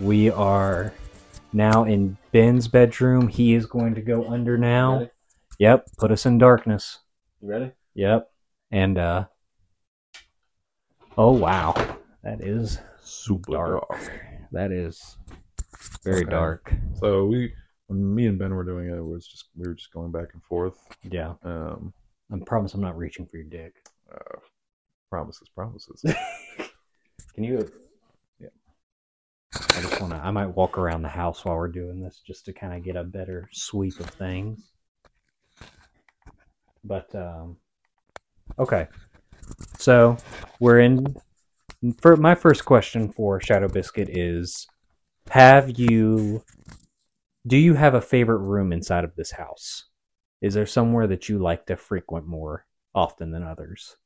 We 0.00 0.30
are 0.30 0.94
now 1.52 1.84
in 1.84 2.16
Ben's 2.32 2.68
bedroom. 2.68 3.28
He 3.28 3.54
is 3.54 3.66
going 3.66 3.94
to 3.94 4.00
go 4.00 4.26
under 4.28 4.56
now. 4.56 4.98
Ready? 4.98 5.10
Yep. 5.58 5.86
Put 5.98 6.10
us 6.10 6.24
in 6.26 6.38
darkness. 6.38 7.00
You 7.42 7.48
ready? 7.50 7.72
Yep. 7.94 8.30
And, 8.70 8.96
uh, 8.96 9.24
oh, 11.18 11.32
wow. 11.32 11.74
That 12.22 12.40
is 12.42 12.78
Super 13.02 13.52
dark. 13.52 14.10
That 14.52 14.72
is 14.72 15.16
very 16.04 16.22
Okay. 16.22 16.30
dark. 16.30 16.72
So 16.94 17.26
we, 17.26 17.52
when 17.88 18.14
me 18.14 18.26
and 18.26 18.38
Ben 18.38 18.54
were 18.54 18.64
doing 18.64 18.88
it, 18.88 18.96
it 18.96 19.04
was 19.04 19.26
just 19.26 19.46
we 19.56 19.66
were 19.66 19.74
just 19.74 19.92
going 19.92 20.12
back 20.12 20.28
and 20.32 20.42
forth. 20.44 20.78
Yeah. 21.10 21.34
Um, 21.42 21.92
I 22.32 22.38
promise 22.46 22.74
I'm 22.74 22.80
not 22.80 22.96
reaching 22.96 23.26
for 23.26 23.36
your 23.36 23.46
dick. 23.46 23.74
uh, 24.12 24.38
promises, 25.10 25.48
promises. 25.54 26.02
Can 27.34 27.44
you? 27.44 27.70
I 29.52 29.80
just 29.82 30.00
want 30.00 30.12
to. 30.12 30.18
I 30.18 30.30
might 30.30 30.54
walk 30.54 30.78
around 30.78 31.02
the 31.02 31.08
house 31.08 31.44
while 31.44 31.56
we're 31.56 31.68
doing 31.68 32.00
this 32.00 32.22
just 32.24 32.44
to 32.44 32.52
kind 32.52 32.74
of 32.74 32.84
get 32.84 32.96
a 32.96 33.02
better 33.02 33.48
sweep 33.52 33.98
of 33.98 34.06
things. 34.10 34.70
But 36.84 37.12
um, 37.14 37.56
okay. 38.58 38.88
So 39.78 40.16
we're 40.60 40.80
in. 40.80 41.16
For 42.00 42.16
my 42.16 42.34
first 42.34 42.64
question 42.64 43.10
for 43.10 43.40
Shadow 43.40 43.68
Biscuit 43.68 44.08
is: 44.08 44.68
Have 45.30 45.78
you? 45.78 46.44
Do 47.46 47.56
you 47.56 47.74
have 47.74 47.94
a 47.94 48.00
favorite 48.00 48.38
room 48.38 48.72
inside 48.72 49.02
of 49.02 49.16
this 49.16 49.32
house? 49.32 49.86
Is 50.40 50.54
there 50.54 50.66
somewhere 50.66 51.06
that 51.08 51.28
you 51.28 51.38
like 51.38 51.66
to 51.66 51.76
frequent 51.76 52.26
more 52.26 52.66
often 52.94 53.30
than 53.30 53.42
others? 53.42 53.96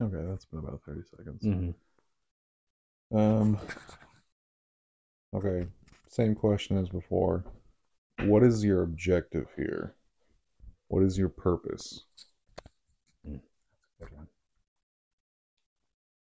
Okay, 0.00 0.24
that's 0.28 0.44
been 0.44 0.60
about 0.60 0.82
thirty 0.84 1.02
seconds. 1.02 1.42
Mhm. 1.44 1.74
Um. 3.12 3.58
Okay, 5.34 5.66
same 6.08 6.34
question 6.34 6.78
as 6.78 6.88
before. 6.88 7.44
What 8.24 8.42
is 8.42 8.64
your 8.64 8.82
objective 8.82 9.48
here? 9.56 9.94
What 10.88 11.02
is 11.02 11.18
your 11.18 11.28
purpose? 11.28 12.04
Good. 13.24 13.40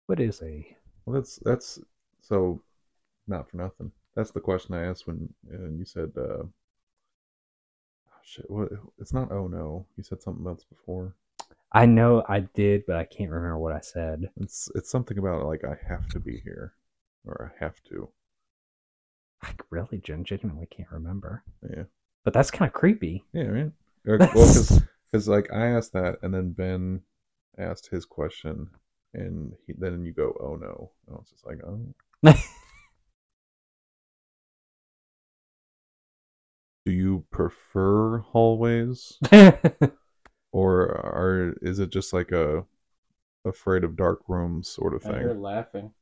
What 0.07 0.21
is 0.21 0.43
a 0.43 0.77
Well, 1.05 1.15
that's 1.15 1.37
that's 1.45 1.79
so 2.23 2.63
not 3.27 3.49
for 3.51 3.59
nothing. 3.59 3.93
That's 4.15 4.31
the 4.31 4.41
question 4.41 4.75
I 4.75 4.85
asked 4.85 5.07
when 5.07 5.33
and 5.51 5.79
you 5.79 5.85
said, 5.85 6.13
uh, 6.17 6.45
oh, 6.45 6.51
"Shit, 8.23 8.51
what? 8.51 8.71
It's 8.99 9.13
not. 9.13 9.31
Oh 9.31 9.49
no, 9.49 9.87
you 9.97 10.03
said 10.03 10.23
something 10.23 10.47
else 10.47 10.65
before. 10.65 11.15
I 11.73 11.87
know 11.87 12.25
I 12.29 12.41
did, 12.41 12.85
but 12.87 12.97
I 12.97 13.05
can't 13.05 13.31
remember 13.31 13.59
what 13.59 13.73
I 13.73 13.81
said. 13.81 14.31
It's 14.41 14.71
it's 14.75 14.91
something 14.91 15.19
about 15.19 15.47
like 15.47 15.65
I 15.65 15.77
have 15.89 16.09
to 16.11 16.21
be 16.21 16.41
here, 16.41 16.75
or 17.27 17.53
I 17.55 17.65
have 17.65 17.83
to. 17.85 18.09
I 19.43 19.51
really 19.71 19.99
gen- 19.99 20.25
genuinely 20.25 20.67
can't 20.67 20.91
remember. 20.91 21.45
Yeah, 21.69 21.85
But 22.25 22.33
that's 22.35 22.51
kind 22.51 22.69
of 22.69 22.73
creepy. 22.75 23.25
yeah, 23.33 23.43
right. 23.45 23.73
Well, 24.35 24.55
because 25.11 25.29
like 25.29 25.53
I 25.53 25.67
asked 25.69 25.93
that, 25.93 26.19
and 26.23 26.33
then 26.35 26.53
Ben 26.53 27.03
asked 27.59 27.89
his 27.89 28.05
question, 28.05 28.71
and 29.15 29.55
he, 29.67 29.75
then 29.77 30.05
you 30.05 30.13
go, 30.13 30.37
"Oh 30.41 30.57
no," 30.57 30.91
and 31.07 31.17
I 31.17 31.19
was 31.19 31.31
just 31.31 31.47
like, 31.47 31.59
"Oh." 31.65 31.95
Do 36.85 36.93
you 36.93 37.25
prefer 37.31 38.19
hallways? 38.19 39.19
or 40.53 40.83
are 41.07 41.55
is 41.63 41.79
it 41.79 41.91
just 41.91 42.13
like 42.13 42.33
a 42.33 42.65
afraid 43.45 43.85
of 43.85 43.97
dark 43.97 44.21
rooms 44.29 44.69
sort 44.69 44.95
of 44.95 45.05
I 45.05 45.13
hear 45.15 45.35
thing? 45.35 45.43
laughing. 45.43 45.93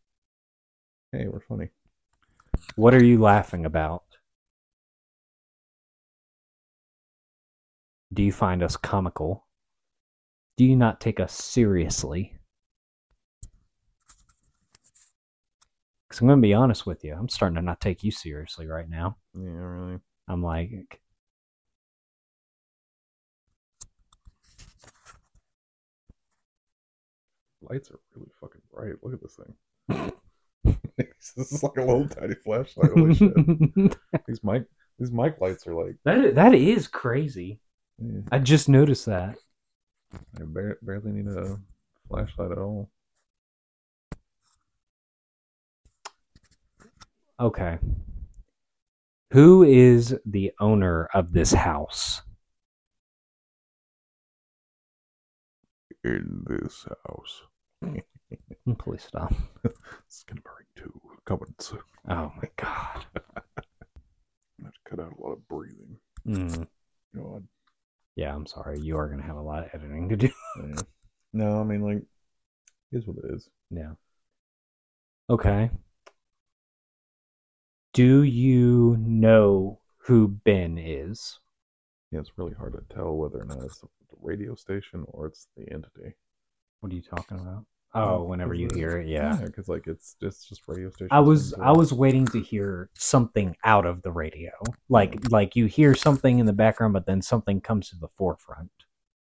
Hey, 1.13 1.27
we're 1.29 1.41
funny. 1.41 1.71
what 2.77 2.95
are 2.95 3.05
you 3.05 3.21
laughing 3.21 3.67
about? 3.67 4.05
Do 8.13 8.23
you 8.23 8.33
find 8.33 8.63
us 8.63 8.77
comical? 8.77 9.47
Do 10.57 10.65
you 10.65 10.77
not 10.77 11.01
take 11.01 11.21
us 11.21 11.33
seriously? 11.35 12.35
Because 16.09 16.21
I'm 16.21 16.29
going 16.29 16.39
to 16.41 16.47
be 16.47 16.55
honest 16.55 16.87
with 16.87 17.05
you. 17.05 17.15
I'm 17.15 17.29
starting 17.29 17.57
to 17.57 17.63
not 17.63 17.81
take 17.81 18.03
you 18.05 18.11
seriously 18.11 18.67
right 18.67 18.89
now. 18.89 19.17
Yeah, 19.35 19.51
really. 19.51 19.99
I'm 20.29 20.43
like, 20.43 21.01
Lights 27.69 27.91
are 27.91 28.01
really 28.15 28.31
fucking 28.41 28.63
bright. 28.73 28.95
Look 29.03 29.15
at 29.15 29.23
this 29.23 29.37
thing. 29.37 30.13
this 31.37 31.53
is 31.53 31.63
like 31.63 31.77
a 31.77 31.81
little 31.81 32.09
tiny 32.09 32.35
flashlight. 32.35 32.93
Holy 32.93 33.15
shit! 33.15 33.33
These 34.27 34.45
mic 34.45 34.65
these 34.99 35.13
mic 35.13 35.41
lights 35.41 35.67
are 35.67 35.75
like 35.75 35.97
that, 36.05 36.35
that 36.37 36.55
is 36.55 36.89
crazy. 36.89 37.61
yeah, 37.99 38.21
I 38.33 38.39
just 38.39 38.69
noticed 38.69 39.07
that. 39.07 39.37
I 40.15 40.45
bar- 40.45 40.79
barely 40.81 41.13
need 41.13 41.27
a 41.27 41.59
flashlight 42.09 42.53
at 42.53 42.59
all. 42.59 42.91
Okay. 47.39 47.79
Who 49.33 49.65
is 49.65 50.17
the 50.25 50.53
owner 50.61 51.09
of 51.13 51.33
this 51.33 51.53
house? 51.53 52.23
In 56.03 56.45
this 56.47 56.87
house, 57.07 57.43
Please 58.79 59.03
stop. 59.03 59.35
Skinamarink 60.11 60.67
two 60.75 61.01
coming 61.25 61.55
soon. 61.59 61.81
Oh 62.09 62.33
my 62.37 62.49
god. 62.57 63.07
I 63.17 64.65
have 64.65 64.73
to 64.73 64.91
cut 64.91 65.01
out 65.01 65.13
a 65.19 65.23
lot 65.23 65.33
of 65.33 65.49
breathing. 65.49 65.97
Mm. 66.27 66.67
Know, 67.15 67.43
Yeah, 68.17 68.35
I'm 68.35 68.47
sorry. 68.47 68.81
You 68.81 68.97
are 68.97 69.09
going 69.09 69.21
to 69.21 69.27
have 69.27 69.37
a 69.37 69.43
lot 69.43 69.65
of 69.65 69.71
editing 69.73 70.09
to 70.09 70.17
do. 70.17 70.31
yeah. 70.61 70.83
No, 71.33 71.61
I 71.61 71.65
mean 71.65 71.83
like, 71.83 72.03
it 72.93 72.97
is 72.97 73.07
what 73.07 73.19
it 73.19 73.35
is. 73.35 73.49
Yeah. 73.71 73.93
Okay. 75.29 75.71
Do 77.93 78.23
you 78.23 78.97
know 78.99 79.81
who 79.99 80.29
Ben 80.29 80.79
is? 80.79 81.39
Yeah, 82.13 82.21
it's 82.21 82.37
really 82.37 82.55
hard 82.55 82.75
to 82.75 82.95
tell 82.95 83.17
whether 83.17 83.41
or 83.41 83.45
not 83.45 83.63
it's 83.65 83.81
the 83.81 83.89
radio 84.21 84.55
station 84.55 85.05
or 85.09 85.27
it's 85.27 85.49
the 85.57 85.73
entity. 85.73 86.15
What 86.81 86.93
are 86.93 86.95
you 86.95 87.03
talking 87.03 87.39
about? 87.39 87.65
Oh, 87.95 88.25
whenever 88.25 88.53
you 88.53 88.69
hear 88.75 88.99
it, 88.99 89.07
yeah. 89.07 89.39
because 89.43 89.69
like 89.69 89.87
it's 89.87 90.17
it's 90.21 90.47
just 90.47 90.63
radio 90.69 90.91
station. 90.91 91.09
I 91.11 91.21
was 91.21 91.55
I 91.55 91.73
was 91.73 91.95
waiting 91.95 92.27
to 92.27 92.41
hear 92.41 92.91
something 92.95 93.57
out 93.65 93.87
of 93.87 94.03
the 94.03 94.13
radio. 94.13 94.51
Like 94.91 95.15
hmm. 95.15 95.29
like 95.33 95.57
you 95.57 95.65
hear 95.67 95.95
something 95.95 96.39
in 96.39 96.45
the 96.45 96.53
background 96.53 96.93
but 96.93 97.07
then 97.07 97.23
something 97.23 97.61
comes 97.61 97.89
to 97.91 97.97
the 97.97 98.09
forefront. 98.09 98.71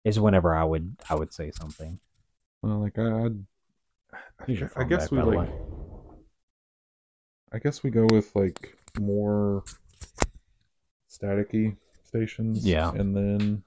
Is 0.05 0.19
whenever 0.19 0.55
I 0.55 0.65
would 0.65 0.97
I 1.11 1.15
would 1.15 1.35
say 1.35 1.51
something. 1.51 2.01
well, 2.63 2.81
like 2.81 2.99
I, 2.99 3.25
I'd, 3.25 3.45
I, 4.13 4.53
I 4.53 4.67
phone 4.67 4.89
guess 4.89 5.11
we 5.11 5.21
like. 5.21 5.51
I 7.53 7.59
guess 7.59 7.83
we 7.83 7.91
go 7.91 8.07
with 8.11 8.35
like 8.35 8.77
more 8.99 9.63
staticky 11.11 11.77
stations. 12.05 12.67
Yeah. 12.67 12.93
and 12.93 13.15
then 13.15 13.63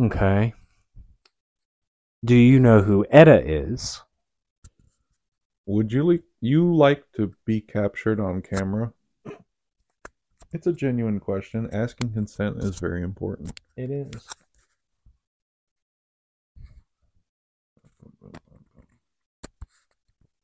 Okay. 0.00 0.54
Do 2.24 2.34
you 2.34 2.58
know 2.58 2.80
who 2.80 3.04
Etta 3.10 3.42
is? 3.44 4.00
would 5.66 5.92
you 5.92 6.04
like 6.04 6.22
you 6.40 6.74
like 6.74 7.04
to 7.16 7.34
be 7.44 7.60
captured 7.60 8.20
on 8.20 8.40
camera? 8.40 8.92
It's 10.52 10.66
a 10.66 10.72
genuine 10.72 11.20
question. 11.20 11.68
Asking 11.72 12.12
consent 12.12 12.58
is 12.58 12.78
very 12.78 13.02
important. 13.02 13.60
It 13.76 13.90
is. 13.90 14.26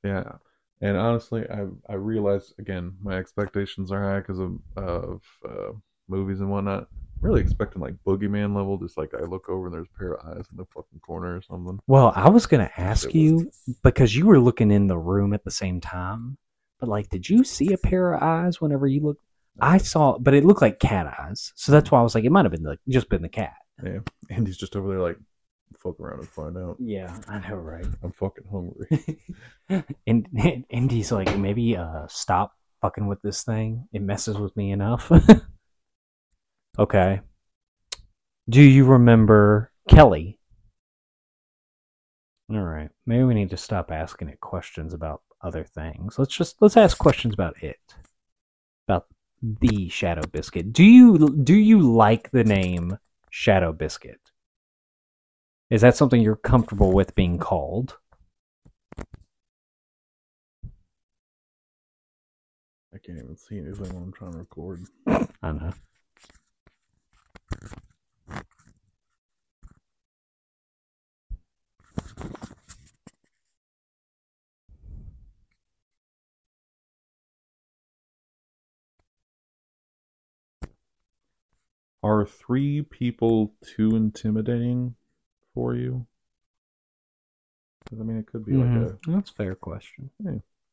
Yeah, 0.03 0.33
and 0.81 0.97
honestly, 0.97 1.47
I 1.49 1.67
I 1.89 1.95
realize 1.95 2.53
again 2.59 2.97
my 3.03 3.17
expectations 3.17 3.93
are 3.93 4.03
high 4.03 4.21
because 4.21 4.39
of 4.39 4.59
of 4.77 5.23
uh, 5.49 5.73
movies 6.09 6.41
and 6.41 6.51
whatnot. 6.51 6.89
Really 7.21 7.41
expecting 7.41 7.83
like 7.83 7.95
boogeyman 8.07 8.55
level, 8.57 8.79
just 8.79 8.97
like 8.97 9.13
I 9.15 9.25
look 9.25 9.49
over 9.49 9.67
and 9.67 9.75
there's 9.75 9.89
a 9.95 9.99
pair 9.99 10.15
of 10.15 10.27
eyes 10.27 10.47
in 10.51 10.57
the 10.57 10.65
fucking 10.67 11.01
corner 11.01 11.37
or 11.37 11.43
something. 11.43 11.79
Well, 11.87 12.13
I 12.17 12.29
was 12.31 12.47
gonna 12.47 12.71
ask 12.77 13.09
It 13.09 13.15
you 13.15 13.51
because 13.83 14.17
you 14.17 14.27
were 14.27 14.41
looking 14.41 14.71
in 14.71 14.87
the 14.87 14.99
room 14.99 15.35
at 15.35 15.45
the 15.45 15.51
same 15.51 15.81
time. 15.81 16.39
But 16.79 16.89
like, 16.89 17.11
did 17.11 17.29
you 17.29 17.45
see 17.45 17.73
a 17.73 17.79
pair 17.79 18.15
of 18.15 18.23
eyes 18.23 18.61
whenever 18.61 18.87
you 18.87 19.03
looked? 19.03 19.23
I 19.61 19.77
saw, 19.77 20.19
but 20.19 20.33
it 20.33 20.45
looked 20.45 20.63
like 20.63 20.79
cat 20.79 21.15
eyes. 21.21 21.53
So 21.57 21.73
that's 21.73 21.91
why 21.91 22.01
I 22.01 22.03
was 22.03 22.15
like, 22.15 22.25
it 22.25 22.31
might 22.31 22.47
have 22.47 22.53
been 22.53 22.63
the, 22.63 22.79
just 22.89 23.11
been 23.11 23.21
the 23.21 23.29
cat. 23.29 23.57
Yeah, 23.85 23.99
and 24.31 24.47
he's 24.47 24.57
just 24.57 24.77
over 24.77 24.89
there 24.89 25.01
like 25.01 25.19
Fuck 25.79 26.01
around 26.01 26.21
and 26.21 26.29
find 26.29 26.59
out. 26.59 26.77
Yeah, 26.79 27.17
I 27.29 27.39
know, 27.49 27.57
right? 27.57 27.87
I'm 28.03 28.13
fucking 28.13 28.45
hungry. 28.51 29.19
and, 30.07 30.27
and 30.37 30.65
Indy's 30.69 31.13
like, 31.13 31.39
maybe 31.39 31.77
uh 31.77 32.07
stop 32.09 32.53
fucking 32.83 33.07
with 33.07 33.23
this 33.23 33.45
thing. 33.45 33.89
It 33.93 34.03
messes 34.03 34.37
with 34.37 34.55
me 34.57 34.73
enough. 34.73 35.11
okay. 36.81 37.21
Do 38.49 38.63
you 38.63 38.85
remember 38.85 39.71
Kelly? 39.89 40.39
All 42.51 42.63
right. 42.63 42.91
Maybe 43.07 43.23
we 43.23 43.35
need 43.35 43.51
to 43.51 43.57
stop 43.57 43.93
asking 43.93 44.29
it 44.29 44.41
questions 44.41 44.93
about 44.93 45.23
other 45.43 45.63
things. 45.65 46.19
Let's 46.19 46.37
just 46.37 46.61
let's 46.61 46.77
ask 46.77 46.99
questions 46.99 47.35
about 47.35 47.63
it. 47.63 47.79
About 48.89 49.07
the 49.43 49.89
Shadow 49.89 50.27
Biscuit. 50.27 50.73
Do 50.73 50.83
you 50.85 51.29
do 51.45 51.55
you 51.55 51.81
like 51.81 52.31
the 52.31 52.45
name 52.45 52.99
Shadow 53.31 53.73
Biscuit? 53.73 54.21
Is 55.71 55.83
that 55.83 55.97
something 55.97 56.21
you're 56.21 56.35
comfortable 56.35 56.93
with 56.93 57.15
being 57.15 57.39
called? 57.39 57.97
I 62.93 62.99
can't 62.99 63.19
even 63.19 63.37
see 63.37 63.59
anything 63.59 63.95
when 63.95 64.03
I'm 64.03 64.13
trying 64.13 64.33
to 64.33 64.39
record. 64.39 64.81
I 65.07 65.53
know. 65.53 65.73
Are 82.03 82.27
three 82.27 82.83
people 82.83 83.55
too 83.63 83.97
intimidating 83.97 84.97
for 85.55 85.75
you? 85.75 86.07
I 87.93 88.03
mean, 88.03 88.17
it 88.19 88.27
could 88.27 88.45
be 88.45 88.53
Mhm. 88.53 88.57
like 88.57 88.75
a 88.75 88.99
That's 89.13 89.31
a 89.31 89.35
fair 89.35 89.55
question. 89.55 90.11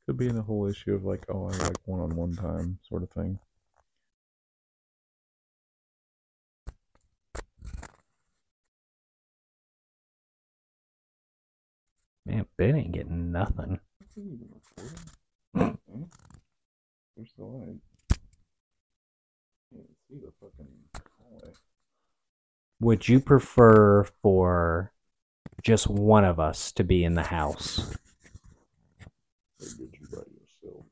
could 0.06 0.18
be 0.18 0.30
the 0.30 0.42
whole 0.42 0.68
issue 0.68 0.94
of 0.96 1.04
like, 1.06 1.26
oh, 1.30 1.48
I 1.50 1.58
like 1.58 1.78
one-on-one 1.86 2.34
time 2.34 2.80
sort 2.84 3.04
of 3.04 3.12
thing. 3.12 3.40
Man, 12.28 12.46
Ben 12.58 12.76
ain't 12.76 12.92
getting 12.92 13.32
nothing. 13.32 13.80
There's 14.14 14.26
the 17.38 17.46
light. 17.46 17.80
Can't 19.72 19.88
see 20.10 20.20
the 20.20 20.32
fucking 20.42 20.68
hallway. 21.18 21.54
Would 22.82 23.08
you 23.08 23.22
prefer 23.22 24.04
for 24.22 24.92
just 25.64 25.88
one 25.88 26.26
of 26.26 26.38
us 26.38 26.74
to 26.74 26.84
be 26.84 27.06
in 27.06 27.16
the 27.16 27.24
house? 27.24 27.96
Did 29.60 29.78
you 29.80 30.08
by 30.12 30.18
yourself. 30.18 30.86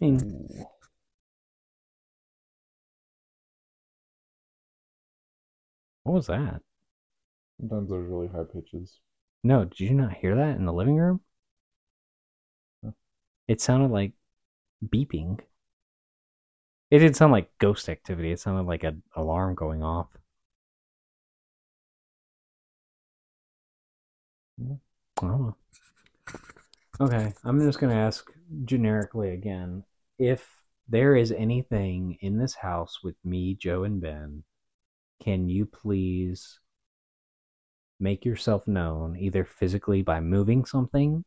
I 0.00 0.04
mean, 0.04 0.64
what 6.04 6.12
was 6.12 6.28
that? 6.28 6.62
Sometimes 7.60 7.90
there's 7.90 8.08
really 8.08 8.28
high 8.28 8.44
pitches. 8.44 9.00
No, 9.42 9.64
did 9.64 9.80
you 9.80 9.94
not 9.94 10.14
hear 10.14 10.36
that 10.36 10.56
in 10.56 10.64
the 10.64 10.72
living 10.72 10.96
room? 10.96 11.20
It 13.48 13.60
sounded 13.60 13.90
like 13.90 14.12
beeping. 14.84 15.40
It 16.90 16.98
didn't 17.00 17.16
sound 17.16 17.32
like 17.32 17.56
ghost 17.58 17.88
activity. 17.88 18.32
It 18.32 18.40
sounded 18.40 18.66
like 18.66 18.84
an 18.84 19.02
alarm 19.16 19.54
going 19.54 19.82
off. 19.82 20.08
Hmm. 24.58 24.70
Yeah. 24.70 24.76
Oh. 25.22 25.54
Okay, 27.00 27.32
I'm 27.44 27.60
just 27.60 27.78
going 27.78 27.92
to 27.92 27.98
ask 27.98 28.30
generically 28.64 29.30
again 29.30 29.84
if 30.18 30.48
there 30.88 31.14
is 31.16 31.32
anything 31.32 32.18
in 32.20 32.38
this 32.38 32.54
house 32.54 33.02
with 33.02 33.16
me, 33.24 33.54
Joe, 33.54 33.84
and 33.84 34.00
Ben, 34.00 34.42
can 35.22 35.48
you 35.48 35.66
please 35.66 36.58
make 38.00 38.24
yourself 38.24 38.66
known 38.66 39.16
either 39.18 39.44
physically 39.44 40.02
by 40.02 40.20
moving 40.20 40.64
something 40.64 41.24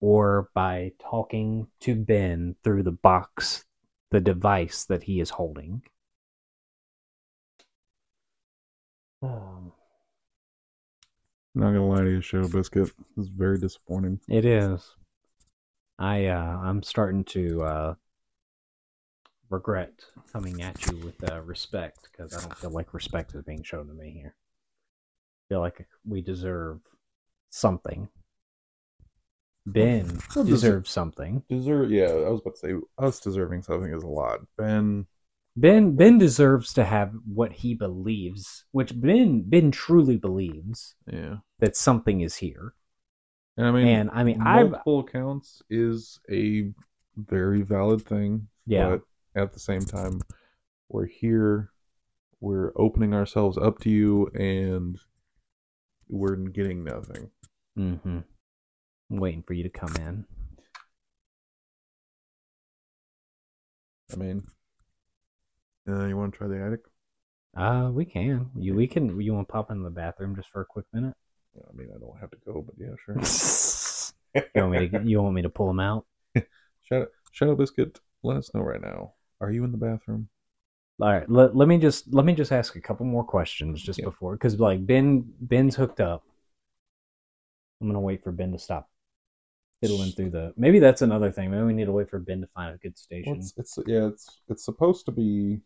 or 0.00 0.50
by 0.54 0.92
talking 0.98 1.66
to 1.80 1.94
Ben 1.94 2.56
through 2.62 2.82
the 2.82 2.92
box, 2.92 3.64
the 4.10 4.20
device 4.20 4.84
that 4.84 5.02
he 5.02 5.20
is 5.20 5.30
holding? 5.30 5.82
Um, 9.22 9.72
Not 11.54 11.72
gonna 11.72 11.86
lie 11.86 12.02
to 12.02 12.10
you, 12.10 12.20
Shadow 12.20 12.48
Biscuit. 12.48 12.92
This 13.16 13.26
is 13.26 13.28
very 13.28 13.58
disappointing. 13.58 14.20
It 14.28 14.44
is. 14.44 14.94
I 15.98 16.26
uh 16.26 16.58
I'm 16.62 16.82
starting 16.84 17.24
to 17.24 17.62
uh 17.62 17.94
regret 19.50 20.04
coming 20.32 20.62
at 20.62 20.86
you 20.86 20.96
with 20.98 21.30
uh, 21.30 21.40
respect 21.40 22.08
because 22.10 22.36
I 22.36 22.40
don't 22.40 22.56
feel 22.56 22.70
like 22.70 22.94
respect 22.94 23.34
is 23.34 23.42
being 23.42 23.62
shown 23.62 23.88
to 23.88 23.94
me 23.94 24.10
here. 24.10 24.34
Feel 25.48 25.60
like 25.60 25.86
we 26.06 26.20
deserve 26.20 26.80
something. 27.50 28.08
Ben 29.66 30.18
Well, 30.34 30.44
deserves 30.44 30.90
something. 30.90 31.42
Deserve, 31.48 31.90
yeah. 31.90 32.06
I 32.06 32.30
was 32.30 32.40
about 32.40 32.54
to 32.54 32.60
say 32.60 32.74
us 32.98 33.20
deserving 33.20 33.62
something 33.62 33.92
is 33.92 34.02
a 34.02 34.08
lot. 34.08 34.40
Ben, 34.56 35.06
Ben 35.56 35.94
Ben 35.96 36.18
deserves 36.18 36.72
to 36.74 36.84
have 36.84 37.12
what 37.26 37.52
he 37.52 37.74
believes, 37.74 38.64
which 38.72 38.98
Ben 38.98 39.42
Ben 39.42 39.70
truly 39.70 40.16
believes 40.16 40.94
yeah. 41.10 41.36
that 41.58 41.76
something 41.76 42.22
is 42.22 42.36
here. 42.36 42.74
And 43.56 43.66
I 43.66 43.72
mean, 43.72 43.88
And 43.88 44.10
I 44.12 44.22
mean, 44.24 44.40
I've 44.40 44.70
multiple 44.70 45.00
accounts 45.00 45.62
is 45.68 46.20
a 46.30 46.70
very 47.16 47.62
valid 47.62 48.02
thing. 48.06 48.48
yeah. 48.66 48.96
But 49.34 49.42
at 49.42 49.52
the 49.52 49.60
same 49.60 49.82
time, 49.84 50.20
we're 50.88 51.06
here. 51.06 51.70
We're 52.40 52.72
opening 52.76 53.14
ourselves 53.14 53.58
up 53.58 53.80
to 53.80 53.90
you, 53.90 54.28
and 54.28 54.98
we're 56.08 56.36
getting 56.36 56.84
nothing. 56.84 57.30
Mm-hmm. 57.78 58.18
I'm 59.10 59.16
waiting 59.16 59.42
for 59.42 59.54
you 59.54 59.62
to 59.62 59.68
come 59.68 59.94
in. 59.96 60.24
I 64.12 64.16
mean, 64.16 64.42
uh, 65.88 66.06
you 66.06 66.16
want 66.16 66.32
to 66.32 66.38
try 66.38 66.48
the 66.48 66.62
attic? 66.62 66.80
Uh, 67.56 67.90
we 67.92 68.04
can. 68.04 68.50
You 68.56 68.74
we 68.74 68.86
can. 68.86 69.20
You 69.20 69.34
want 69.34 69.48
to 69.48 69.52
pop 69.52 69.70
in 69.70 69.82
the 69.82 69.90
bathroom 69.90 70.36
just 70.36 70.48
for 70.50 70.62
a 70.62 70.66
quick 70.66 70.86
minute? 70.92 71.14
Yeah, 71.54 71.64
I 71.68 71.76
mean, 71.76 71.88
I 71.94 71.98
don't 71.98 72.18
have 72.20 72.30
to 72.30 72.36
go, 72.46 72.62
but 72.62 72.74
yeah, 72.78 72.94
sure. 73.04 74.44
you 74.54 74.62
want 74.62 74.72
me 74.72 74.88
to? 74.88 75.02
You 75.04 75.22
want 75.22 75.34
me 75.34 75.42
to 75.42 75.50
pull 75.50 75.66
them 75.66 75.80
out? 75.80 76.06
Shadow, 76.84 77.06
Shadow 77.32 77.54
Biscuit, 77.54 78.00
let 78.22 78.36
us 78.36 78.52
know 78.54 78.60
right 78.60 78.80
now. 78.80 79.12
Are 79.40 79.50
you 79.50 79.64
in 79.64 79.72
the 79.72 79.78
bathroom? 79.78 80.28
All 81.00 81.12
right. 81.12 81.28
Let, 81.30 81.54
let 81.54 81.68
me 81.68 81.78
just 81.78 82.12
let 82.12 82.24
me 82.24 82.34
just 82.34 82.50
ask 82.52 82.74
a 82.76 82.80
couple 82.80 83.06
more 83.06 83.24
questions 83.24 83.82
just 83.82 83.98
Yeah. 83.98 84.04
before, 84.04 84.32
because 84.34 84.58
like 84.58 84.84
Ben 84.86 85.24
Ben's 85.40 85.76
hooked 85.76 86.00
up. 86.00 86.24
I'm 87.80 87.86
gonna 87.88 88.00
wait 88.00 88.22
for 88.22 88.32
Ben 88.32 88.52
to 88.52 88.58
stop 88.58 88.88
fiddling 89.82 90.12
through 90.12 90.30
the. 90.30 90.52
Maybe 90.56 90.78
that's 90.80 91.02
another 91.02 91.30
thing. 91.32 91.50
Maybe 91.50 91.64
we 91.64 91.74
need 91.74 91.86
to 91.86 91.92
wait 91.92 92.10
for 92.10 92.18
Ben 92.18 92.40
to 92.40 92.48
find 92.48 92.74
a 92.74 92.78
good 92.78 92.98
Well, 93.24 93.36
station. 93.36 93.36
it's, 93.36 93.54
it's 93.56 93.78
yeah, 93.86 94.08
it's 94.08 94.40
it's 94.48 94.64
supposed 94.64 95.06
to 95.06 95.12
be 95.12 95.60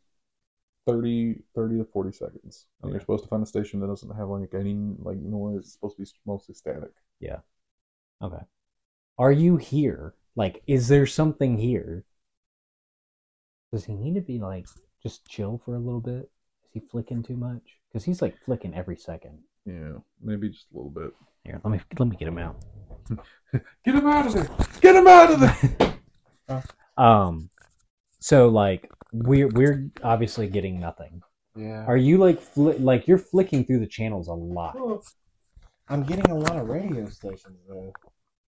30, 0.86 1.42
30 1.54 1.78
to 1.78 1.84
forty 1.84 2.12
seconds. 2.12 2.66
And 2.82 2.92
you're 2.92 3.00
supposed 3.00 3.24
to 3.24 3.30
find 3.30 3.42
a 3.42 3.46
station 3.46 3.80
that 3.80 3.88
doesn't 3.88 4.14
have 4.16 4.28
like 4.28 4.54
any 4.54 4.74
like 4.98 5.18
noise. 5.18 5.60
It's 5.60 5.72
supposed 5.74 5.96
to 5.96 6.02
be 6.02 6.08
mostly 6.26 6.54
static. 6.54 6.92
Yeah. 7.20 7.38
Okay. 8.22 8.42
Are 9.18 9.32
you 9.32 9.56
here? 9.56 10.14
Like, 10.36 10.62
is 10.66 10.88
there 10.88 11.06
something 11.06 11.58
here? 11.58 12.04
Does 13.72 13.86
he 13.86 13.94
need 13.96 14.14
to 14.14 14.20
be 14.20 14.38
like 14.38 14.66
just 15.02 15.26
chill 15.26 15.60
for 15.64 15.74
a 15.74 15.78
little 15.78 16.00
bit? 16.00 16.30
Is 16.64 16.70
he 16.72 16.80
flicking 16.80 17.22
too 17.22 17.36
much? 17.36 17.62
Because 17.88 18.04
he's 18.04 18.22
like 18.22 18.36
flicking 18.44 18.74
every 18.74 18.96
second. 18.96 19.38
Yeah, 19.66 19.98
maybe 20.20 20.48
just 20.48 20.66
a 20.72 20.76
little 20.76 20.90
bit. 20.90 21.12
Here, 21.44 21.60
let 21.64 21.70
me 21.72 21.80
let 21.98 22.08
me 22.08 22.16
get 22.16 22.28
him 22.28 22.38
out. 22.38 22.56
Get 23.84 23.96
him 23.96 24.06
out 24.06 24.26
of 24.26 24.32
there! 24.32 24.48
Get 24.80 24.94
him 24.94 25.06
out 25.08 25.32
of 25.32 25.40
there! 25.40 25.94
Um, 26.98 27.48
so 28.20 28.48
like 28.48 28.90
we're 29.12 29.48
we're 29.48 29.90
obviously 30.04 30.46
getting 30.46 30.78
nothing. 30.78 31.22
Yeah. 31.56 31.84
Are 31.86 31.96
you 31.96 32.18
like 32.18 32.40
fli- 32.40 32.82
like 32.82 33.08
you're 33.08 33.18
flicking 33.18 33.64
through 33.64 33.80
the 33.80 33.86
channels 33.86 34.28
a 34.28 34.34
lot? 34.34 34.76
I'm 35.88 36.02
getting 36.04 36.30
a 36.30 36.34
lot 36.34 36.56
of 36.56 36.68
radio 36.68 37.08
stations 37.08 37.58
though. 37.68 37.92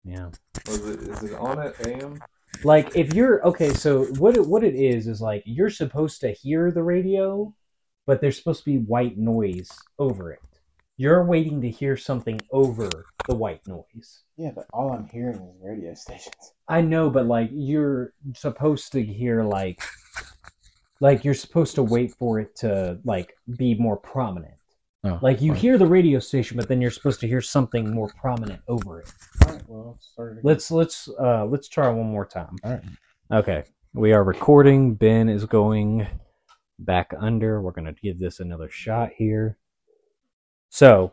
Yeah. 0.05 0.29
Was 0.67 0.87
it, 0.87 1.01
is 1.01 1.23
it 1.25 1.35
on 1.35 1.59
at 1.59 1.87
AM? 1.87 2.21
Like 2.63 2.97
if 2.97 3.15
you're 3.15 3.45
okay, 3.47 3.73
so 3.73 4.05
what 4.19 4.37
it, 4.37 4.47
what 4.47 4.65
it 4.65 4.75
is 4.75 5.07
is 5.07 5.21
like 5.21 5.43
you're 5.47 5.71
supposed 5.71 6.21
to 6.21 6.33
hear 6.33 6.71
the 6.71 6.83
radio, 6.83 7.55
but 8.07 8.21
there's 8.21 8.39
supposed 8.39 8.65
to 8.65 8.71
be 8.71 8.79
white 8.79 9.19
noise 9.19 9.71
over 9.99 10.33
it. 10.33 10.41
You're 10.97 11.25
waiting 11.25 11.61
to 11.63 11.71
hear 11.71 11.97
something 11.97 12.41
over 12.53 12.89
the 13.29 13.35
white 13.35 13.67
noise. 13.67 14.23
Yeah, 14.37 14.53
but 14.55 14.67
all 14.73 14.93
I'm 14.93 15.09
hearing 15.09 15.37
is 15.37 15.57
radio 15.61 15.95
stations. 15.95 16.53
I 16.69 16.81
know, 16.83 17.11
but 17.11 17.27
like 17.27 17.51
you're 17.53 18.13
supposed 18.35 18.93
to 18.93 19.03
hear 19.03 19.43
like 19.43 19.83
like 21.01 21.25
you're 21.25 21.35
supposed 21.35 21.75
to 21.75 21.83
wait 21.83 22.15
for 22.15 22.41
it 22.41 22.55
to 22.57 22.99
like 23.05 23.35
be 23.57 23.75
more 23.75 23.97
prominent. 23.97 24.55
Oh, 25.07 25.19
Like 25.23 25.43
you 25.43 25.53
fine. 25.53 25.61
hear 25.61 25.79
the 25.79 25.87
radio 25.87 26.19
station, 26.19 26.57
but 26.57 26.67
then 26.67 26.81
you're 26.81 26.91
supposed 26.91 27.21
to 27.21 27.29
hear 27.29 27.43
something 27.43 27.91
more 27.95 28.11
prominent 28.19 28.63
over 28.69 29.01
it. 29.01 29.13
Alright, 29.45 29.63
well, 29.69 29.91
let's 29.91 30.07
start. 30.07 30.39
Let's 30.43 30.71
let's 30.71 31.09
uh 31.21 31.45
let's 31.45 31.69
try 31.69 31.89
one 31.91 32.07
more 32.07 32.25
time. 32.25 32.57
Alright. 32.65 32.83
Okay. 33.31 33.65
We 33.93 34.13
are 34.13 34.25
recording. 34.25 34.95
Ben 34.95 35.29
is 35.29 35.45
going 35.45 36.07
back 36.79 37.13
under. 37.19 37.61
We're 37.61 37.73
gonna 37.73 37.93
give 37.93 38.19
this 38.19 38.41
another 38.41 38.71
shot 38.71 39.11
here. 39.15 39.59
So, 40.71 41.13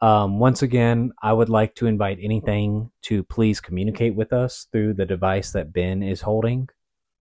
um, 0.00 0.38
once 0.38 0.62
again, 0.62 1.12
I 1.22 1.32
would 1.32 1.48
like 1.48 1.74
to 1.76 1.86
invite 1.86 2.18
anything 2.22 2.90
to 3.02 3.22
please 3.24 3.60
communicate 3.60 4.14
with 4.14 4.32
us 4.32 4.66
through 4.72 4.94
the 4.94 5.04
device 5.04 5.52
that 5.52 5.72
Ben 5.72 6.02
is 6.02 6.20
holding. 6.22 6.68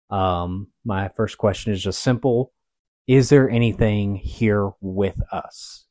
Um, 0.10 0.68
my 0.84 1.10
first 1.10 1.38
question 1.38 1.74
is 1.74 1.84
just 1.84 2.00
simple: 2.00 2.54
Is 3.06 3.30
there 3.30 3.50
anything 3.50 4.16
here 4.16 4.72
with 4.82 5.22
us? 5.32 5.85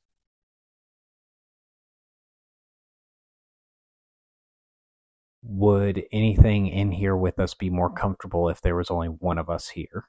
Would 5.47 6.05
anything 6.11 6.69
in 6.69 6.91
here 6.91 7.15
with 7.15 7.39
us 7.39 7.53
be 7.53 7.69
more 7.69 7.91
comfortable 7.91 8.49
if 8.49 8.63
there 8.63 8.77
was 8.77 8.91
only 8.91 9.09
one 9.09 9.37
of 9.37 9.51
us 9.51 9.69
here? 9.69 10.09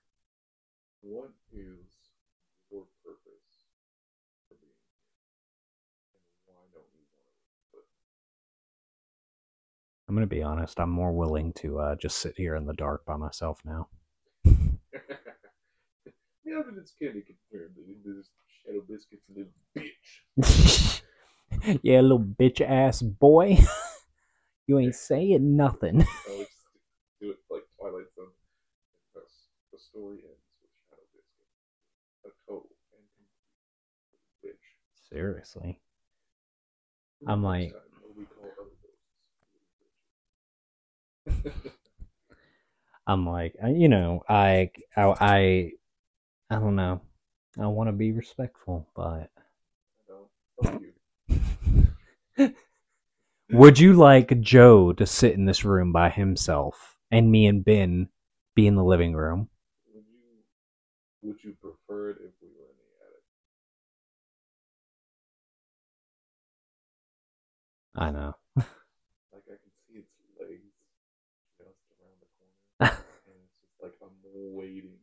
What 1.02 1.32
is 1.52 1.60
your 2.72 2.84
purpose 3.04 3.60
for 4.48 4.56
being 4.62 4.72
here? 4.72 5.12
And 6.16 6.24
why 6.46 6.56
don't 6.74 6.88
you 6.94 7.04
want 7.74 7.86
I'm 10.08 10.16
gonna 10.16 10.26
be 10.26 10.42
honest. 10.42 10.80
I'm 10.80 10.90
more 10.90 11.12
willing 11.12 11.52
to 11.54 11.80
uh, 11.80 11.96
just 11.98 12.20
sit 12.20 12.36
here 12.38 12.56
in 12.56 12.66
the 12.66 12.74
dark 12.74 13.06
by 13.06 13.18
myself 13.18 13.60
now. 13.66 13.90
yeah, 14.46 14.54
but 16.46 16.76
it's 16.78 16.94
candy 16.98 17.24
compared 17.28 17.76
to 17.76 17.82
this 18.06 18.30
shadow 18.64 18.82
biscuits 18.88 19.26
little 19.36 19.52
bitch. 19.76 21.02
yeah, 21.84 22.00
little 22.00 22.20
bitch 22.20 22.62
ass 22.62 23.02
boy. 23.02 23.58
you 24.68 24.80
ain't 24.80 24.96
saying 24.96 25.56
nothing. 25.56 26.02
I 26.02 26.06
do 27.22 27.32
it 27.32 27.38
like 27.50 27.64
Twilight 27.80 28.06
Zone. 28.16 28.28
The 29.72 29.80
story 29.80 30.18
ends 30.18 30.42
with. 32.24 32.32
A 32.32 32.36
total 32.48 32.70
and 34.44 34.52
bitch. 34.52 34.66
Seriously. 35.12 35.80
I'm 37.28 37.44
like- 37.44 37.74
Next 37.74 37.74
time, 37.74 37.82
what 38.02 38.18
we 38.18 38.26
call 38.26 38.52
other 41.34 41.44
ghosts. 41.54 41.76
I'm 43.08 43.28
like, 43.28 43.56
uh, 43.64 43.68
you 43.68 43.88
know, 43.88 44.24
I, 44.28 44.72
I, 44.98 45.04
I, 45.20 45.72
I 46.50 46.56
don't 46.56 46.76
know. 46.76 47.02
I 47.60 47.68
want 47.68 47.88
to 47.88 47.94
be 47.94 48.12
respectful, 48.12 48.88
but 48.96 49.30
fuck 50.64 50.82
you. 50.82 52.54
Mm. 53.52 53.58
would 53.60 53.80
you 53.80 53.94
like 53.94 54.40
Joe 54.42 54.92
to 54.94 55.06
sit 55.06 55.34
in 55.34 55.46
this 55.46 55.64
room 55.64 55.92
by 55.92 56.10
himself 56.10 56.98
and 57.12 57.32
me 57.32 57.46
and 57.48 57.64
Ben 57.64 58.10
be 58.56 58.66
in 58.68 58.76
the 58.76 58.84
living 58.84 59.14
room? 59.14 59.50
Would 59.94 60.04
you 60.10 60.44
would 61.22 61.44
you 61.44 61.54
prefer 61.62 62.10
it 62.12 62.18
if 62.22 62.32
we 62.42 62.48
were 62.50 62.66
in 62.66 62.78
the 62.78 62.90
attic? 63.06 63.24
I 67.96 68.12
know. 68.12 68.36
Like 68.56 69.44
I 69.48 69.56
can 69.62 69.72
see 69.88 70.00
its 70.00 70.10
legs 70.40 70.74
just 71.58 71.80
around 72.00 72.20
the 72.22 72.28
corner, 72.40 72.98
and 73.28 73.36
it's 73.46 73.60
just 73.60 73.74
like 73.82 73.94
I'm 74.02 74.16
waiting, 74.24 74.98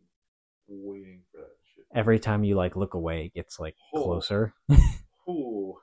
waiting 0.68 1.20
for 1.30 1.38
that 1.38 1.56
shit. 1.74 1.84
Every 1.94 2.18
time 2.18 2.44
you 2.44 2.54
like 2.56 2.76
look 2.76 2.94
away, 2.94 3.26
it 3.26 3.34
gets 3.34 3.60
like 3.60 3.76
Oh. 3.94 4.02
closer. 4.04 4.54
Ooh, 5.28 5.76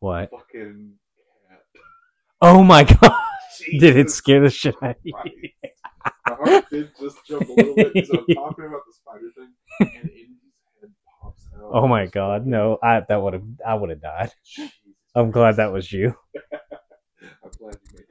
What? 0.00 0.30
fucking! 0.30 0.94
Oh 2.44 2.62
my 2.64 2.82
god! 3.00 3.12
Did 3.78 3.96
it 3.96 4.10
scare 4.10 4.40
the 4.40 4.50
shit 4.50 4.74
out 4.82 4.90
of 4.90 4.96
you? 5.04 5.12
My 6.26 6.34
heart 6.34 6.64
did 6.70 6.90
just 7.00 7.18
jump 7.26 7.48
a 7.48 7.52
little 7.52 7.76
bit 7.76 7.94
because 7.94 8.10
I'm 8.10 8.26
talking 8.34 8.64
about 8.66 8.80
the 8.86 8.92
spider 8.92 9.30
thing, 9.36 9.52
and 9.80 10.10
Indy's 10.10 10.28
head 10.80 10.90
pops 11.22 11.46
out. 11.56 11.70
Oh 11.72 11.86
my 11.86 12.06
god! 12.06 12.46
No, 12.46 12.78
I 12.82 13.00
that 13.08 13.22
would 13.22 13.34
have 13.34 13.44
I 13.66 13.74
would 13.74 13.90
have 13.90 14.02
died. 14.02 14.32
Jesus 14.44 14.72
I'm 15.14 15.30
glad 15.30 15.56
that 15.56 15.72
was 15.72 15.92
you. 15.92 16.16
I'm 16.52 17.50
glad 17.58 17.76
you 17.92 17.98
made 17.98 18.06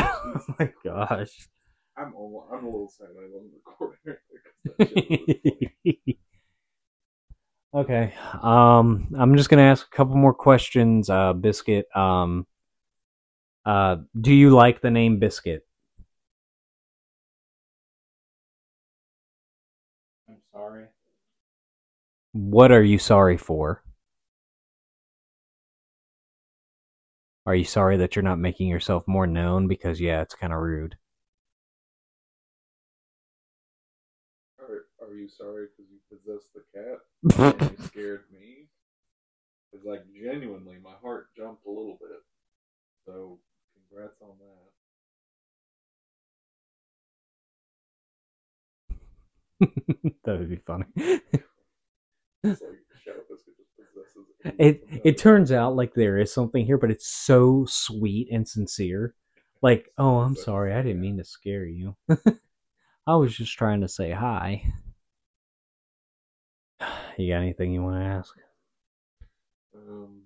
it. 0.00 0.04
oh 0.04 0.40
my 0.58 0.72
gosh. 0.84 1.48
I'm 1.98 2.14
almost, 2.14 2.46
I'm 2.50 2.64
a 2.64 2.66
little 2.66 2.88
sad 2.88 3.08
I 3.10 3.26
wasn't 3.30 3.52
recording 3.66 3.98
right 4.06 4.16
there 4.30 4.40
'cause 4.64 4.74
that 4.78 4.88
shit 4.88 5.76
was 5.84 5.96
funny. 6.04 6.18
okay. 7.74 8.14
Um, 8.42 9.14
I'm 9.18 9.36
just 9.36 9.50
gonna 9.50 9.62
ask 9.62 9.86
a 9.86 9.90
couple 9.96 10.16
more 10.16 10.32
questions. 10.32 11.10
Uh, 11.10 11.34
Biscuit. 11.34 11.86
Um, 11.94 12.46
uh, 13.64 13.96
do 14.20 14.32
you 14.32 14.50
like 14.50 14.80
the 14.80 14.90
name 14.90 15.18
Biscuit? 15.18 15.66
I'm 20.28 20.38
sorry. 20.52 20.86
What 22.32 22.72
are 22.72 22.82
you 22.82 22.98
sorry 22.98 23.36
for? 23.36 23.82
Are 27.44 27.54
you 27.54 27.64
sorry 27.64 27.96
that 27.98 28.14
you're 28.14 28.22
not 28.22 28.38
making 28.38 28.68
yourself 28.68 29.06
more 29.08 29.26
known? 29.26 29.68
Because 29.68 30.00
yeah, 30.00 30.22
it's 30.22 30.34
kind 30.34 30.52
of 30.52 30.60
rude. 30.60 30.96
Are, 34.60 34.86
are 35.00 35.14
you 35.14 35.28
sorry 35.28 35.66
because 35.66 35.90
you 35.90 35.98
possessed 36.08 36.48
the 36.54 36.62
cat 36.72 37.60
and 37.60 37.70
you 37.78 37.84
scared 37.84 38.24
me? 38.32 38.68
Because, 39.70 39.86
like, 39.86 40.04
genuinely, 40.14 40.78
my 40.82 40.94
heart 41.02 41.28
jumped 41.36 41.66
a 41.66 41.70
little 41.70 41.98
bit. 42.00 42.21
that. 50.24 50.38
would 50.38 50.50
be 50.50 50.56
funny. 50.56 50.84
It's 50.96 52.60
like 52.60 52.78
Shadow 53.04 53.20
Biscuit 53.30 53.54
just 53.56 53.70
possesses 53.76 54.26
It 54.58 54.84
it 55.04 55.18
turns 55.18 55.52
out 55.52 55.76
like 55.76 55.94
there 55.94 56.18
is 56.18 56.32
something 56.32 56.64
here, 56.66 56.78
but 56.78 56.90
it's 56.90 57.06
so 57.06 57.64
sweet 57.66 58.28
and 58.32 58.46
sincere. 58.46 59.14
Like, 59.62 59.92
oh, 59.96 60.18
I'm 60.18 60.34
sorry, 60.34 60.74
I 60.74 60.82
didn't 60.82 61.00
mean 61.00 61.18
to 61.18 61.24
scare 61.24 61.64
you. 61.64 61.96
I 63.06 63.16
was 63.16 63.36
just 63.36 63.56
trying 63.56 63.82
to 63.82 63.88
say 63.88 64.10
hi. 64.10 64.72
You 67.18 67.30
got 67.30 67.42
anything 67.42 67.72
you 67.72 67.82
want 67.82 67.96
to 67.96 68.06
ask? 68.06 68.34
Um, 69.76 70.21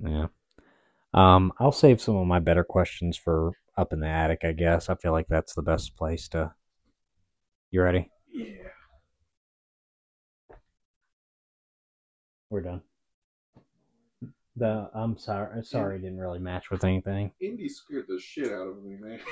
Yeah. 0.00 0.26
Um, 1.14 1.52
I'll 1.58 1.72
save 1.72 2.00
some 2.00 2.16
of 2.16 2.26
my 2.26 2.40
better 2.40 2.64
questions 2.64 3.16
for 3.16 3.52
up 3.76 3.92
in 3.92 4.00
the 4.00 4.08
attic, 4.08 4.44
I 4.44 4.52
guess. 4.52 4.88
I 4.90 4.96
feel 4.96 5.12
like 5.12 5.28
that's 5.28 5.54
the 5.54 5.62
best 5.62 5.96
place 5.96 6.28
to. 6.30 6.54
You 7.70 7.82
ready? 7.82 8.10
Yeah. 8.32 8.70
We're 12.50 12.62
done. 12.62 12.82
The 14.56 14.90
I'm 14.94 15.18
sorry, 15.18 15.62
sorry, 15.64 15.98
didn't 15.98 16.18
really 16.18 16.38
match 16.38 16.70
with 16.70 16.84
anything. 16.84 17.30
Indy 17.40 17.68
scared 17.68 18.06
the 18.08 18.18
shit 18.18 18.46
out 18.52 18.68
of 18.68 18.82
me, 18.82 18.96
man. 19.00 19.20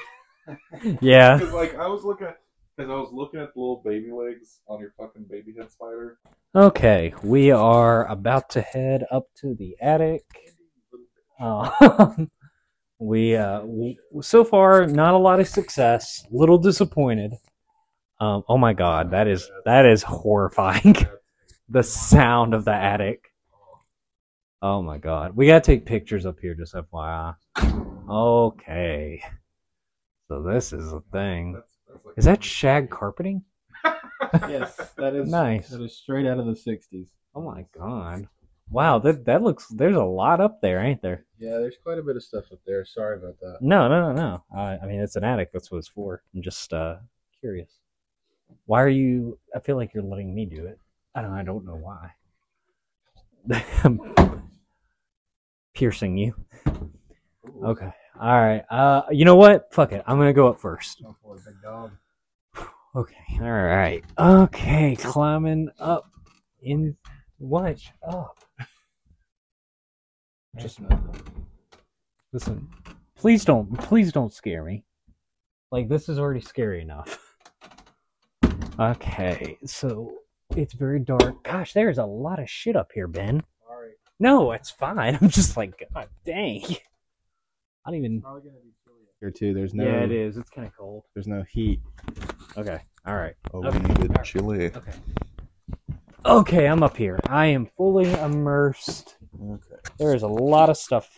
Yeah. 1.01 1.39
Because 1.39 1.55
like 1.55 1.75
I 1.77 1.87
was 1.87 2.05
looking 2.05 2.27
at, 2.27 2.39
because 2.77 2.91
I 2.91 2.95
was 2.95 3.11
looking 3.13 3.41
at 3.41 3.55
the 3.55 3.61
little 3.61 3.81
baby 3.83 4.11
legs 4.13 4.61
on 4.69 4.79
your 4.79 4.93
fucking 4.99 5.25
baby 5.31 5.55
head 5.59 5.71
spider. 5.71 6.19
Okay, 6.55 7.15
we 7.23 7.51
are 7.51 8.07
about 8.09 8.51
to 8.51 8.61
head 8.61 9.07
up 9.11 9.29
to 9.37 9.55
the 9.55 9.75
attic. 9.81 10.25
Uh, 11.41 12.11
we 12.99 13.37
uh, 13.37 13.61
w- 13.61 13.97
so 14.21 14.45
far 14.45 14.87
not 14.87 15.15
a 15.15 15.19
lot 15.19 15.41
of 15.41 15.49
success. 15.49 16.27
Little 16.31 16.59
disappointed. 16.59 17.33
Um, 18.21 18.45
oh 18.49 18.59
my 18.59 18.75
god, 18.75 19.11
that 19.13 19.27
is 19.27 19.51
that 19.65 19.87
is 19.87 20.03
horrifying. 20.03 20.97
the 21.69 21.83
sound 21.83 22.53
of 22.53 22.65
the 22.65 22.75
attic. 22.75 23.31
Oh 24.65 24.81
my 24.81 24.97
god, 24.97 25.37
we 25.37 25.49
gotta 25.49 25.61
take 25.61 25.85
pictures 25.85 26.25
up 26.25 26.41
here, 26.41 26.55
just 26.55 26.73
FYI. 26.73 27.35
Okay, 28.09 29.23
so 30.27 30.43
this 30.43 30.73
is 30.73 30.91
a 30.91 31.03
thing. 31.13 31.53
That's, 31.53 31.79
that's 31.87 32.07
like 32.07 32.15
Is 32.17 32.25
that 32.25 32.43
shag 32.43 32.89
carpeting? 32.89 33.43
Yes, 34.49 34.75
that 34.97 35.15
is 35.15 35.31
Nice. 35.31 35.69
That 35.69 35.83
is 35.83 35.95
straight 35.99 36.25
out 36.27 36.39
of 36.39 36.47
the 36.47 36.55
'60s. 36.55 37.09
Oh 37.35 37.43
my 37.43 37.67
god. 37.79 38.27
Wow, 38.71 38.99
that 39.01 39.27
that 39.27 39.43
looks. 39.43 39.67
There's 39.69 39.97
a 39.97 40.03
lot 40.03 40.41
up 40.41 40.63
there, 40.63 40.83
ain't 40.83 41.03
there? 41.03 41.27
Yeah, 41.39 41.59
there's 41.59 41.77
quite 41.83 41.99
a 41.99 42.03
bit 42.03 42.17
of 42.17 42.23
stuff 42.23 42.47
up 42.51 42.61
there. 42.67 42.87
Sorry 42.87 43.19
about 43.19 43.39
that. 43.41 43.59
No, 43.61 43.87
no, 43.87 44.01
no, 44.01 44.13
no. 44.15 44.45
I, 44.59 44.79
I 44.79 44.87
mean, 44.87 45.01
it's 45.01 45.17
an 45.17 45.25
attic. 45.25 45.53
That's 45.53 45.71
what 45.71 45.77
it's 45.77 45.89
for. 45.89 46.23
I'm 46.35 46.41
just 46.41 46.73
uh, 46.73 46.97
curious. 47.39 47.71
Why 48.65 48.83
are 48.83 48.89
you? 48.89 49.39
I 49.55 49.59
feel 49.59 49.77
like 49.77 49.93
you're 49.93 50.03
letting 50.03 50.35
me 50.35 50.47
do 50.47 50.65
it. 50.65 50.79
I 51.15 51.21
don't. 51.21 51.35
I 51.35 51.43
don't 51.43 51.67
know 51.67 51.77
why. 51.77 52.13
Piercing 55.75 56.17
you. 56.17 56.35
Okay. 57.65 57.91
All 58.21 58.41
right. 58.41 58.65
Uh, 58.71 59.03
you 59.11 59.25
know 59.25 59.37
what? 59.37 59.73
Fuck 59.73 59.93
it. 59.93 60.03
I'm 60.07 60.19
gonna 60.19 60.33
go 60.33 60.49
up 60.49 60.61
first. 60.61 61.03
Go 61.03 61.17
for 61.21 61.37
it, 61.37 61.45
big 61.45 61.55
dog. 61.63 61.91
Okay. 62.95 63.17
All 63.41 63.51
right. 63.51 64.05
Okay. 64.19 64.97
Climbing 64.97 65.69
up. 65.81 66.09
In 66.63 66.97
what? 67.39 67.81
Up. 68.09 68.39
Just 70.59 70.81
Listen. 72.33 72.69
Please 73.17 73.45
don't. 73.45 73.77
Please 73.81 74.13
don't 74.13 74.33
scare 74.33 74.63
me. 74.65 74.85
Like 75.73 75.89
this 75.89 76.09
is 76.09 76.19
already 76.19 76.41
scary 76.41 76.83
enough. 76.83 77.37
Okay. 78.79 79.59
So 79.67 80.19
it's 80.57 80.75
very 80.75 81.01
dark. 81.01 81.43
Gosh, 81.43 81.73
there's 81.73 81.99
a 81.99 82.05
lot 82.05 82.39
of 82.39 82.49
shit 82.49 82.77
up 82.77 82.93
here, 82.95 83.09
Ben. 83.09 83.43
Sorry. 84.21 84.31
No, 84.31 84.53
it's 84.53 84.71
fine. 84.71 85.19
I'm 85.21 85.29
just 85.29 85.57
like, 85.57 85.83
God 85.93 86.09
dang. 86.25 86.63
I 87.87 87.91
don't 87.91 87.97
even. 87.97 88.21
Probably 88.21 88.43
gonna 88.43 88.61
be 88.63 88.73
chilly. 88.85 89.07
here 89.21 89.31
too. 89.31 89.55
There's 89.55 89.75
no. 89.75 89.85
Yeah, 89.85 90.05
it 90.05 90.13
is. 90.13 90.37
It's 90.37 90.51
kind 90.51 90.67
of 90.67 90.77
cold. 90.77 91.05
There's 91.15 91.27
no 91.29 91.45
heat. 91.51 91.81
Okay. 92.57 92.81
All 93.07 93.17
right. 93.17 93.35
Oh, 93.53 93.63
Okay. 93.65 93.79
we 93.79 93.89
needed 93.89 94.17
chili. 94.25 94.67
Okay. 94.75 94.93
Okay, 96.27 96.67
I'm 96.67 96.83
up 96.83 96.97
here. 96.97 97.19
I 97.29 97.47
am 97.47 97.67
fully 97.77 98.11
immersed. 98.15 99.17
Okay. 99.39 99.77
There 99.99 100.15
is 100.15 100.23
a 100.23 100.27
lot 100.29 100.71
of 100.71 100.79
stuff. 100.79 101.11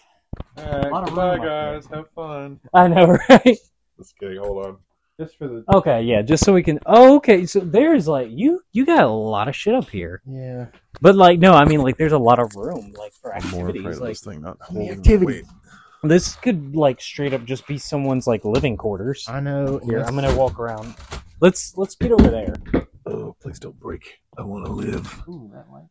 All 0.57 0.65
right. 0.65 0.91
lot 0.91 1.03
of 1.05 1.11
Goodbye, 1.11 1.39
guys. 1.39 1.87
Have 1.87 2.11
fun. 2.11 2.59
I 2.75 2.89
know, 2.89 3.17
right? 3.29 3.57
Just 3.99 4.19
kidding. 4.19 4.39
Hold 4.39 4.67
on. 4.67 4.77
Just 5.19 5.39
for 5.39 5.49
the. 5.49 5.65
Okay, 5.75 6.03
yeah, 6.03 6.21
just 6.21 6.45
so 6.45 6.53
we 6.53 6.63
can. 6.63 6.79
Oh, 6.85 7.17
okay. 7.17 7.47
So 7.47 7.61
there's 7.61 8.07
like 8.07 8.29
you 8.31 8.61
you 8.73 8.85
got 8.85 9.05
a 9.05 9.09
lot 9.09 9.49
of 9.49 9.57
shit 9.57 9.75
up 9.75 9.89
here, 9.89 10.21
Yeah. 10.31 10.67
but 11.01 11.15
like 11.17 11.39
no, 11.39 11.53
I 11.55 11.65
mean 11.65 11.81
like 11.81 11.97
there's 11.97 12.13
a 12.13 12.19
lot 12.19 12.39
of 12.39 12.55
room 12.55 12.93
like 12.99 13.15
for 13.15 13.35
I'm 13.35 13.43
more 13.51 13.69
afraid 13.71 13.77
activities. 13.87 13.97
of 13.97 14.03
Like 14.03 14.11
this 14.11 14.21
thing 14.21 14.43
not 14.43 14.59
the 14.59 14.65
holding 14.67 14.91
activity. 14.91 15.43
this 16.03 16.37
could 16.37 16.77
like 16.77 17.01
straight 17.01 17.33
up 17.33 17.45
just 17.47 17.67
be 17.67 17.79
someone's 17.79 18.27
like 18.27 18.45
living 18.45 18.77
quarters. 18.77 19.25
I 19.27 19.41
know. 19.41 19.79
Here, 19.87 20.01
yes. 20.01 20.09
I'm 20.09 20.15
gonna 20.15 20.37
walk 20.37 20.59
around. 20.59 20.95
Let's 21.41 21.77
let's 21.79 21.95
get 21.95 22.13
over 22.13 22.29
there. 22.29 22.55
Oh, 23.07 23.35
please 23.41 23.59
don't 23.59 23.79
break. 23.81 24.19
I 24.37 24.43
want 24.43 24.67
to 24.67 24.73
live. 24.73 25.23
Ooh, 25.29 25.51
that 25.55 25.71
light. 25.73 25.89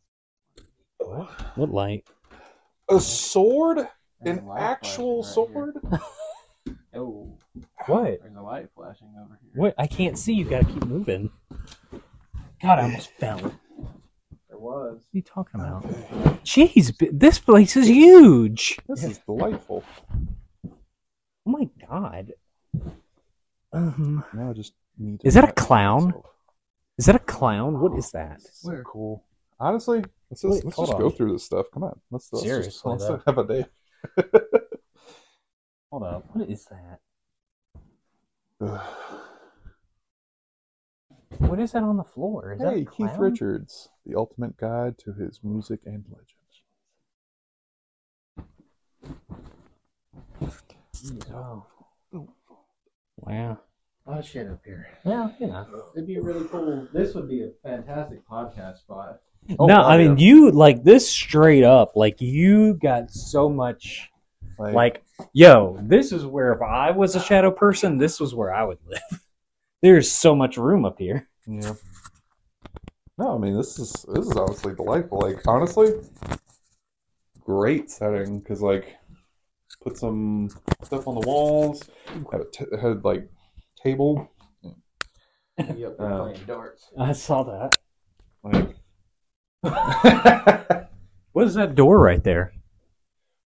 What 1.00 1.30
What 1.58 1.70
light? 1.72 2.08
A 2.92 3.00
sword? 3.00 3.88
An 4.22 4.48
actual 4.58 5.24
flashing 5.24 5.64
right 5.64 5.74
sword? 5.74 5.76
here. 7.86 7.96
What? 7.96 8.20
there's 8.22 8.36
a 8.36 8.42
light 8.42 8.68
flashing 8.76 9.08
over 9.22 9.38
here. 9.42 9.52
What? 9.56 9.76
I 9.78 9.88
can't 9.88 10.18
see. 10.18 10.34
You 10.34 10.46
gotta 10.46 10.66
keep 10.66 10.86
moving. 10.86 11.30
God, 12.62 12.80
I 12.80 12.84
almost 12.84 13.10
fell. 13.12 13.40
What 13.40 13.54
There 14.50 14.58
was. 14.58 14.98
are 15.02 15.02
you 15.12 15.22
talking 15.22 15.60
about? 15.62 15.84
Jeez, 16.44 16.98
b- 16.98 17.10
this 17.12 17.38
place 17.40 17.76
is 17.76 17.88
huge. 17.88 18.78
This 18.88 19.04
is 19.04 19.18
delightful. 19.20 19.84
Oh 20.68 20.72
my 21.46 21.70
god. 21.88 22.32
Um, 23.74 24.24
Now 24.34 24.50
I 24.52 24.54
just 24.54 24.74
need 24.98 25.20
to 25.20 25.28
Is 25.28 25.34
that 25.36 25.44
a 25.44 25.48
not 25.48 25.56
clown? 25.56 26.06
myself. 26.06 26.26
is 26.98 27.06
that 27.08 27.16
a 27.16 27.20
clown? 27.20 27.80
What 27.82 27.98
is 27.98 28.12
that? 28.12 28.38
This 28.38 28.46
is 28.46 28.60
so 28.62 28.70
Where? 28.72 28.84
cool. 28.84 29.24
Honestly, 29.60 30.04
let's 30.30 30.42
just, 30.42 30.46
Wait, 30.54 30.64
let's 30.66 30.76
hold 30.76 30.88
just 30.88 30.96
on. 30.96 31.02
go 31.02 31.10
through 31.10 31.34
this 31.34 31.44
stuff. 31.44 31.66
Come 31.74 31.84
on. 31.84 32.00
Let's, 32.12 32.30
let's 32.32 32.44
Seriously, 32.44 32.72
just 32.72 32.86
let's 32.86 33.06
though. 33.08 33.22
have 33.28 33.38
a 33.38 33.46
day. 33.48 33.66
Hold 35.92 36.04
up. 36.04 36.26
What 36.34 36.50
is 36.50 36.66
that? 36.66 37.00
What 38.60 38.82
is 41.60 41.74
that 41.74 41.84
on 41.84 41.98
the 41.98 42.04
floor? 42.04 42.54
Is 42.54 42.60
that 42.60 42.74
hey, 42.74 42.82
a 42.82 42.86
Keith? 42.86 43.18
Richards, 43.18 43.90
the 44.06 44.16
ultimate 44.16 44.58
guide 44.58 44.98
to 45.00 45.14
his 45.14 45.40
music 45.44 45.82
and 45.86 46.06
legends. 46.10 46.32
Oh. 51.34 51.66
Wow. 53.18 53.60
A 54.08 54.12
lot 54.12 54.20
of 54.20 54.26
shit 54.26 54.48
up 54.48 54.62
here. 54.64 54.88
Yeah, 55.04 55.30
you 55.40 55.48
know. 55.48 55.66
It'd 55.96 56.08
be 56.08 56.20
really 56.20 56.48
cool. 56.48 56.88
This 56.94 57.16
would 57.16 57.28
be 57.28 57.44
a 57.44 57.50
fantastic 57.64 58.26
podcast 58.28 58.78
spot. 58.78 59.20
Oh, 59.60 59.68
no, 59.68 59.78
wow, 59.78 59.88
I 59.88 59.98
mean 59.98 60.18
you 60.18 60.50
like 60.52 60.84
this 60.84 61.10
straight 61.10 61.64
up. 61.64 61.96
Like 61.96 62.22
you 62.22 62.76
got 62.76 63.12
so 63.12 63.50
much. 63.50 64.12
Like, 64.58 64.74
Like, 64.74 65.04
yo, 65.34 65.78
this 65.82 66.12
is 66.12 66.26
where 66.26 66.54
if 66.54 66.62
I 66.62 66.92
was 66.92 67.16
a 67.16 67.20
shadow 67.20 67.52
person, 67.52 67.98
this 67.98 68.20
was 68.20 68.34
where 68.36 68.54
I 68.54 68.64
would 68.64 68.80
live. 68.86 69.22
There's 69.82 70.12
so 70.12 70.36
much 70.36 70.58
room 70.58 70.86
up 70.86 70.98
here. 71.00 71.28
yeah. 71.48 71.74
No, 73.18 73.36
I 73.36 73.38
mean 73.38 73.56
this 73.56 73.80
is 73.80 73.92
this 74.14 74.26
is 74.26 74.36
honestly 74.36 74.74
delightful. 74.76 75.20
Like 75.20 75.48
honestly, 75.48 75.94
great 77.40 77.90
setting 77.90 78.40
because 78.40 78.62
like 78.62 78.96
put 79.82 79.98
some 79.98 80.50
stuff 80.84 81.08
on 81.08 81.16
the 81.16 81.26
walls. 81.28 81.82
Had 82.32 82.42
a 82.42 82.46
t- 82.52 82.66
had 82.82 83.06
like 83.06 83.30
table. 83.82 84.30
Yep, 85.58 85.96
we're 85.98 86.12
Uh, 86.14 86.24
playing 86.24 86.46
darts. 86.46 86.90
I 87.00 87.14
saw 87.14 87.44
that. 87.44 87.78
Like 88.44 88.76
What 91.32 91.48
is 91.48 91.54
that 91.56 91.76
door 91.76 92.00
right 92.00 92.24
there? 92.24 92.52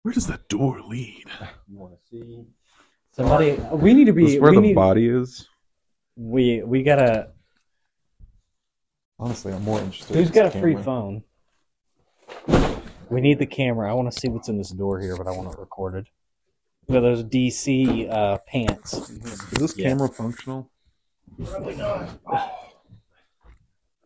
Where 0.04 0.14
does 0.14 0.28
that 0.28 0.48
door 0.48 0.82
lead? 0.82 1.26
You 1.68 1.78
want 1.78 1.94
to 1.94 2.00
see? 2.10 2.46
Somebody, 3.12 3.54
we 3.74 3.94
need 3.94 4.06
to 4.06 4.14
This 4.14 4.26
be. 4.26 4.36
is 4.36 4.42
where 4.42 4.52
we 4.52 4.58
the 4.58 4.62
need, 4.62 4.76
body 4.76 5.08
is. 5.10 5.48
We 6.16 6.62
we 6.64 6.84
gotta. 6.84 7.30
Honestly, 9.18 9.52
I'm 9.52 9.64
more 9.64 9.80
interested. 9.80 10.16
Who's 10.16 10.28
in 10.30 10.34
got 10.34 10.46
a 10.46 10.50
this 10.52 10.62
free 10.62 10.76
phone? 10.76 11.24
We 13.10 13.22
need 13.22 13.40
the 13.40 13.46
camera. 13.46 13.90
I 13.90 13.94
want 13.94 14.12
to 14.12 14.18
see 14.18 14.30
what's 14.30 14.48
in 14.50 14.58
this 14.58 14.70
door 14.70 15.00
here, 15.00 15.18
but 15.18 15.28
I 15.28 15.32
want 15.32 15.52
it 15.52 15.60
recorded. 15.60 16.08
Look 16.88 16.98
at 16.98 17.02
those 17.02 17.24
DC 17.24 18.10
uh, 18.12 18.38
pants. 18.48 18.94
Is 18.94 19.50
this 19.52 19.78
Yeah. 19.78 19.90
camera 19.90 20.08
functional? 20.10 20.70
Probably 21.46 21.76
not. 21.76 22.10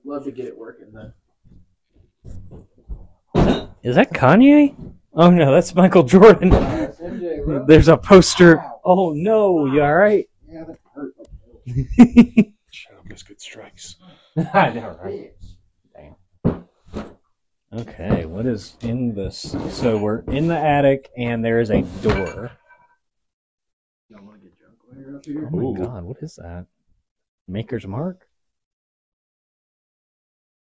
Love 0.05 0.23
to 0.25 0.31
get 0.31 0.45
it 0.45 0.57
working 0.57 0.91
though. 0.93 1.13
Is 3.83 3.95
that 3.95 4.11
Kanye? 4.13 4.75
Oh 5.15 5.29
no, 5.29 5.51
that's 5.53 5.75
Michael 5.75 6.03
Jordan. 6.03 6.49
That's 6.49 6.99
MJ, 6.99 7.45
bro. 7.45 7.65
There's 7.67 7.87
a 7.87 7.97
poster. 7.97 8.59
Ow. 8.59 8.81
Oh 8.83 9.13
no, 9.13 9.65
you 9.65 9.81
all 9.83 9.93
right? 9.93 10.27
Yeah, 10.47 10.63
that 10.65 10.79
hurt. 10.95 11.13
Shadow 12.71 13.01
biscuit 13.07 13.39
strikes. 13.39 13.97
I 14.53 14.71
know, 14.71 14.97
right? 15.01 15.13
Bitch. 15.13 15.53
Okay, 17.75 18.25
what 18.25 18.45
is 18.45 18.77
in 18.81 19.15
this? 19.15 19.55
So 19.69 19.97
we're 19.97 20.19
in 20.27 20.47
the 20.47 20.57
attic, 20.57 21.09
and 21.17 21.43
there 21.43 21.59
is 21.59 21.71
a 21.71 21.81
door. 22.03 22.51
Y'all 24.09 24.23
want 24.23 24.41
to 24.41 24.47
get 24.47 24.59
drunk 24.59 24.77
while 24.85 25.15
up 25.15 25.25
here? 25.25 25.47
Oh 25.47 25.49
my 25.49 25.63
Ooh. 25.63 25.75
god, 25.75 26.03
what 26.03 26.17
is 26.21 26.35
that? 26.35 26.67
Maker's 27.47 27.87
Mark? 27.87 28.27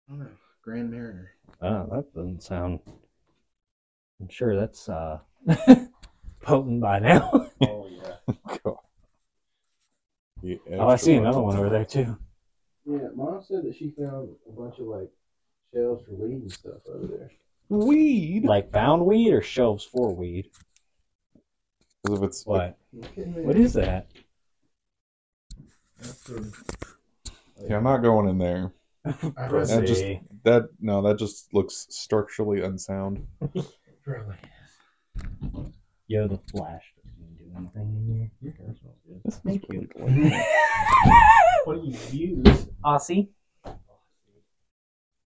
I 0.08 0.12
don't 0.12 0.20
know. 0.20 0.30
Grand 0.62 0.90
Marnier. 0.90 1.32
Oh, 1.60 1.86
that 1.90 2.14
doesn't 2.14 2.42
sound. 2.42 2.80
I'm 4.22 4.28
sure 4.28 4.54
that's 4.54 4.88
uh 4.88 5.18
potent 6.42 6.80
by 6.80 7.00
now. 7.00 7.48
Oh 7.61 7.88
yeah. 7.90 8.35
God. 8.64 8.76
The 10.42 10.61
oh, 10.74 10.88
I 10.88 10.96
see 10.96 11.14
another 11.14 11.40
one 11.40 11.56
over 11.56 11.68
there 11.68 11.85
too. 11.85 12.16
Yeah, 12.85 13.08
mom 13.14 13.42
said 13.42 13.64
that 13.64 13.76
she 13.76 13.90
found 13.90 14.30
a 14.48 14.52
bunch 14.52 14.78
of 14.78 14.87
like 14.87 15.11
shelves 15.74 16.04
for 16.04 16.14
weed 16.14 16.42
and 16.42 16.52
stuff 16.52 16.78
over 16.88 17.06
there. 17.06 17.30
Weed. 17.68 18.44
Like 18.44 18.70
found 18.70 19.06
weed 19.06 19.32
or 19.32 19.42
shelves 19.42 19.85
for 19.85 20.14
weed? 20.14 20.50
Because 22.04 22.18
if 22.18 22.24
it's 22.24 22.46
What? 22.46 22.76
You 22.92 23.02
kidding 23.02 23.35
me? 23.35 23.42
What 23.42 23.56
is 23.56 23.72
that? 23.74 24.06
That's 25.98 26.26
some- 26.26 26.52
yeah, 27.68 27.76
I'm 27.76 27.85
not 27.85 27.98
going 27.98 28.28
in 28.28 28.38
there. 28.38 28.72
I 29.04 29.48
That 29.48 29.85
just 29.87 30.04
that 30.44 30.68
no, 30.80 31.02
that 31.02 31.18
just 31.18 31.52
looks 31.52 31.87
structurally 31.90 32.62
unsound. 32.62 33.26
Really? 34.04 34.36
Yo, 36.08 36.26
the 36.26 36.38
flash 36.50 36.82
doesn't 37.04 37.38
do 37.38 37.44
anything 37.56 37.94
in 37.96 38.14
here. 38.14 38.30
Your 38.40 38.52
hair 38.54 38.74
smells 38.78 38.96
good. 39.06 39.20
This 39.24 39.36
Thank 39.38 39.64
is 39.64 39.88
really 39.94 40.30
you. 40.30 40.44
What 41.64 41.80
do 41.80 41.88
you 41.88 42.42
use? 42.44 42.66
Aussie. 42.84 43.28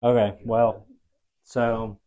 Okay, 0.03 0.39
well, 0.45 0.87
so. 1.45 1.99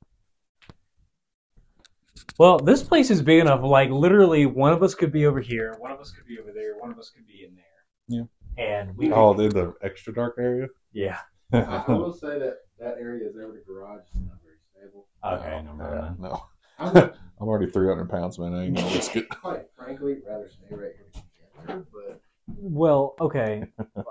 Well, 2.40 2.58
this 2.58 2.82
place 2.82 3.12
is 3.12 3.22
big 3.22 3.40
enough. 3.40 3.62
Like 3.64 3.90
literally, 3.92 4.48
one 4.48 4.74
of 4.74 4.82
us 4.82 4.96
could 4.96 5.12
be 5.12 5.28
over 5.28 5.40
here, 5.40 5.76
one 5.80 5.92
of 5.92 6.00
us 6.00 6.12
could 6.12 6.26
be 6.26 6.40
over 6.40 6.52
there, 6.52 6.78
one 6.80 6.92
of 6.92 6.98
us 6.98 7.12
could 7.12 7.28
be 7.28 7.46
in 7.46 7.56
there. 7.56 7.66
Yeah. 8.08 8.64
And 8.64 8.98
we. 8.98 9.12
Oh, 9.12 9.34
they're 9.34 9.50
the 9.50 9.74
extra 9.84 10.14
dark 10.14 10.38
area. 10.40 10.68
yeah. 10.94 11.20
I, 11.54 11.58
I 11.88 11.92
will 11.92 12.14
say 12.14 12.40
that 12.40 12.58
that 12.80 12.96
area 13.00 13.30
is 13.30 13.36
over 13.36 13.54
the 13.54 13.64
garage. 13.66 14.02
It's 14.08 14.16
not 14.16 14.38
very 14.44 14.47
table. 14.88 15.08
Okay, 15.24 15.62
no, 15.64 15.76
Yeah, 15.84 16.02
man. 16.02 16.16
no. 16.20 16.44
I 16.80 16.92
would, 16.92 17.04
I'm 17.42 17.48
already 17.48 17.72
300 17.72 18.10
pounds, 18.10 18.40
man. 18.40 18.54
I 18.54 18.66
ain't 18.66 18.76
gonna 18.76 18.88
risk 18.94 19.16
it. 19.16 19.30
quite 19.42 19.66
frankly, 19.76 20.18
rather 20.28 20.50
stay 20.50 20.76
right 20.76 20.92
here 20.96 21.24
together, 21.62 21.86
but 21.92 22.22
Well, 22.48 23.16
okay. 23.20 23.64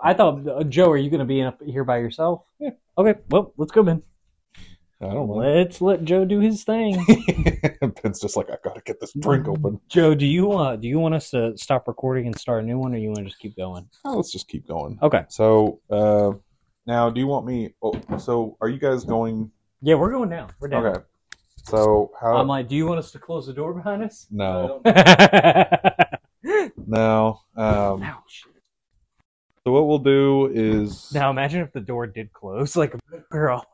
I 0.03 0.15
thought 0.15 0.47
uh, 0.49 0.65
Joe, 0.65 0.91
are 0.91 0.97
you 0.97 1.11
going 1.11 1.21
to 1.21 1.27
be 1.27 1.43
up 1.43 1.61
here 1.63 1.85
by 1.85 1.99
yourself? 1.99 2.43
Yeah. 2.59 2.71
Okay. 2.99 3.15
Well, 3.29 3.53
let's 3.57 3.73
go, 3.73 3.83
Ben. 3.83 4.03
I 5.01 5.07
don't 5.13 5.29
mind. 5.29 5.41
Let's 5.41 5.81
let 5.83 6.05
Joe 6.05 6.25
do 6.25 6.41
his 6.41 6.65
thing. 6.65 7.05
Ben's 8.03 8.19
just 8.21 8.35
like, 8.37 8.49
I 8.51 8.57
gotta 8.65 8.81
get 8.81 8.99
this 8.99 9.13
drink 9.13 9.47
open. 9.47 9.79
Joe, 9.89 10.15
do 10.15 10.25
you 10.25 10.47
want 10.47 10.81
do 10.81 10.89
you 10.89 10.99
want 10.99 11.15
us 11.15 11.29
to 11.31 11.53
stop 11.59 11.87
recording 11.87 12.27
and 12.27 12.39
start 12.39 12.65
a 12.65 12.67
new 12.67 12.79
one, 12.79 12.95
or 12.95 12.97
you 12.97 13.09
want 13.09 13.19
to 13.19 13.25
just 13.25 13.39
keep 13.39 13.55
going? 13.57 13.87
Oh, 14.07 14.17
let's 14.17 14.33
just 14.33 14.49
keep 14.49 14.67
going. 14.67 14.99
Okay. 15.03 15.25
So, 15.29 15.81
uh, 15.91 16.33
now, 16.87 17.11
do 17.11 17.21
you 17.21 17.27
want 17.27 17.45
me? 17.45 17.75
Oh, 17.83 17.93
so, 18.17 18.57
are 18.63 18.71
you 18.71 18.79
guys 18.79 19.05
going? 19.05 19.51
Yeah, 19.87 19.95
we're 19.95 20.11
going 20.11 20.29
down. 20.31 20.51
We're 20.59 20.67
down. 20.67 20.85
Okay. 20.85 21.01
So, 21.63 22.11
how? 22.21 22.39
I'm 22.39 22.49
like, 22.49 22.67
do 22.67 22.75
you 22.75 22.87
want 22.89 22.99
us 22.99 23.13
to 23.13 23.21
close 23.21 23.47
the 23.47 23.53
door 23.53 23.73
behind 23.73 24.03
us? 24.03 24.27
no, 24.33 24.81
now, 24.85 26.11
no. 26.89 27.41
Um, 27.57 28.05
so 29.63 29.71
what 29.71 29.87
we'll 29.87 30.01
do 30.01 30.51
is, 30.53 31.13
now 31.15 31.31
imagine 31.31 31.61
if 31.61 31.73
the 31.73 31.79
door 31.81 32.09
did 32.09 32.33
close, 32.33 32.75
like 32.75 32.95
a 32.95 33.19
girl. 33.31 33.65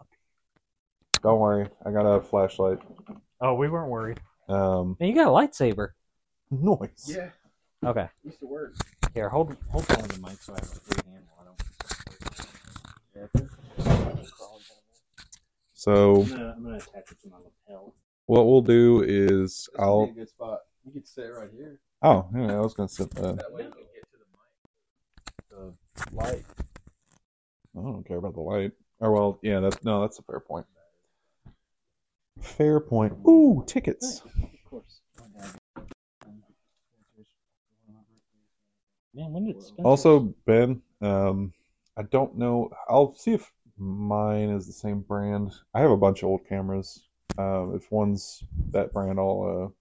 don't 1.23 1.41
worry, 1.41 1.71
I 1.87 1.91
got 1.91 2.05
a 2.05 2.21
flashlight. 2.21 2.81
Oh, 3.41 3.55
we 3.55 3.71
weren't 3.71 3.89
worried. 3.89 4.21
Um, 4.51 4.99
And 5.01 5.09
you 5.09 5.15
got 5.15 5.29
a 5.29 5.31
lightsaber. 5.31 5.93
noise. 6.51 6.91
yeah, 7.17 7.31
Okay. 7.89 8.07
used 8.23 8.39
to 8.41 8.47
work. 8.47 8.75
Here, 9.15 9.31
hold 9.31 9.57
hold 9.71 9.91
on 9.93 10.03
to 10.03 10.21
the 10.21 10.27
mic 10.29 10.43
so 10.43 10.53
I 10.53 10.57
have 10.57 10.65
a 10.65 10.75
free 10.75 11.11
hand 11.11 11.25
while 11.37 11.57
So 15.83 16.23
I'm 16.23 16.29
gonna, 16.29 16.55
I'm 16.57 16.63
gonna 16.63 16.77
attach 16.77 17.11
it 17.11 17.21
to 17.23 17.29
my 17.29 17.39
lapel. 17.39 17.93
what 18.27 18.47
we'll 18.47 18.61
do 18.63 19.03
is, 19.03 19.69
This 19.69 19.69
I'll. 19.81 20.05
a 20.05 20.13
good 20.13 20.29
spot. 20.29 20.61
You 20.85 20.93
could 20.93 21.09
sit 21.09 21.25
right 21.25 21.49
here. 21.53 21.81
Oh, 22.03 22.29
yeah, 22.37 22.55
I 22.55 22.61
was 22.61 22.73
gonna 22.73 22.89
sit. 22.89 23.09
Uh, 23.19 23.33
That 23.33 23.53
way 23.53 23.65
you 23.65 23.71
can 23.73 23.83
get 23.93 24.05
to 24.13 24.19
the 25.51 25.59
mic. 25.67 25.75
The 26.13 26.17
light. 26.17 26.45
I 27.77 27.83
don't 27.83 28.07
care 28.07 28.19
about 28.19 28.35
the 28.35 28.43
light. 28.43 28.71
Or 29.01 29.11
well, 29.11 29.41
yeah, 29.43 29.59
that's 29.59 29.83
no, 29.83 30.03
that's 30.03 30.21
a 30.21 30.23
fair 30.23 30.39
point. 30.39 30.67
Fair 32.41 32.79
point. 32.79 33.15
Ooh, 33.27 33.65
tickets. 33.67 34.23
Of 34.25 34.31
course. 34.71 35.01
Man, 39.15 39.33
when 39.33 39.47
did 39.47 39.61
Spencer? 39.61 39.83
Also, 39.83 40.33
Ben, 40.47 40.81
um, 41.01 41.53
I 41.97 42.03
don't 42.03 42.39
know. 42.39 42.71
I'll 42.89 43.15
see 43.17 43.33
if 43.33 43.53
mine 43.83 44.51
is 44.51 44.67
the 44.67 44.73
same 44.73 45.01
brand. 45.01 45.53
I 45.75 45.81
have 45.81 45.91
a 45.91 45.97
bunch 45.97 46.23
of 46.23 46.29
old 46.29 46.47
cameras. 46.49 47.09
Um, 47.39 47.75
if 47.75 47.91
one's 47.91 48.45
that 48.71 48.93
brand, 48.93 49.19
I'll 49.19 49.73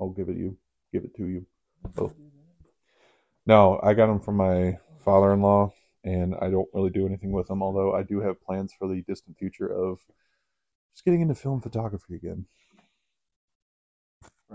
uh, 0.00 0.02
I'll 0.02 0.10
give 0.10 0.28
it 0.28 0.36
you, 0.36 0.56
give 0.92 1.04
it 1.04 1.14
to 1.16 1.26
you. 1.26 1.46
Oh. 1.98 2.12
No, 3.46 3.80
I 3.82 3.94
got 3.94 4.06
them 4.06 4.20
from 4.20 4.36
my 4.36 4.78
father-in-law, 5.04 5.72
and 6.04 6.34
I 6.40 6.50
don't 6.50 6.68
really 6.74 6.90
do 6.90 7.06
anything 7.06 7.32
with 7.32 7.48
them. 7.48 7.62
Although 7.62 7.94
I 7.94 8.02
do 8.02 8.20
have 8.20 8.42
plans 8.42 8.72
for 8.78 8.86
the 8.86 9.02
distant 9.02 9.38
future 9.38 9.68
of 9.68 9.98
just 10.94 11.04
getting 11.04 11.22
into 11.22 11.34
film 11.34 11.60
photography 11.60 12.16
again. 12.16 12.46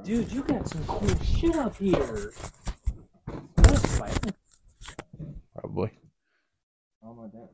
Dude, 0.04 0.32
you 0.32 0.43
got 0.43 0.67
some 0.67 0.84
cool 0.86 1.19
shit 1.24 1.56
up 1.56 1.76
here. 1.78 2.34
Probably 5.56 5.91
Oh 7.08 7.13
my 7.13 7.28
dad. 7.28 7.50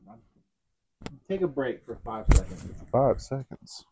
I'm- 1.22 1.36
Take 1.36 1.42
a 1.42 1.48
break 1.48 1.84
for 1.84 1.96
five 2.04 2.26
seconds. 2.32 2.64
five 2.90 3.20
seconds. 3.20 3.84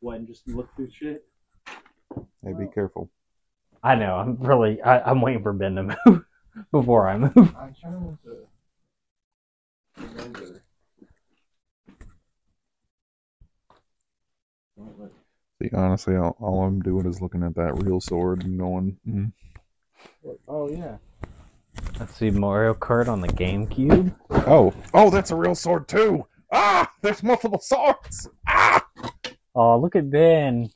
What, 0.00 0.18
and 0.18 0.26
just 0.26 0.46
look 0.48 0.74
through 0.76 0.90
shit? 0.90 1.24
Hey, 2.44 2.52
be 2.58 2.66
careful. 2.72 3.10
I 3.82 3.94
know. 3.94 4.16
I'm 4.16 4.36
really. 4.36 4.80
I, 4.82 5.00
I'm 5.10 5.20
waiting 5.20 5.42
for 5.42 5.52
Ben 5.52 5.74
to 5.76 5.96
move 6.06 6.24
before 6.72 7.08
I 7.08 7.18
move. 7.18 7.32
I'm 7.36 7.74
trying 7.80 8.18
to 8.24 8.46
remember. 9.98 10.62
See, 15.62 15.70
honestly, 15.74 16.16
all, 16.16 16.36
all 16.38 16.64
I'm 16.64 16.80
doing 16.80 17.06
is 17.06 17.20
looking 17.22 17.42
at 17.42 17.54
that 17.54 17.82
real 17.82 18.00
sword 18.00 18.44
and 18.44 18.58
going, 18.58 18.98
mm. 19.08 19.32
Oh 20.46 20.68
yeah. 20.68 20.96
Let's 21.98 22.14
see 22.14 22.30
Mario 22.30 22.74
Kart 22.74 23.08
on 23.08 23.20
the 23.20 23.28
GameCube. 23.28 24.14
"Oh, 24.30 24.72
oh, 24.94 25.10
that's 25.10 25.30
a 25.30 25.36
real 25.36 25.54
sword 25.54 25.88
too! 25.88 26.26
Ah, 26.52 26.90
there's 27.02 27.22
multiple 27.22 27.58
swords! 27.60 28.28
Ah!" 28.48 28.86
Oh, 29.54 29.78
look 29.78 29.96
at 29.96 30.10
Ben. 30.10 30.68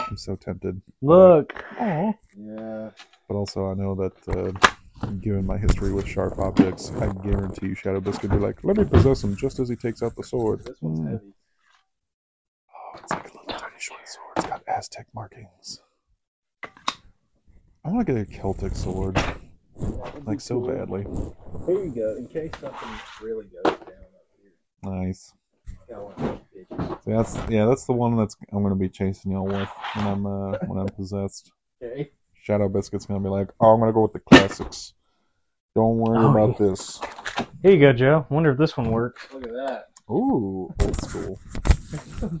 I'm 0.00 0.16
so 0.16 0.36
tempted, 0.36 0.80
Look. 1.02 1.64
Oh. 1.80 2.14
Yeah. 2.36 2.90
but 3.28 3.34
also 3.34 3.70
I 3.70 3.74
know 3.74 3.94
that, 3.96 4.28
uh, 4.28 5.08
given 5.20 5.44
my 5.44 5.58
history 5.58 5.92
with 5.92 6.06
sharp 6.06 6.38
objects, 6.38 6.90
I 6.92 7.12
guarantee 7.12 7.66
you, 7.68 7.74
Shadow 7.74 8.00
Biscuit 8.00 8.30
be 8.30 8.38
like, 8.38 8.62
"Let 8.64 8.76
me 8.78 8.84
possess 8.84 9.22
him," 9.24 9.36
just 9.36 9.58
as 9.58 9.68
he 9.68 9.76
takes 9.76 10.02
out 10.02 10.14
the 10.16 10.22
sword. 10.24 10.64
This 10.64 10.80
one's 10.80 11.00
Mm. 11.00 11.10
heavy. 11.10 11.34
Oh, 12.72 12.98
it's 13.02 13.12
like 13.12 13.24
a 13.24 13.36
little 13.36 13.58
tiny 13.58 13.74
short 13.78 14.08
sword. 14.08 14.32
It's 14.38 14.46
got 14.46 14.62
Aztec 14.68 15.06
markings. 15.14 15.82
I 16.64 17.90
want 17.90 18.06
to 18.06 18.12
get 18.14 18.22
a 18.22 18.24
Celtic 18.26 18.74
sword, 18.74 19.16
That 19.16 19.26
would 19.34 19.40
be 19.42 19.45
like 20.24 20.40
so 20.40 20.60
cool. 20.60 20.68
badly. 20.68 21.06
Here 21.66 21.84
you 21.84 21.90
go. 21.94 22.16
In 22.16 22.26
case 22.28 22.50
something 22.60 22.88
really 23.22 23.46
goes 23.46 23.62
down 23.64 23.74
up 23.74 24.26
here. 24.40 24.52
Nice. 24.82 25.32
Got 25.88 26.02
one 26.04 26.12
of 26.12 26.18
those 26.18 26.38
pictures. 26.54 26.98
See, 27.04 27.12
that's 27.12 27.50
yeah, 27.50 27.66
that's 27.66 27.84
the 27.84 27.92
one 27.92 28.16
that's 28.16 28.36
I'm 28.52 28.62
gonna 28.62 28.74
be 28.74 28.88
chasing 28.88 29.32
y'all 29.32 29.46
with 29.46 29.68
when 29.94 30.06
I'm 30.06 30.26
uh, 30.26 30.58
when 30.66 30.78
I'm 30.78 30.86
possessed. 30.88 31.52
Okay. 31.82 32.10
Shadow 32.34 32.68
Biscuit's 32.68 33.06
gonna 33.06 33.20
be 33.20 33.28
like, 33.28 33.50
oh, 33.60 33.72
I'm 33.74 33.80
gonna 33.80 33.92
go 33.92 34.02
with 34.02 34.12
the 34.12 34.20
classics. 34.20 34.94
Don't 35.74 35.98
worry 35.98 36.18
Oh, 36.24 36.30
about 36.30 36.58
yeah. 36.60 36.66
this. 36.68 37.00
Here 37.62 37.72
you 37.72 37.80
go, 37.80 37.92
Joe. 37.92 38.26
Wonder 38.30 38.52
if 38.52 38.58
this 38.58 38.76
one 38.76 38.90
works. 38.90 39.26
Look 39.32 39.44
at 39.44 39.52
that. 39.52 39.88
Ooh, 40.10 40.72
old 40.80 40.96
school. 41.02 41.38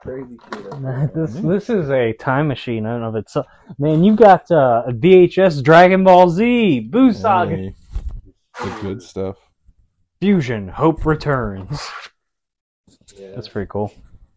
Crazy 0.00 0.38
shit. 0.54 0.66
up 0.72 0.82
there. 0.82 1.10
this 1.14 1.34
this 1.34 1.68
is 1.70 1.90
a 1.90 2.12
time 2.14 2.48
machine 2.48 2.86
I 2.86 2.92
don't 2.92 3.02
and 3.02 3.04
of 3.06 3.16
itself. 3.16 3.46
Man, 3.78 4.02
You've 4.02 4.16
got 4.16 4.50
uh, 4.50 4.84
a 4.86 4.92
VHS 4.92 5.62
Dragon 5.62 6.04
Ball 6.04 6.30
Z, 6.30 6.88
Buu 6.90 7.14
Saga, 7.14 7.56
Hey, 7.56 7.74
the 8.58 8.78
good 8.80 9.02
stuff. 9.02 9.36
Fusion, 10.20 10.68
Hope 10.68 11.04
Returns. 11.04 11.86
Yeah. 13.16 13.32
That's 13.34 13.48
pretty 13.48 13.68
cool. 13.68 13.92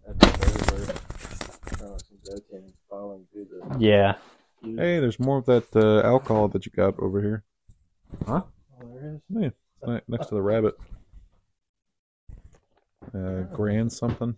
That's 0.05 0.73
over. 0.73 0.93
Oh, 1.81 1.97
some 1.97 2.17
Goten 2.25 2.73
falling 2.89 3.25
through 3.31 3.45
the. 3.45 3.77
Yeah. 3.79 4.15
Hey, 4.61 4.99
there's 4.99 5.19
more 5.19 5.37
of 5.37 5.45
that 5.45 5.73
uh, 5.75 6.05
alcohol 6.05 6.47
that 6.49 6.65
you 6.65 6.71
got 6.73 6.97
over 6.99 7.21
here. 7.21 7.43
Huh? 8.25 8.41
Oh, 8.81 8.97
there 8.99 9.15
is. 9.15 9.21
Yeah, 9.29 9.49
it's 9.95 10.09
next 10.09 10.27
to 10.27 10.35
the 10.35 10.41
rabbit. 10.41 10.75
Uh, 13.13 13.41
grand 13.53 13.91
something. 13.91 14.35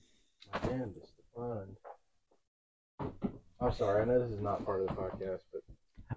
Man, 0.63 0.93
just 0.99 1.13
to. 1.35 3.05
I'm 3.61 3.73
sorry. 3.73 4.01
I 4.01 4.05
know 4.05 4.19
this 4.19 4.31
is 4.31 4.41
not 4.41 4.65
part 4.65 4.81
of 4.81 4.87
the 4.87 4.93
podcast, 4.93 5.41
but 5.51 5.61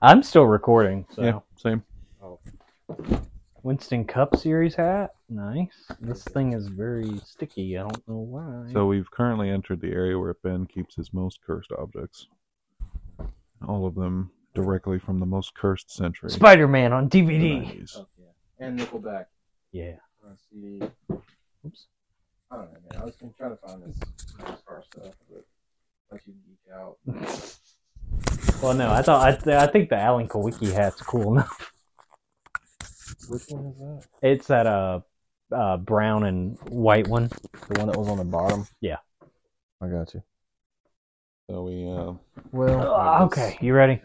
I'm 0.02 0.22
still 0.22 0.44
recording. 0.44 1.06
So 1.12 1.22
Yeah, 1.22 1.38
same. 1.56 1.82
Oh. 2.22 2.38
Winston 3.62 4.04
Cup 4.04 4.36
Series 4.36 4.74
hat, 4.76 5.10
nice. 5.28 5.90
This 6.00 6.22
thing 6.24 6.52
is 6.52 6.68
very 6.68 7.18
sticky. 7.24 7.76
I 7.76 7.82
don't 7.82 8.08
know 8.08 8.16
why. 8.18 8.70
So 8.72 8.86
we've 8.86 9.10
currently 9.10 9.50
entered 9.50 9.80
the 9.80 9.88
area 9.90 10.18
where 10.18 10.34
Ben 10.42 10.66
keeps 10.66 10.94
his 10.94 11.12
most 11.12 11.40
cursed 11.46 11.70
objects. 11.78 12.28
All 13.66 13.86
of 13.86 13.94
them 13.94 14.30
directly 14.54 14.98
from 14.98 15.18
the 15.18 15.26
most 15.26 15.54
cursed 15.54 15.90
century. 15.90 16.30
Spider-Man 16.30 16.92
on 16.92 17.08
the 17.08 17.20
DVD. 17.22 17.62
90s. 17.66 17.96
oh, 17.98 18.06
yeah. 18.18 18.66
And 18.66 18.78
Nickelback 18.78 19.26
Yeah. 19.72 19.96
on 20.24 20.36
CD. 20.50 20.82
Oops. 21.66 21.86
I 22.50 22.56
don't 22.56 22.72
know, 22.72 22.78
man. 22.90 23.00
I 23.02 23.04
was 23.04 23.16
gonna 23.16 23.32
try 23.36 23.48
to 23.48 23.56
find 23.56 23.82
this 23.82 23.98
NASCAR 24.38 24.84
stuff, 24.84 25.14
but 25.30 25.44
let 26.10 26.26
you 26.26 26.34
geek 26.46 26.74
out. 26.74 26.96
Well, 28.60 28.74
no, 28.74 28.90
I 28.90 29.02
thought 29.02 29.24
I, 29.24 29.36
th- 29.36 29.56
I 29.56 29.68
think 29.68 29.88
the 29.88 29.96
Alan 29.96 30.26
Kulwicki 30.26 30.72
hat's 30.72 31.00
cool 31.00 31.34
enough. 31.34 31.72
Which 33.28 33.44
one 33.50 33.66
is 33.66 33.78
that? 33.78 34.02
It's 34.20 34.46
that 34.48 34.66
uh, 34.66 35.00
uh 35.52 35.76
brown 35.76 36.24
and 36.24 36.58
white 36.68 37.06
one. 37.06 37.28
The 37.68 37.78
one 37.78 37.86
that 37.88 37.96
was 37.96 38.08
on 38.08 38.18
the 38.18 38.24
bottom. 38.24 38.66
Yeah. 38.80 38.96
I 39.80 39.86
got 39.86 40.12
you. 40.12 40.24
So 41.48 41.62
we 41.62 41.88
uh, 41.88 42.14
Well, 42.50 42.92
Uh, 42.92 43.24
okay, 43.26 43.58
you 43.60 43.74
ready? 43.74 44.02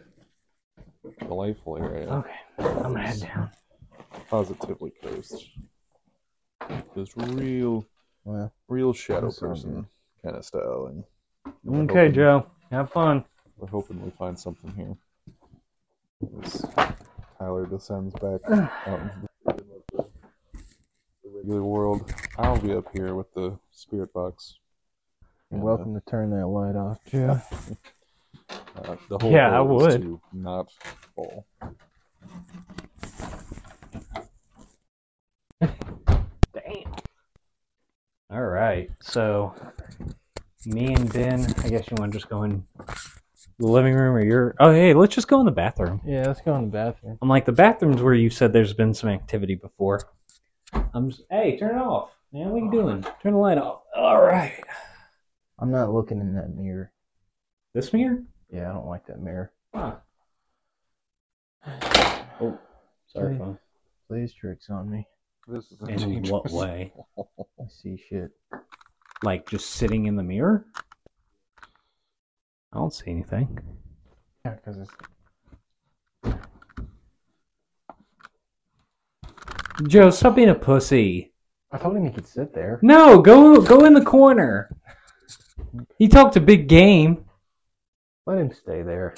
delightful 1.20 1.78
area. 1.78 2.08
Okay, 2.08 2.36
I'm 2.60 2.94
gonna 2.94 3.08
head 3.08 3.22
down. 3.22 3.50
Positively 4.30 4.94
cursed. 5.02 5.50
This 6.96 7.18
real, 7.18 7.88
well, 8.24 8.52
real 8.68 8.94
shadow 8.94 9.32
person 9.32 9.86
kind 10.24 10.36
of 10.36 10.46
style. 10.46 10.88
And 10.92 11.04
we're 11.64 11.84
Okay, 11.84 11.94
hoping- 12.06 12.14
Joe, 12.14 12.46
have 12.72 12.92
fun. 12.92 13.26
We're 13.58 13.68
hoping 13.68 14.04
we 14.04 14.12
find 14.12 14.38
something 14.40 14.72
here. 14.76 14.96
As 16.44 16.66
Tyler 17.38 17.66
descends 17.66 18.14
back 18.16 18.42
out 18.88 19.02
into 19.46 19.66
the 19.94 21.30
regular 21.30 21.64
world. 21.64 22.12
I'll 22.38 22.60
be 22.60 22.74
up 22.74 22.86
here 22.94 23.14
with 23.16 23.34
the 23.34 23.58
spirit 23.72 24.12
box. 24.14 24.58
You're 25.52 25.58
And, 25.58 25.64
welcome 25.64 25.94
to 25.94 26.02
turn 26.10 26.30
that 26.32 26.48
light 26.48 26.76
off, 26.76 27.00
Joe. 27.06 27.42
Uh, 28.76 28.96
the 29.08 29.20
whole 29.20 29.32
Yeah, 29.32 29.52
I 29.58 29.64
is 29.64 29.70
would. 30.00 30.20
not 30.34 30.68
fall. 31.16 31.46
All 38.34 38.42
right. 38.42 38.90
So, 39.00 39.54
me 40.66 40.94
and 40.96 41.12
Ben, 41.14 41.46
I 41.60 41.70
guess 41.70 41.90
you 41.92 41.98
want 41.98 42.12
to 42.12 42.18
just 42.18 42.30
go 42.30 42.44
in 42.44 42.66
the 43.60 43.68
living 43.68 43.94
room 43.94 44.16
or 44.16 44.24
you're. 44.24 44.56
Oh, 44.60 44.72
hey, 44.72 44.96
let's 44.96 45.14
just 45.14 45.28
go 45.28 45.40
in 45.40 45.46
the 45.46 45.52
bathroom. 45.52 46.02
Yeah, 46.04 46.26
let's 46.26 46.42
go 46.42 46.56
in 46.56 46.64
the 46.64 46.72
bathroom. 46.72 47.20
I'm 47.22 47.30
like, 47.30 47.46
the 47.46 47.52
bathroom's 47.52 48.02
where 48.02 48.16
you 48.16 48.32
said 48.32 48.52
there's 48.52 48.74
been 48.74 48.96
some 48.96 49.12
activity 49.12 49.54
before. 49.54 50.02
I'm 50.96 51.12
just, 51.12 51.22
hey, 51.30 51.58
turn 51.60 51.76
it 51.76 51.82
off. 51.82 52.10
Man, 52.32 52.50
what 52.50 52.62
are 52.62 52.66
you 52.66 52.72
doing? 52.72 53.04
Turn 53.22 53.34
the 53.34 53.38
light 53.38 53.60
off. 53.60 53.84
All 53.96 54.20
right. 54.20 54.64
I'm 55.60 55.70
not 55.70 55.94
looking 55.94 56.20
in 56.20 56.34
that 56.34 56.56
mirror. 56.56 56.92
This 57.76 57.94
mirror? 57.94 58.24
Yeah, 58.50 58.72
I 58.72 58.74
don't 58.74 58.88
like 58.88 59.06
that 59.06 59.22
mirror. 59.22 59.52
Huh. 59.76 59.96
Oh, 62.42 62.58
sorry, 63.08 63.34
Hey. 63.34 63.40
phone. 63.40 63.60
Plays 64.08 64.34
tricks 64.34 64.72
on 64.72 64.90
me. 64.90 65.08
This 65.48 65.72
is 65.72 65.82
a 65.82 65.86
In 65.88 65.98
dangerous- 65.98 66.30
what 66.32 66.52
way? 66.52 66.94
I 67.18 67.68
see 67.70 67.98
shit. 67.98 68.32
Like 69.24 69.50
just 69.50 69.72
sitting 69.72 70.06
in 70.06 70.16
the 70.16 70.24
mirror? 70.24 70.66
I 72.72 72.78
don't 72.78 72.94
see 72.94 73.12
anything. 73.12 73.60
Yeah, 74.46 74.56
because 74.56 74.78
it's 74.78 74.92
Joe, 79.88 80.10
stop 80.12 80.36
being 80.36 80.50
a 80.50 80.56
pussy. 80.56 81.34
I 81.72 81.78
told 81.78 81.96
him 81.98 82.06
he 82.06 82.12
could 82.12 82.28
sit 82.28 82.54
there. 82.54 82.80
No, 82.82 83.22
go 83.22 83.60
go 83.62 83.86
in 83.86 83.94
the 83.94 84.04
corner. 84.06 84.76
He 85.98 86.08
talked 86.08 86.36
a 86.36 86.42
big 86.42 86.68
game. 86.68 87.26
Let 88.26 88.38
him 88.38 88.54
stay 88.54 88.84
there. 88.84 89.16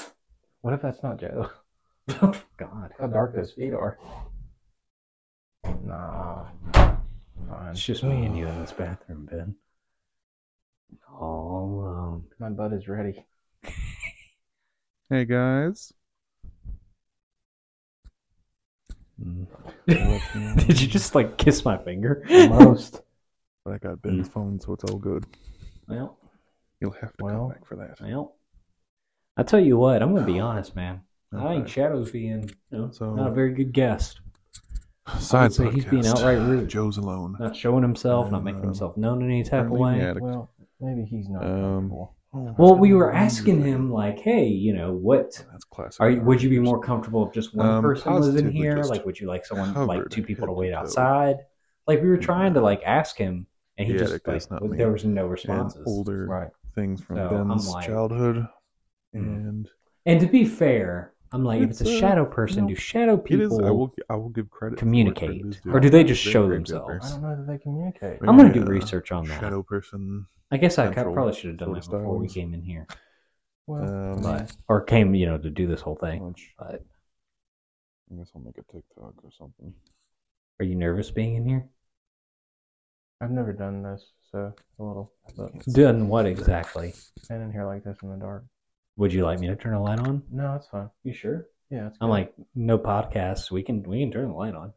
What 0.62 0.74
if 0.74 0.82
that's 0.82 1.04
not 1.04 1.20
Joe? 1.20 1.50
Oh, 2.22 2.34
God. 2.58 2.94
How 3.00 3.08
dark 3.08 3.34
those 3.36 3.52
feet 3.54 3.74
are. 3.74 3.98
Nah. 5.84 6.46
Fine. 6.74 7.72
It's 7.72 7.84
just 7.86 8.04
me 8.04 8.26
and 8.26 8.38
you 8.38 8.48
in 8.48 8.60
this 8.62 8.72
bathroom, 8.72 9.28
Ben. 9.30 9.56
All 11.12 11.82
alone. 11.82 12.24
My 12.40 12.50
butt 12.50 12.74
is 12.74 12.88
ready. 12.88 13.26
Hey 15.10 15.26
guys. 15.26 15.94
Mm. 19.24 19.48
Did 20.68 20.82
you 20.82 20.88
just 20.88 21.16
like 21.16 21.38
kiss 21.38 21.64
my 21.64 21.78
finger? 21.78 22.26
Most. 22.30 23.02
But 23.64 23.76
I 23.76 23.78
got 23.78 24.02
Ben's 24.02 24.28
phone, 24.28 24.60
so 24.60 24.74
it's 24.74 24.84
all 24.86 24.98
good. 24.98 25.26
Well, 25.88 26.18
You'll 26.82 26.92
have 27.02 27.16
to 27.18 27.24
Well, 27.24 27.40
come 27.40 27.50
back 27.50 27.66
for 27.66 27.76
that. 27.78 28.02
well. 28.02 28.36
I 29.38 29.44
tell 29.44 29.60
you 29.60 29.78
what, 29.78 30.02
I'm 30.02 30.14
gonna 30.14 30.26
be 30.26 30.40
honest, 30.40 30.76
man. 30.76 31.02
I 31.34 31.50
think 31.50 31.64
Okay. 31.64 31.72
Shadow's 31.72 32.12
being, 32.12 32.50
you 32.72 32.78
know, 32.78 32.92
So- 32.92 33.16
not 33.16 33.30
a 33.30 33.34
very 33.34 33.54
good 33.54 33.72
guest. 33.74 34.20
Side 35.20 35.54
say 35.54 35.70
he's 35.70 35.86
being 35.86 36.06
outright 36.08 36.40
rude. 36.40 36.68
Joe's 36.68 36.98
alone. 36.98 37.36
Not 37.40 37.56
showing 37.56 37.84
himself, 37.84 38.32
not 38.32 38.44
making 38.44 38.62
Um, 38.62 38.66
himself 38.68 38.98
known 38.98 39.22
in 39.22 39.30
any 39.30 39.44
type 39.44 39.66
of 39.66 39.72
currently 39.72 40.00
in 40.00 40.08
way. 40.08 40.14
the. 40.14 40.24
Well, 40.24 40.50
maybe 40.82 41.04
he's 41.06 41.30
not 41.30 41.44
Um, 41.46 41.52
comfortable. 41.90 42.16
Well, 42.58 42.76
we 42.76 42.94
were 42.94 43.14
asking 43.14 43.64
him 43.64 43.92
like, 43.92 44.20
hey, 44.20 44.46
you 44.48 44.74
know, 44.74 44.94
what 44.94 45.46
That's 45.52 45.64
classic. 45.64 46.02
are 46.02 46.10
you, 46.10 46.22
would 46.22 46.42
you 46.42 46.50
be 46.50 46.60
more 46.60 46.80
comfortable 46.82 47.26
if 47.26 47.34
just 47.34 47.56
one 47.56 47.66
Um, 47.66 47.84
person 47.84 48.12
was 48.14 48.28
in 48.28 48.34
positively 48.34 48.60
here? 48.60 48.76
just 48.76 48.90
Like, 48.90 49.06
would 49.06 49.18
you 49.20 49.28
like 49.28 49.46
someone 49.46 49.74
like 49.74 50.00
covered 50.00 50.12
two 50.12 50.24
people 50.24 50.48
to 50.48 50.52
head 50.52 50.58
wait 50.58 50.70
to 50.72 50.78
outside? 50.80 51.38
Like, 51.88 52.02
we 52.02 52.10
were 52.10 52.18
trying 52.18 52.54
to 52.56 52.62
like 52.62 52.82
ask 52.86 53.16
him, 53.16 53.46
and 53.78 53.88
he 53.88 53.94
The 53.94 54.00
just 54.00 54.28
like 54.28 54.36
is 54.38 54.52
not 54.52 54.64
me. 54.64 54.76
there 54.76 54.92
was 54.92 55.06
no 55.06 55.22
and 55.22 55.32
responses. 55.32 55.84
older 55.88 56.26
Right. 56.26 56.50
things 56.74 57.00
from 57.00 57.18
So, 57.18 57.28
I'm 57.30 57.48
Ben's 57.48 57.70
like- 57.70 57.86
childhood, 57.86 58.48
Mm. 59.16 59.20
and 59.48 59.70
And 60.08 60.20
to 60.20 60.28
be 60.28 60.44
fair, 60.46 61.14
I'm 61.36 61.44
like, 61.44 61.62
if 61.62 61.70
it's 61.72 61.82
It's, 61.82 61.90
a 61.92 61.96
uh, 61.98 62.00
shadow 62.00 62.26
person, 62.26 62.64
no, 62.64 62.70
do 62.70 62.76
shadow 62.76 63.14
it 63.16 63.20
is. 63.20 63.50
people 63.50 63.66
I 63.66 63.70
will. 63.72 63.94
I 64.10 64.16
will 64.16 64.30
give 64.30 64.50
credit. 64.50 64.80
communicate, 64.80 65.42
Ben 65.64 65.74
or 65.74 65.80
do 65.80 65.90
they 65.90 66.04
just 66.04 66.24
He's 66.24 66.32
show 66.32 66.48
very 66.48 66.60
good 66.60 66.68
themselves? 66.68 67.06
I 67.06 67.10
don't 67.12 67.22
know 67.22 67.36
that 67.36 67.48
they 67.52 67.58
communicate. 67.58 68.20
I'm 68.28 68.38
gonna 68.38 68.54
do 68.54 68.64
research 68.64 69.12
on 69.12 69.26
that. 69.26 69.42
Shadow 69.42 69.62
person. 69.62 70.26
I 70.52 70.58
guess 70.58 70.78
I 70.80 70.94
probably 70.94 71.34
should 71.34 71.50
have 71.50 71.58
done 71.58 71.68
sort 71.70 71.84
that 71.84 71.96
of 71.98 72.02
before 72.02 72.18
we 72.18 72.30
came 72.30 72.54
in 72.54 72.62
here, 72.62 72.88
Well, 73.68 74.14
Um, 74.14 74.22
but 74.22 74.56
or 74.70 74.82
came, 74.82 75.14
you 75.14 75.26
know, 75.26 75.38
to 75.38 75.50
do 75.50 75.68
this 75.68 75.82
whole 75.82 75.96
thing. 75.96 76.22
Lunch. 76.24 76.54
But 76.58 76.84
I 78.12 78.16
guess 78.16 78.32
I'll 78.36 78.42
make 78.42 78.58
a 78.58 78.64
TikTok 78.72 79.16
or 79.24 79.32
something. 79.38 79.74
are 80.60 80.66
you 80.66 80.76
nervous 80.76 81.12
being 81.12 81.36
in 81.36 81.46
here? 81.46 81.68
I've 83.22 83.32
never 83.32 83.54
done 83.54 83.82
this, 83.82 84.06
so 84.32 84.54
a 84.80 84.84
little. 84.84 85.12
But 85.36 85.66
Done 85.74 86.08
what 86.08 86.26
exactly? 86.28 86.94
standing 87.24 87.52
here 87.52 87.66
like 87.66 87.84
this 87.84 87.98
in 88.04 88.10
the 88.12 88.18
dark. 88.18 88.46
Would 88.98 89.14
you 89.14 89.24
like 89.26 89.40
me 89.40 89.48
to 89.48 89.56
turn 89.56 89.74
a 89.74 89.82
light 89.84 90.00
on? 90.00 90.24
No, 90.32 90.56
it's 90.56 90.68
fine. 90.68 90.90
You 91.04 91.14
sure? 91.14 91.48
Yeah, 91.70 91.88
it's 91.88 91.98
I'm 92.00 92.08
good. 92.08 92.14
like, 92.14 92.34
no 92.56 92.78
podcasts. 92.78 93.52
We 93.52 93.62
can 93.64 93.84
we 93.84 94.00
can 94.02 94.12
turn 94.12 94.30
the 94.30 94.36
light 94.36 94.56
on. 94.56 94.72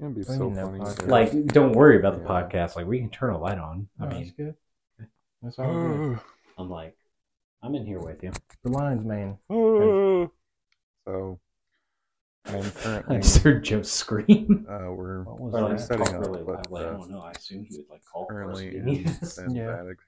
It'd 0.00 0.14
be 0.14 0.20
What 0.22 0.26
so 0.36 0.44
mean 0.50 0.54
no 0.54 0.66
funny. 0.66 0.78
podcast? 0.80 1.08
Like, 1.08 1.46
don't 1.46 1.72
worry 1.72 1.98
about 1.98 2.14
the 2.14 2.20
Yeah. 2.22 2.26
podcast. 2.28 2.76
Like, 2.76 2.86
we 2.86 2.98
can 3.00 3.10
turn 3.10 3.30
a 3.32 3.38
light 3.38 3.58
on. 3.58 3.88
I 3.98 4.04
No, 4.04 4.10
that's 4.10 4.20
mean, 4.26 4.34
good. 4.36 4.54
That's 5.42 5.58
all 5.58 5.72
good. 5.72 6.18
I'm 6.58 6.70
like, 6.70 6.96
I'm 7.62 7.74
in 7.74 7.86
here 7.86 7.98
with 8.00 8.22
you. 8.22 8.30
The 8.62 8.70
lion's 8.70 9.04
mane. 9.04 9.38
so, 9.50 10.30
I'm 12.46 12.54
I 12.56 12.70
currently. 12.70 13.16
just 13.18 13.38
heard 13.38 13.64
Joe 13.64 13.82
scream. 13.82 14.66
Uh, 14.70 14.90
we're 14.92 15.22
What 15.24 15.40
was 15.40 15.54
Or 15.54 15.60
like 15.62 15.78
that? 15.78 15.82
setting 15.82 16.06
talk 16.06 16.14
up, 16.16 16.20
really 16.26 16.42
but, 16.44 16.70
loudly. 16.70 16.84
I 16.84 16.88
uh, 16.88 16.92
don't 16.98 17.10
know. 17.10 17.20
I 17.20 17.30
assume 17.32 17.64
he 17.68 17.76
would 17.78 17.86
like 17.90 18.02
call 18.04 18.26
for 18.26 18.50
us. 18.50 18.58
currently 18.60 18.70
to 18.70 18.76
in 18.78 18.84
be- 19.52 19.58
Yeah. 19.58 19.80
attic. 19.80 19.98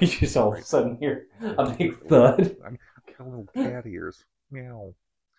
We 0.00 0.06
just 0.06 0.36
all 0.36 0.52
of 0.52 0.58
a 0.58 0.62
sudden 0.64 0.96
hear 0.96 1.26
a 1.42 1.70
big 1.76 1.98
thud. 2.08 2.56
I 2.64 2.70
got 2.70 2.78
little 3.24 3.46
cat 3.54 3.86
ears. 3.86 4.24
Meow. 4.50 4.94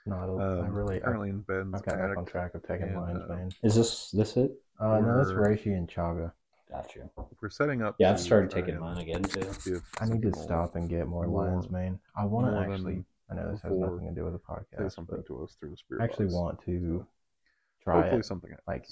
No, 0.05 0.15
I, 0.15 0.23
Um, 0.59 0.63
I 0.65 0.67
really. 0.67 0.97
I, 0.97 0.99
currently 0.99 1.29
in 1.29 1.41
Ben's 1.41 1.73
I've 1.75 1.83
got 1.85 1.95
back 1.95 2.03
attic. 2.05 2.17
on 2.17 2.25
track 2.25 2.55
of 2.55 2.63
taking 2.63 2.95
lines, 2.95 3.17
lion's 3.19 3.29
uh, 3.29 3.35
mane. 3.35 3.51
Is 3.63 3.75
this 3.75 4.11
this 4.11 4.37
it? 4.37 4.51
Uh, 4.79 4.99
no, 4.99 5.17
that's 5.17 5.31
we're- 5.31 5.55
Reishi 5.55 5.75
and 5.77 5.87
Chaga. 5.89 6.31
Got 6.71 6.95
you. 6.95 7.09
We're 7.41 7.49
setting 7.49 7.81
up. 7.81 7.95
Yeah, 7.97 8.11
I've 8.11 8.19
started 8.19 8.51
taking 8.51 8.75
and 8.75 8.79
mine 8.81 8.97
again 8.99 9.23
too. 9.23 9.81
I 9.99 10.05
need 10.05 10.21
to 10.21 10.33
stop 10.33 10.75
and 10.75 10.87
get 10.87 11.07
more, 11.07 11.25
more- 11.25 11.45
lion's 11.47 11.69
mane. 11.71 11.99
I 12.15 12.25
want 12.25 12.51
to 12.53 12.59
actually. 12.59 13.03
I 13.31 13.35
know 13.35 13.51
this 13.51 13.61
has 13.61 13.71
nothing 13.73 14.07
to 14.07 14.13
do 14.13 14.23
with 14.23 14.33
the 14.33 14.39
podcast. 14.39 14.77
Say 14.77 14.83
podcast, 14.83 14.91
something 14.93 15.15
but 15.17 15.25
to 15.27 15.43
us 15.43 15.55
through 15.59 15.71
the 15.71 15.77
spirit. 15.77 16.01
I 16.01 16.05
actually 16.05 16.25
box. 16.27 16.35
want 16.35 16.61
to 16.65 17.05
try 17.83 17.95
Hopefully 18.01 18.19
it 18.19 18.25
something 18.25 18.49
happens. 18.51 18.67
like 18.67 18.87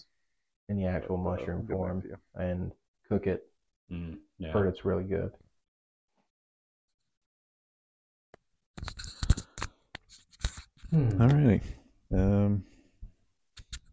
in 0.70 0.78
the 0.78 0.86
actual 0.88 1.18
But, 1.18 1.30
uh, 1.30 1.36
mushroom 1.36 1.68
we'll 1.68 1.68
get 1.68 1.70
back 1.70 1.78
form 1.78 2.20
and 2.50 2.72
cook 3.10 3.28
it. 3.28 3.48
Mm, 3.92 4.18
yeah. 4.40 4.52
Heard 4.52 4.68
it's 4.68 4.84
really 4.86 5.04
good. 5.06 5.32
Hmm. 10.90 11.10
Alrighty. 11.22 11.62
Um, 12.14 12.64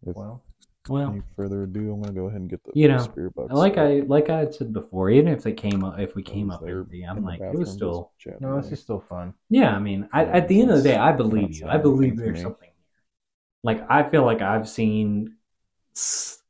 Well, 0.01 0.43
Well, 0.87 1.11
any 1.11 1.21
further 1.35 1.63
ado, 1.63 1.91
I'm 1.91 2.01
gonna 2.01 2.13
go 2.13 2.27
ahead 2.27 2.41
and 2.41 2.49
get 2.49 2.63
the 2.63 2.71
You 2.75 2.87
know, 2.87 2.97
spirit 2.99 3.33
box. 3.35 3.51
like 3.53 3.77
I 3.77 4.01
like 4.01 4.29
I 4.29 4.39
had 4.39 4.53
said 4.53 4.71
before, 4.71 5.09
even 5.09 5.27
if 5.33 5.43
they 5.43 5.51
came 5.53 5.83
up, 5.83 5.99
if 5.99 6.15
we 6.15 6.23
came 6.23 6.51
up 6.51 6.63
empty, 6.67 7.03
I'm 7.03 7.23
like, 7.23 7.41
it 7.41 7.57
was 7.57 7.71
still. 7.71 8.11
no, 8.39 8.61
this 8.61 8.71
is 8.71 8.81
still 8.81 8.99
fun. 8.99 9.33
Yeah, 9.49 9.75
I 9.75 9.79
mean, 9.79 10.07
I, 10.13 10.25
at 10.25 10.47
the 10.47 10.61
end 10.61 10.71
of 10.71 10.77
the 10.77 10.83
day, 10.83 10.95
I 10.95 11.11
believe 11.11 11.57
you. 11.57 11.67
I 11.67 11.77
believe 11.77 12.17
there's 12.17 12.41
something 12.41 12.69
here. 12.69 12.85
Like 13.63 13.85
I 13.89 14.07
feel 14.09 14.23
like 14.23 14.41
I've 14.41 14.69
seen 14.69 15.35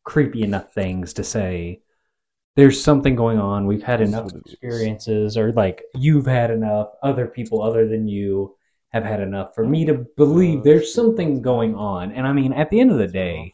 creepy 0.04 0.43
enough 0.43 0.74
things 0.74 1.13
to 1.13 1.24
say 1.24 1.82
there's 2.55 2.81
something 2.81 3.15
going 3.15 3.37
on. 3.39 3.65
We've 3.67 3.83
had 3.83 4.01
enough 4.01 4.25
what 4.25 4.35
it 4.35 4.43
is. 4.47 4.53
experiences, 4.53 5.37
or 5.37 5.51
like 5.53 5.83
you've 5.95 6.25
had 6.25 6.51
enough. 6.51 6.89
Other 7.03 7.27
people 7.27 7.61
other 7.61 7.87
than 7.87 8.07
you 8.07 8.55
have 8.89 9.03
had 9.03 9.19
enough 9.19 9.53
for 9.53 9.65
me 9.65 9.83
to 9.85 10.05
believe 10.15 10.59
Uh, 10.59 10.63
there's 10.63 10.93
something 10.93 11.41
going 11.41 11.75
on. 11.75 12.11
And 12.13 12.25
I 12.25 12.31
mean, 12.31 12.53
at 12.53 12.69
the 12.69 12.79
end 12.79 12.91
of 12.91 12.97
the 12.97 13.07
day, 13.07 13.53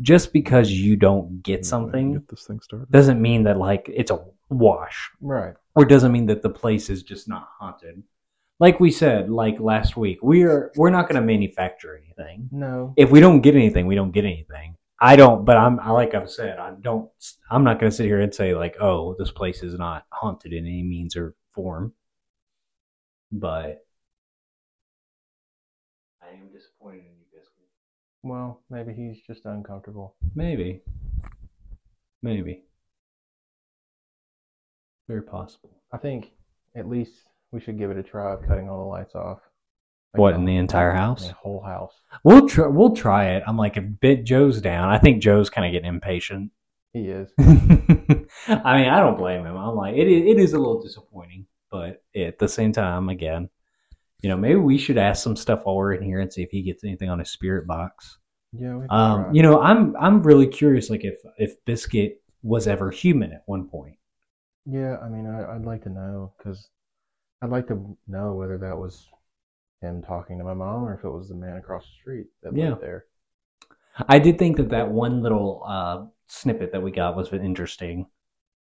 just 0.00 0.32
because 0.32 0.70
you 0.70 0.94
don't 0.94 1.42
get 1.42 1.66
something 1.66 2.12
Get 2.12 2.28
this 2.28 2.44
thing 2.46 2.60
started. 2.60 2.90
doesn't 2.92 3.20
mean 3.20 3.42
that 3.44 3.56
like 3.58 3.90
it's 3.92 4.10
a 4.12 4.20
wash 4.48 5.10
Right. 5.20 5.54
or 5.74 5.84
doesn't 5.84 6.12
mean 6.12 6.26
that 6.26 6.42
the 6.42 6.50
place 6.50 6.88
is 6.90 7.02
just 7.02 7.28
not 7.28 7.48
haunted 7.58 8.02
like 8.60 8.78
we 8.78 8.90
said 8.92 9.28
like 9.28 9.58
last 9.58 9.96
week 9.96 10.18
we're 10.22 10.70
we're 10.76 10.90
not 10.90 11.08
going 11.08 11.20
to 11.20 11.26
manufacture 11.26 12.00
anything 12.00 12.48
No. 12.52 12.94
if 12.96 13.10
we 13.10 13.18
don't 13.20 13.40
get 13.40 13.54
anything 13.56 13.86
we 13.88 13.96
don't 13.96 14.12
get 14.12 14.24
anything 14.24 14.76
i 15.00 15.16
don't 15.16 15.44
but 15.44 15.56
i'm 15.56 15.78
I, 15.80 15.90
like 15.90 16.14
i've 16.14 16.30
said 16.30 16.58
i 16.58 16.72
don't 16.80 17.10
i'm 17.50 17.64
not 17.64 17.78
going 17.78 17.90
to 17.90 17.96
sit 17.96 18.06
here 18.06 18.20
and 18.20 18.34
say 18.34 18.54
like 18.54 18.76
oh 18.80 19.14
this 19.18 19.30
place 19.30 19.62
is 19.62 19.78
not 19.78 20.04
haunted 20.10 20.52
in 20.52 20.66
any 20.66 20.82
means 20.82 21.16
or 21.16 21.34
form. 21.56 21.94
But 23.32 23.84
i 26.22 26.28
am 26.30 26.52
disappointed 26.52 27.00
in 27.00 27.16
you 27.18 27.26
biscuit. 27.32 27.66
Well, 28.22 28.62
maybe 28.70 28.92
he's 28.92 29.20
just 29.26 29.44
uncomfortable. 29.46 30.14
maybe. 30.34 30.82
Maybe. 32.22 32.64
Very 35.08 35.22
possible. 35.22 35.70
I 35.92 35.98
think 35.98 36.32
at 36.74 36.88
least 36.88 37.12
we 37.52 37.60
should 37.60 37.78
give 37.78 37.90
it 37.90 37.96
a 37.96 38.02
try 38.02 38.32
of 38.32 38.46
cutting 38.46 38.68
all 38.68 38.78
the 38.78 38.90
lights 38.90 39.14
off. 39.14 39.38
Like 40.14 40.20
what 40.20 40.34
in 40.34 40.44
the 40.44 40.56
entire 40.56 40.92
the 40.92 40.98
house 40.98 41.28
whole 41.30 41.62
house. 41.62 41.94
We'll 42.24 42.48
try. 42.48 42.66
We'll 42.68 42.94
try 42.94 43.30
it. 43.30 43.42
I'm 43.46 43.56
like, 43.56 43.76
if 43.76 43.84
Bit 44.00 44.24
Joe's 44.24 44.60
down, 44.60 44.88
I 44.88 44.98
think 44.98 45.22
Joe's 45.22 45.50
kind 45.50 45.66
of 45.66 45.72
getting 45.72 45.88
impatient. 45.88 46.52
He 46.96 47.08
is. 47.08 47.30
I 47.38 47.44
mean, 48.78 48.88
I 48.88 49.00
don't 49.00 49.18
blame 49.18 49.44
him. 49.44 49.54
I'm 49.54 49.74
like, 49.74 49.96
it 49.96 50.08
is, 50.08 50.30
it 50.30 50.40
is 50.40 50.54
a 50.54 50.58
little 50.58 50.80
disappointing, 50.80 51.46
but 51.70 52.02
at 52.16 52.38
the 52.38 52.48
same 52.48 52.72
time, 52.72 53.10
again, 53.10 53.50
you 54.22 54.30
know, 54.30 54.36
maybe 54.38 54.54
we 54.54 54.78
should 54.78 54.96
ask 54.96 55.22
some 55.22 55.36
stuff 55.36 55.60
while 55.64 55.76
we're 55.76 55.92
in 55.92 56.02
here 56.02 56.20
and 56.20 56.32
see 56.32 56.42
if 56.42 56.48
he 56.50 56.62
gets 56.62 56.84
anything 56.84 57.10
on 57.10 57.18
his 57.18 57.30
spirit 57.30 57.66
box. 57.66 58.16
Yeah. 58.52 58.76
We 58.76 58.86
Um, 58.88 59.34
you 59.34 59.42
know, 59.42 59.60
I'm 59.60 59.94
I'm 59.96 60.22
really 60.22 60.46
curious, 60.46 60.88
like 60.88 61.04
if 61.04 61.18
if 61.36 61.62
Biscuit 61.66 62.22
was 62.42 62.66
ever 62.66 62.90
human 62.90 63.32
at 63.32 63.42
one 63.44 63.68
point. 63.68 63.96
Yeah, 64.64 64.96
I 64.98 65.08
mean, 65.08 65.26
I, 65.26 65.54
I'd 65.54 65.66
like 65.66 65.82
to 65.82 65.90
know 65.90 66.32
because 66.38 66.68
I'd 67.42 67.50
like 67.50 67.68
to 67.68 67.96
know 68.08 68.32
whether 68.34 68.56
that 68.58 68.76
was 68.76 69.06
him 69.80 70.02
talking 70.02 70.38
to 70.38 70.44
my 70.44 70.54
mom 70.54 70.84
or 70.84 70.94
if 70.94 71.04
it 71.04 71.10
was 71.10 71.28
the 71.28 71.34
man 71.34 71.56
across 71.56 71.84
the 71.84 71.92
street 72.00 72.26
that 72.42 72.54
Yeah. 72.54 72.70
lived 72.70 72.82
there. 72.82 73.06
I 74.08 74.18
did 74.18 74.38
think 74.38 74.56
that 74.58 74.70
that 74.70 74.90
one 74.90 75.22
little 75.22 75.62
uh, 75.66 76.06
snippet 76.26 76.72
that 76.72 76.82
we 76.82 76.90
got 76.90 77.16
was 77.16 77.32
interesting. 77.32 78.06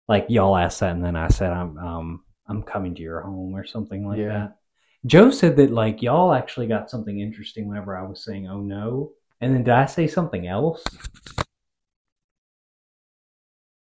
Like 0.07 0.25
y'all 0.29 0.55
asked 0.55 0.81
that, 0.81 0.91
and 0.95 1.03
then 1.03 1.15
I 1.15 1.27
said, 1.29 1.51
"I'm 1.51 1.77
um 1.77 2.23
I'm 2.47 2.61
coming 2.61 2.93
to 2.95 3.01
your 3.01 3.21
home" 3.21 3.55
or 3.55 3.65
something 3.65 4.05
like 4.07 4.19
Yeah. 4.19 4.27
that. 4.27 4.57
Joe 5.05 5.31
said 5.31 5.55
that 5.57 5.71
like 5.71 6.01
y'all 6.01 6.33
actually 6.33 6.67
got 6.67 6.89
something 6.89 7.19
interesting 7.19 7.67
whenever 7.67 7.97
I 7.97 8.03
was 8.03 8.23
saying, 8.23 8.47
"Oh 8.47 8.59
no," 8.61 9.13
and 9.41 9.53
then 9.55 9.63
did 9.63 9.73
I 9.73 9.85
say 9.85 10.07
something 10.07 10.45
else? 10.47 10.83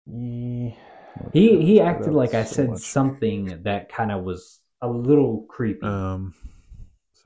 Yeah. 0.06 0.70
He 1.32 1.62
he 1.62 1.80
acted 1.80 2.12
like 2.12 2.34
I 2.34 2.44
said 2.44 2.70
much. 2.70 2.80
something 2.82 3.62
that 3.62 3.88
kind 3.88 4.12
of 4.12 4.24
was 4.24 4.60
a 4.82 4.88
little 4.88 5.44
creepy. 5.48 5.86
Um, 5.86 6.34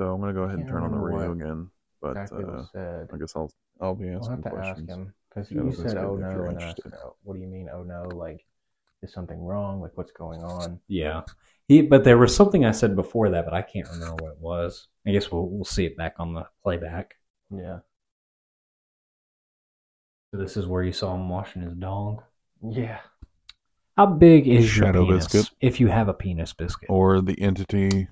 so 0.01 0.15
I'm 0.15 0.21
gonna 0.21 0.33
go 0.33 0.45
ahead 0.45 0.59
and 0.59 0.67
turn 0.67 0.83
on 0.83 0.93
the 0.93 0.99
radio 0.99 1.29
what 1.29 1.37
again, 1.37 1.71
but 2.01 2.11
exactly 2.13 2.45
uh, 2.45 2.63
said. 2.73 3.09
I 3.13 3.19
guess 3.19 3.37
I'll 3.37 3.51
I'll 3.81 3.95
be 3.95 4.09
I'll 4.09 4.17
asking 4.19 4.37
have 4.37 4.43
to 4.45 4.51
questions. 4.51 4.89
ask 4.91 4.99
him 4.99 5.15
because 5.29 5.51
Yeah, 5.51 5.63
you 5.63 5.73
said, 5.73 5.97
"Oh 5.99 6.17
no," 6.17 6.49
and 6.49 6.59
I 6.59 6.75
said, 6.83 6.93
oh, 7.05 7.17
"What 7.23 7.35
do 7.35 7.41
you 7.41 7.47
mean, 7.47 7.69
oh 7.73 7.83
no? 7.83 8.09
Like, 8.09 8.45
is 9.03 9.13
something 9.13 9.39
wrong? 9.39 9.81
Like, 9.81 9.97
what's 9.97 10.13
going 10.13 10.43
on?" 10.43 10.81
Yeah. 10.89 11.23
He, 11.69 11.83
but 11.83 12.03
there 12.03 12.19
was 12.19 12.35
something 12.35 12.65
I 12.65 12.73
said 12.73 12.97
before 12.97 13.29
that, 13.31 13.45
but 13.45 13.55
I 13.55 13.63
can't 13.63 13.89
remember 13.89 14.25
what 14.25 14.33
it 14.33 14.41
was. 14.41 14.89
I 15.07 15.13
guess 15.13 15.31
we'll 15.31 15.49
we'll 15.49 15.65
see 15.65 15.85
it 15.85 15.97
back 15.97 16.15
on 16.19 16.35
the 16.35 16.47
playback. 16.63 17.15
Yeah. 17.51 17.81
So 20.31 20.39
this 20.41 20.57
is 20.57 20.67
where 20.67 20.83
you 20.83 20.93
saw 20.93 21.15
him 21.15 21.29
washing 21.29 21.63
his 21.63 21.75
dog. 21.75 22.23
Yeah. 22.63 23.01
How 23.97 24.07
big 24.07 24.49
is 24.49 24.67
Shadow 24.67 25.01
your 25.01 25.07
penis? 25.09 25.27
biscuit. 25.29 25.57
If 25.61 25.81
you 25.81 25.89
have 25.89 26.09
a 26.09 26.15
penis 26.15 26.53
biscuit, 26.53 26.89
Or 26.89 27.21
the 27.21 27.41
entity. 27.41 28.09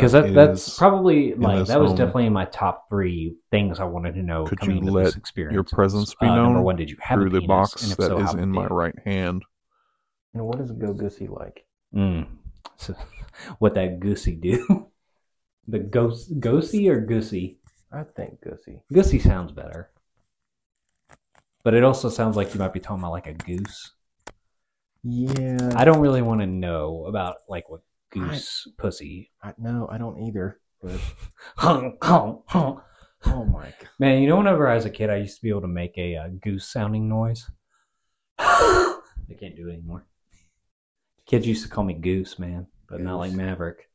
Because 0.00 0.12
that, 0.12 0.34
that's 0.34 0.68
probably 0.76 1.34
like 1.34 1.66
that 1.66 1.80
was 1.80 1.92
home. 1.92 1.96
definitely 1.96 2.28
my 2.30 2.46
top 2.46 2.88
three 2.88 3.36
things 3.50 3.80
I 3.80 3.84
wanted 3.84 4.14
to 4.14 4.22
know 4.22 4.46
Could 4.46 4.58
coming 4.58 4.76
you 4.76 4.80
into 4.80 4.92
let 4.92 5.04
this 5.04 5.16
experience. 5.16 5.54
your 5.54 5.64
presence 5.64 6.14
be 6.14 6.28
Uh, 6.28 6.36
Number 6.36 6.60
known 6.60 6.62
one, 6.62 6.76
did 6.76 6.90
you 6.90 6.96
have 7.00 7.20
a 7.22 7.26
through 7.26 7.30
the 7.30 7.40
box 7.40 7.76
And 7.82 7.92
if 7.92 7.98
that 7.98 8.16
so, 8.16 8.18
is 8.18 8.34
in 8.34 8.50
my 8.50 8.68
big? 8.68 8.70
right 8.70 8.98
hand. 9.04 9.44
And 10.34 10.44
what 10.46 10.58
does 10.58 10.70
a 10.70 10.74
go 10.74 10.92
goosey 10.92 11.26
like? 11.28 11.64
Mm. 11.94 12.26
So, 12.76 12.94
what 13.58 13.74
that 13.74 14.00
goosey 14.00 14.34
do? 14.36 14.86
the 15.68 15.78
ghost, 15.78 16.40
ghosty 16.40 16.88
or 16.90 17.00
goosey? 17.00 17.58
I 17.92 18.04
think 18.04 18.40
goosey. 18.40 18.80
Goosey 18.92 19.18
sounds 19.18 19.52
better. 19.52 19.90
But 21.62 21.74
it 21.74 21.84
also 21.84 22.08
sounds 22.08 22.36
like 22.36 22.54
you 22.54 22.60
might 22.60 22.72
be 22.72 22.80
talking 22.80 23.00
about 23.02 23.12
like 23.12 23.26
a 23.26 23.34
goose. 23.34 23.92
Yeah. 25.02 25.72
I 25.76 25.84
don't 25.84 26.00
really 26.00 26.22
want 26.22 26.40
to 26.40 26.46
know 26.46 27.04
about 27.06 27.36
like 27.48 27.68
what 27.68 27.80
goose 28.10 28.66
pussy. 28.78 29.30
I, 29.42 29.54
no, 29.58 29.88
I 29.90 29.98
don't 29.98 30.20
either. 30.26 30.60
But 30.82 31.00
Man, 31.62 31.98
oh 32.02 32.82
my 33.24 33.64
god. 33.64 33.88
Man, 33.98 34.22
you 34.22 34.28
know, 34.28 34.36
whenever 34.36 34.68
I 34.68 34.74
was 34.74 34.84
a 34.84 34.90
kid, 34.90 35.10
I 35.10 35.16
used 35.16 35.36
to 35.36 35.42
be 35.42 35.50
able 35.50 35.60
to 35.62 35.68
make 35.68 35.96
a 35.98 36.16
uh, 36.16 36.28
goose 36.42 36.66
sounding 36.66 37.08
noise. 37.08 37.50
I 38.38 39.34
can't 39.38 39.56
do 39.56 39.68
it 39.68 39.74
anymore. 39.74 40.06
Kids 41.26 41.46
used 41.46 41.62
to 41.62 41.70
call 41.70 41.84
me 41.84 41.94
Goose, 41.94 42.38
man, 42.38 42.66
but 42.88 43.00
not 43.00 43.18
like 43.18 43.30
Goose. 43.30 43.36
Maverick. 43.36 43.88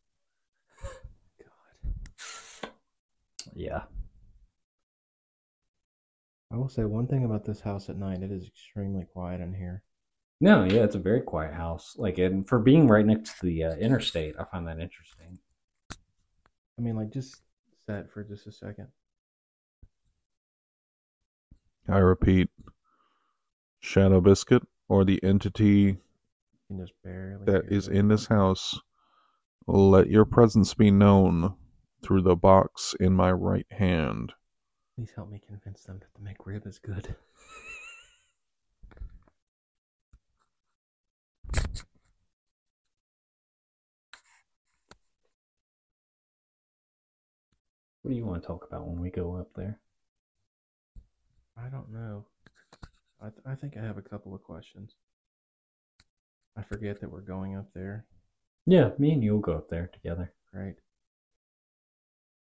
Yeah. 3.54 3.84
I 6.52 6.58
will 6.58 6.70
say 6.70 6.84
one 6.84 7.08
thing 7.08 7.26
about 7.26 7.46
this 7.46 7.60
house 7.60 7.90
at 7.90 7.98
night. 7.98 8.22
It 8.22 8.32
is 8.32 8.48
extremely 8.48 9.06
quiet 9.12 9.42
in 9.42 9.54
here. 9.54 9.84
No, 10.42 10.64
yeah, 10.66 10.84
it's 10.84 10.96
a 10.96 11.00
very 11.00 11.22
quiet 11.22 11.54
house. 11.54 11.96
Like, 11.98 12.18
and 12.18 12.48
for 12.48 12.60
being 12.60 12.88
right 12.88 13.06
next 13.06 13.40
to 13.40 13.46
the 13.46 13.64
uh, 13.64 13.76
interstate, 13.76 14.36
I 14.40 14.44
find 14.44 14.68
that 14.68 14.80
interesting. 14.80 15.40
I 16.78 16.82
mean, 16.82 16.96
like, 16.96 17.12
just 17.12 17.42
set 17.88 18.12
for 18.12 18.24
just 18.24 18.46
a 18.48 18.52
second. 18.52 18.88
I 21.88 22.00
repeat, 22.00 22.50
Shadow 23.80 24.20
Biscuit 24.20 24.64
or 24.90 25.06
the 25.06 25.24
entity 25.24 25.70
You 25.70 25.98
can 26.68 26.80
just 26.80 26.94
barely. 27.04 27.46
that 27.46 27.66
hear 27.66 27.74
is 27.78 27.86
the- 27.86 27.94
in 27.98 28.08
this 28.08 28.26
house, 28.26 28.78
let 29.68 30.10
your 30.10 30.26
presence 30.26 30.74
be 30.74 30.92
known 30.92 31.56
through 32.02 32.24
the 32.24 32.36
box 32.36 32.94
in 33.00 33.14
my 33.14 33.32
right 33.32 33.68
hand. 33.72 34.34
Please 34.96 35.12
help 35.16 35.30
me 35.30 35.40
convince 35.46 35.84
them 35.84 36.00
that 36.00 36.14
the 36.14 36.28
McRib 36.28 36.68
is 36.68 36.80
good. 36.80 37.16
What 48.06 48.12
do 48.12 48.18
you 48.18 48.26
want 48.28 48.44
to 48.44 48.48
talk 48.48 48.68
about 48.70 48.86
when 48.86 49.00
we 49.00 49.10
go 49.10 49.36
up 49.36 49.50
there? 49.56 49.80
I 51.58 51.70
don't 51.70 51.92
know. 51.92 52.28
I 53.20 53.30
th- 53.30 53.42
I 53.48 53.56
think 53.56 53.78
I 53.78 53.84
have 53.84 53.98
a 53.98 54.04
couple 54.04 54.36
of 54.36 54.44
questions. 54.44 54.94
I 56.56 56.62
forget 56.62 57.02
that 57.02 57.12
we're 57.12 57.22
going 57.22 57.56
up 57.56 57.66
there. 57.74 58.06
Yeah, 58.68 58.92
me 59.00 59.12
and 59.12 59.24
you'll 59.24 59.40
go 59.40 59.54
up 59.54 59.70
there 59.72 59.90
together. 59.92 60.32
Right. 60.54 60.76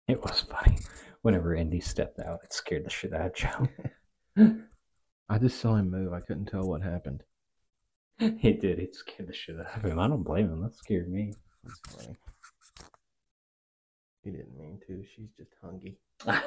It 0.09 0.23
was 0.23 0.41
funny. 0.41 0.79
Whenever 1.21 1.55
Indy 1.55 1.81
stepped 1.81 2.21
out, 2.21 2.41
it 2.43 2.55
scared 2.55 2.87
the 2.87 2.91
shit 2.91 3.13
out 3.13 3.27
of 3.27 3.35
Joe. 3.35 3.69
I 5.29 5.37
just 5.37 5.61
saw 5.61 5.75
him 5.77 5.91
move. 5.91 6.15
I 6.15 6.21
couldn't 6.21 6.47
tell 6.47 6.67
what 6.67 6.81
happened. 6.81 7.23
it 8.19 8.63
did. 8.63 8.79
It 8.79 8.97
scared 8.97 9.29
the 9.29 9.35
shit 9.35 9.61
out 9.61 9.77
of 9.77 9.91
him. 9.91 9.99
I 9.99 10.09
don't 10.09 10.23
blame 10.23 10.47
him. 10.47 10.63
That 10.63 10.75
scared 10.75 11.13
me. 11.13 11.35
That's 11.65 11.81
funny. 11.95 12.17
He 14.23 14.31
didn't 14.31 14.59
mean 14.59 14.81
to. 14.87 15.05
She's 15.15 15.31
just 15.37 15.53
hungry. 15.63 15.99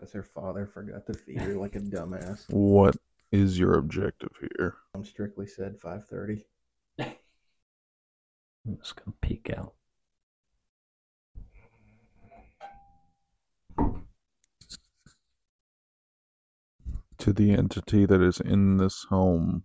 Because 0.00 0.14
her 0.14 0.22
father 0.22 0.66
forgot 0.66 1.06
to 1.08 1.12
feed 1.12 1.42
her 1.42 1.56
like 1.56 1.76
a 1.76 1.80
dumbass. 1.80 2.46
What 2.48 2.96
is 3.32 3.58
your 3.58 3.74
objective 3.74 4.30
here? 4.40 4.76
I'm 4.94 5.04
strictly 5.04 5.46
said 5.46 5.78
5:30. 5.78 6.42
I'm 6.98 8.78
just 8.78 8.96
gonna 8.96 9.14
peek 9.20 9.50
out. 9.54 9.74
To 17.18 17.32
the 17.34 17.52
entity 17.52 18.06
that 18.06 18.22
is 18.22 18.40
in 18.40 18.78
this 18.78 19.04
home. 19.10 19.64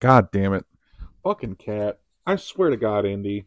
God 0.00 0.30
damn 0.32 0.54
it. 0.54 0.64
Fucking 1.22 1.56
cat. 1.56 2.00
I 2.26 2.36
swear 2.36 2.70
to 2.70 2.76
God, 2.76 3.04
Indy. 3.04 3.46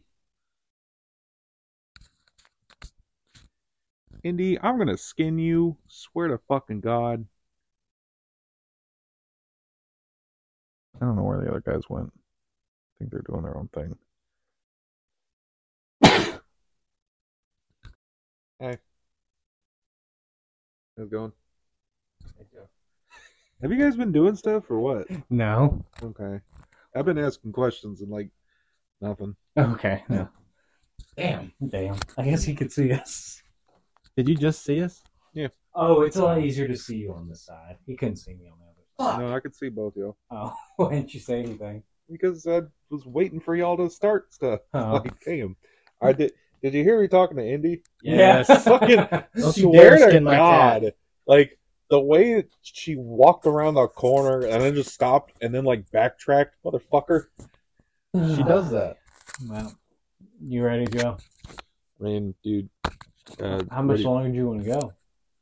Indy, 4.22 4.58
I'm 4.60 4.76
gonna 4.76 4.96
skin 4.96 5.38
you. 5.38 5.76
Swear 5.86 6.28
to 6.28 6.38
fucking 6.48 6.80
God. 6.80 7.26
I 11.00 11.04
don't 11.04 11.16
know 11.16 11.22
where 11.22 11.40
the 11.40 11.48
other 11.48 11.60
guys 11.60 11.88
went. 11.88 12.12
I 12.14 12.98
think 12.98 13.10
they're 13.10 13.22
doing 13.26 13.42
their 13.42 13.56
own 13.56 13.68
thing. 13.68 13.96
hey. 18.58 18.78
How's 20.96 21.06
it 21.06 21.10
going? 21.10 21.32
Have 23.62 23.72
you 23.72 23.78
guys 23.78 23.96
been 23.96 24.12
doing 24.12 24.36
stuff 24.36 24.70
or 24.70 24.80
what? 24.80 25.06
No. 25.30 25.84
Okay. 26.02 26.40
I've 26.94 27.06
been 27.06 27.18
asking 27.18 27.52
questions 27.52 28.00
and 28.00 28.10
like 28.10 28.30
nothing. 29.00 29.36
Okay. 29.56 30.04
No. 30.08 30.28
Damn. 31.16 31.52
Damn. 31.66 31.96
I 32.18 32.24
guess 32.24 32.44
he 32.44 32.54
could 32.54 32.72
see 32.72 32.92
us. 32.92 33.42
Did 34.16 34.28
you 34.28 34.36
just 34.36 34.64
see 34.64 34.82
us? 34.82 35.02
Yeah. 35.32 35.48
Oh, 35.74 36.02
it's 36.02 36.16
a 36.16 36.24
lot 36.24 36.40
easier 36.40 36.66
to 36.68 36.76
see 36.76 36.96
you 36.96 37.12
on 37.12 37.28
this 37.28 37.44
side. 37.44 37.76
He 37.86 37.96
couldn't 37.96 38.16
see 38.16 38.34
me 38.34 38.48
on 38.48 38.58
the 38.58 38.64
other 38.64 39.12
side. 39.12 39.20
No, 39.20 39.34
I 39.34 39.40
could 39.40 39.54
see 39.54 39.68
both 39.68 39.94
y'all. 39.96 40.16
Oh, 40.30 40.54
why 40.76 40.90
didn't 40.90 41.12
you 41.12 41.20
say 41.20 41.40
anything? 41.40 41.82
Because 42.10 42.46
I 42.46 42.62
was 42.90 43.04
waiting 43.04 43.40
for 43.40 43.54
y'all 43.54 43.76
to 43.76 43.90
start 43.90 44.32
stuff. 44.32 44.60
Oh. 44.72 44.92
Like, 45.04 45.24
damn. 45.24 45.56
I 46.00 46.12
did 46.12 46.32
did 46.62 46.74
you 46.74 46.82
hear 46.82 47.00
me 47.00 47.08
talking 47.08 47.36
to 47.36 47.46
Indy? 47.46 47.82
Yes. 48.02 48.46
Fucking 48.64 49.06
swear 49.52 49.98
to 49.98 50.08
skin 50.08 50.24
my 50.24 50.36
cat. 50.36 50.82
God. 50.82 50.92
Like 51.26 51.58
the 51.90 52.00
way 52.00 52.34
that 52.34 52.48
she 52.62 52.96
walked 52.96 53.46
around 53.46 53.74
the 53.74 53.86
corner 53.88 54.46
and 54.46 54.62
then 54.62 54.74
just 54.74 54.92
stopped 54.92 55.32
and 55.40 55.54
then 55.54 55.64
like 55.64 55.90
backtracked, 55.90 56.56
motherfucker. 56.64 57.26
She 58.36 58.42
does 58.42 58.70
that. 58.70 58.98
Well, 59.48 59.72
you 60.40 60.64
ready, 60.64 60.86
Joe? 60.86 61.16
I 62.00 62.02
mean, 62.04 62.34
dude. 62.42 62.68
Uh, 63.40 63.62
How 63.70 63.82
much 63.82 63.94
ready- 63.98 64.04
longer 64.04 64.28
do 64.30 64.34
you 64.36 64.46
want 64.48 64.62
to 64.64 64.70
go? 64.70 64.92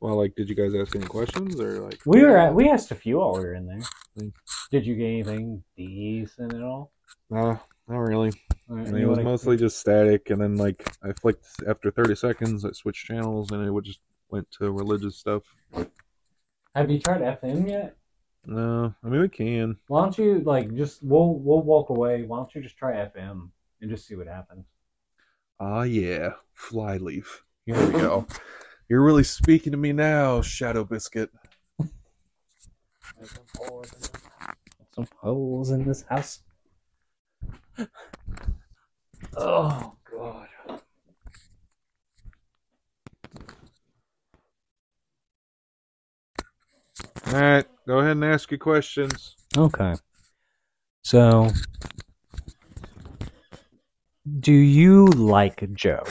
Well, 0.00 0.16
like, 0.16 0.34
did 0.34 0.48
you 0.48 0.54
guys 0.54 0.74
ask 0.74 0.94
any 0.96 1.06
questions 1.06 1.58
or 1.60 1.80
like? 1.80 2.00
We 2.04 2.22
were 2.22 2.36
at, 2.36 2.54
we 2.54 2.68
asked 2.68 2.90
a 2.90 2.94
few 2.94 3.18
while 3.18 3.34
we 3.34 3.40
were 3.40 3.54
in 3.54 3.66
there. 3.66 3.80
Mm. 4.18 4.32
Did 4.70 4.86
you 4.86 4.96
get 4.96 5.04
anything 5.06 5.62
decent 5.76 6.52
at 6.52 6.62
all? 6.62 6.92
Nah, 7.30 7.58
not 7.88 7.98
really. 7.98 8.32
All 8.68 8.76
right, 8.76 8.88
I 8.88 8.90
mean, 8.90 9.02
it 9.02 9.06
was 9.06 9.18
wanna- 9.18 9.30
mostly 9.30 9.56
just 9.56 9.78
static, 9.78 10.30
and 10.30 10.40
then 10.40 10.56
like 10.56 10.86
I 11.02 11.12
flicked 11.12 11.46
after 11.66 11.90
30 11.90 12.14
seconds, 12.16 12.64
I 12.64 12.72
switched 12.72 13.06
channels, 13.06 13.50
and 13.50 13.64
it 13.66 13.70
would 13.70 13.84
just 13.84 14.00
went 14.30 14.50
to 14.58 14.70
religious 14.70 15.16
stuff. 15.16 15.42
Have 16.74 16.90
you 16.90 16.98
tried 16.98 17.22
FM 17.22 17.68
yet? 17.68 17.96
No, 18.46 18.94
I 19.02 19.08
mean 19.08 19.20
we 19.20 19.28
can. 19.28 19.76
Why 19.86 20.02
don't 20.02 20.18
you 20.18 20.40
like 20.40 20.74
just 20.74 21.02
we'll 21.02 21.34
we'll 21.34 21.62
walk 21.62 21.88
away. 21.90 22.22
Why 22.22 22.38
don't 22.38 22.54
you 22.54 22.62
just 22.62 22.76
try 22.76 22.92
FM 22.92 23.48
and 23.80 23.90
just 23.90 24.06
see 24.06 24.14
what 24.14 24.26
happens? 24.26 24.66
Ah, 25.58 25.82
yeah, 25.82 26.30
Flyleaf. 26.52 27.44
Here 27.64 27.82
we 27.86 27.92
go. 27.92 28.26
You're 28.88 29.02
really 29.02 29.24
speaking 29.24 29.72
to 29.72 29.78
me 29.78 29.92
now, 29.92 30.42
Shadow 30.42 30.84
Biscuit. 30.84 31.30
Some 34.94 35.08
holes 35.20 35.70
in 35.70 35.84
this 35.84 36.02
house. 36.02 36.40
Oh 39.36 39.96
god. 40.10 40.48
All 47.26 47.40
right, 47.40 47.66
go 47.86 47.98
ahead 47.98 48.12
and 48.12 48.24
ask 48.24 48.50
your 48.50 48.58
questions. 48.58 49.36
Okay. 49.56 49.94
So, 51.02 51.50
do 54.40 54.52
you 54.52 55.06
like 55.06 55.72
Joe? 55.74 56.02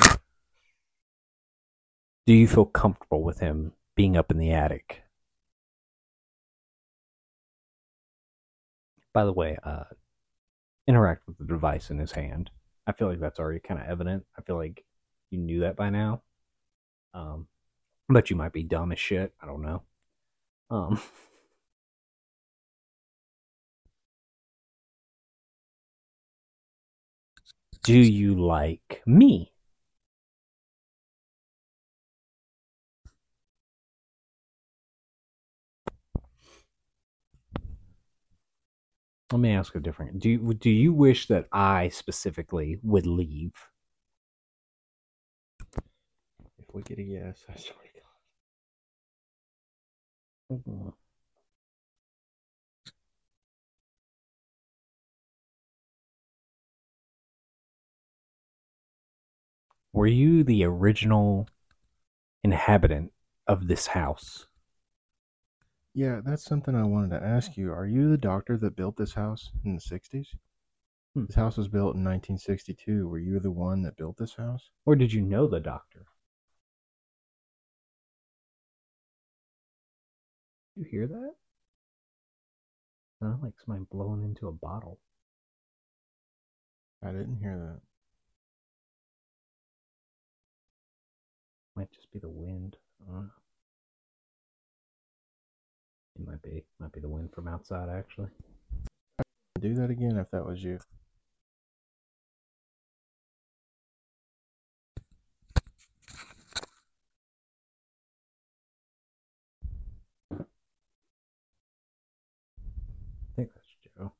Do 2.25 2.33
you 2.33 2.47
feel 2.47 2.65
comfortable 2.65 3.23
with 3.23 3.39
him 3.39 3.73
being 3.95 4.15
up 4.15 4.31
in 4.31 4.37
the 4.37 4.51
attic? 4.51 5.01
By 9.13 9.25
the 9.25 9.33
way, 9.33 9.57
uh, 9.63 9.83
interact 10.87 11.27
with 11.27 11.37
the 11.37 11.45
device 11.45 11.89
in 11.89 11.97
his 11.97 12.11
hand. 12.11 12.49
I 12.87 12.91
feel 12.91 13.07
like 13.07 13.19
that's 13.19 13.39
already 13.39 13.59
kind 13.59 13.79
of 13.79 13.87
evident. 13.87 14.25
I 14.37 14.41
feel 14.41 14.55
like 14.57 14.83
you 15.31 15.39
knew 15.39 15.61
that 15.61 15.75
by 15.75 15.89
now. 15.89 16.21
Um, 17.13 17.47
but 18.09 18.29
you 18.29 18.35
might 18.35 18.53
be 18.53 18.63
dumb 18.63 18.91
as 18.91 18.99
shit. 18.99 19.33
I 19.41 19.45
don't 19.45 19.61
know. 19.61 19.83
Um, 20.69 21.01
do 27.83 27.97
you 27.97 28.35
like 28.35 29.01
me? 29.05 29.51
Let 39.31 39.39
me 39.39 39.51
ask 39.51 39.75
a 39.75 39.79
different. 39.79 40.19
Do 40.19 40.29
you, 40.29 40.53
do 40.53 40.69
you 40.69 40.93
wish 40.93 41.27
that 41.27 41.47
I 41.51 41.89
specifically 41.89 42.77
would 42.83 43.07
leave? 43.07 43.53
If 46.59 46.65
we 46.71 46.83
get 46.83 46.99
a 46.99 47.03
yes, 47.03 47.43
I 47.49 47.55
swear 47.55 47.77
to 47.93 47.99
God. 50.49 50.59
Mm-hmm. 50.59 51.02
Were 59.93 60.07
you 60.07 60.43
the 60.43 60.63
original 60.63 61.47
inhabitant 62.43 63.13
of 63.47 63.67
this 63.67 63.87
house? 63.87 64.47
Yeah, 65.93 66.21
that's 66.25 66.43
something 66.43 66.73
I 66.75 66.83
wanted 66.83 67.11
to 67.11 67.23
ask 67.23 67.55
you. 67.55 67.71
Are 67.71 67.85
you 67.85 68.09
the 68.09 68.17
doctor 68.17 68.57
that 68.57 68.75
built 68.75 68.97
this 68.97 69.13
house 69.13 69.51
in 69.63 69.75
the 69.75 69.81
60s? 69.81 70.25
Hmm. 71.13 71.25
This 71.27 71.35
house 71.35 71.57
was 71.57 71.67
built 71.67 71.95
in 71.95 72.03
1962. 72.03 73.07
Were 73.07 73.19
you 73.19 73.39
the 73.39 73.51
one 73.51 73.83
that 73.83 73.95
built 73.95 74.17
this 74.17 74.33
house? 74.33 74.71
Or 74.83 74.95
did 74.95 75.13
you 75.13 75.21
know 75.21 75.45
the 75.47 75.59
doctor? 75.59 76.05
You 80.75 80.85
hear 80.89 81.05
that? 81.05 81.35
Sound 83.19 83.43
like 83.43 83.53
somebody 83.63 83.85
blowing 83.91 84.23
into 84.23 84.47
a 84.47 84.51
bottle. 84.51 84.99
I 87.03 87.11
didn't 87.11 87.37
hear 87.37 87.57
that. 87.59 87.81
Might 91.75 91.91
just 91.91 92.11
be 92.11 92.19
the 92.19 92.29
wind. 92.29 92.77
I. 93.11 93.31
It 96.15 96.27
might 96.27 96.41
be. 96.43 96.63
Might 96.79 96.91
be 96.91 96.99
the 96.99 97.09
wind 97.09 97.31
from 97.33 97.47
outside, 97.47 97.89
actually. 97.89 98.29
Do 99.59 99.73
that 99.75 99.89
again 99.89 100.17
if 100.17 100.29
that 100.31 100.45
was 100.45 100.63
you. 100.63 100.79
I 110.31 110.35
think 113.35 113.49
that's 113.55 113.67
Joe. 113.97 114.13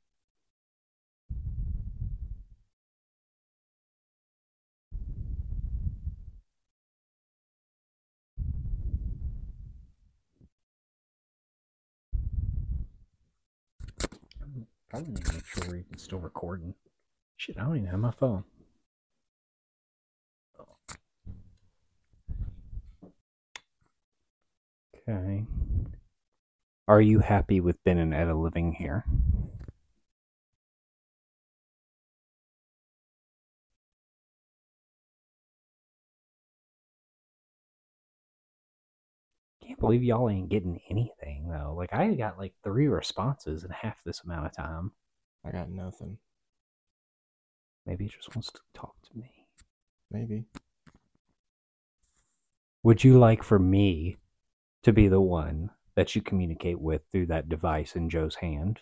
Probably 14.94 15.10
need 15.10 15.24
to 15.24 15.32
make 15.32 15.44
sure 15.44 15.82
can 15.82 15.98
still 15.98 16.20
recording. 16.20 16.72
Shit, 17.36 17.58
I 17.58 17.64
don't 17.64 17.78
even 17.78 17.88
have 17.88 17.98
my 17.98 18.12
phone. 18.12 18.44
Okay. 25.08 25.46
Are 26.86 27.00
you 27.00 27.18
happy 27.18 27.60
with 27.60 27.82
Ben 27.82 27.98
and 27.98 28.14
Etta 28.14 28.36
living 28.36 28.72
here? 28.72 29.04
Believe 39.84 40.02
y'all 40.02 40.30
ain't 40.30 40.48
getting 40.48 40.80
anything 40.90 41.48
though. 41.48 41.74
Like 41.76 41.92
I 41.92 42.14
got 42.14 42.38
like 42.38 42.54
three 42.62 42.86
responses 42.86 43.64
in 43.64 43.70
half 43.70 44.02
this 44.04 44.22
amount 44.24 44.46
of 44.46 44.56
time. 44.56 44.92
I 45.44 45.50
got 45.50 45.70
nothing. 45.70 46.18
Maybe 47.86 48.04
he 48.04 48.10
just 48.10 48.34
wants 48.34 48.50
to 48.52 48.60
talk 48.72 48.94
to 49.02 49.18
me. 49.18 49.46
Maybe. 50.10 50.46
Would 52.82 53.04
you 53.04 53.18
like 53.18 53.42
for 53.42 53.58
me 53.58 54.16
to 54.84 54.92
be 54.92 55.08
the 55.08 55.20
one 55.20 55.70
that 55.96 56.16
you 56.16 56.22
communicate 56.22 56.80
with 56.80 57.02
through 57.12 57.26
that 57.26 57.48
device 57.48 57.94
in 57.94 58.08
Joe's 58.08 58.36
hand? 58.36 58.80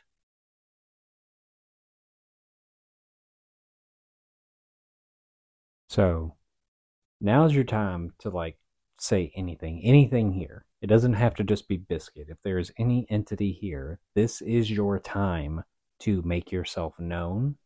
So 5.89 6.37
now's 7.21 7.55
your 7.55 7.65
time 7.65 8.13
to 8.21 8.31
like 8.31 8.57
say 8.99 9.33
anything, 9.35 9.81
anything 9.83 10.33
here. 10.33 10.65
It 10.83 10.89
doesn't 10.89 11.13
have 11.13 11.35
to 11.37 11.45
just 11.45 11.69
be 11.69 11.77
Biscuit. 11.77 12.27
If 12.29 12.39
there 12.43 12.59
is 12.59 12.73
any 12.77 13.07
entity 13.09 13.53
here, 13.53 14.01
this 14.17 14.43
is 14.43 14.69
your 14.69 14.99
time 14.99 15.63
to 16.01 16.23
make 16.23 16.51
yourself 16.51 16.99
known 16.99 17.57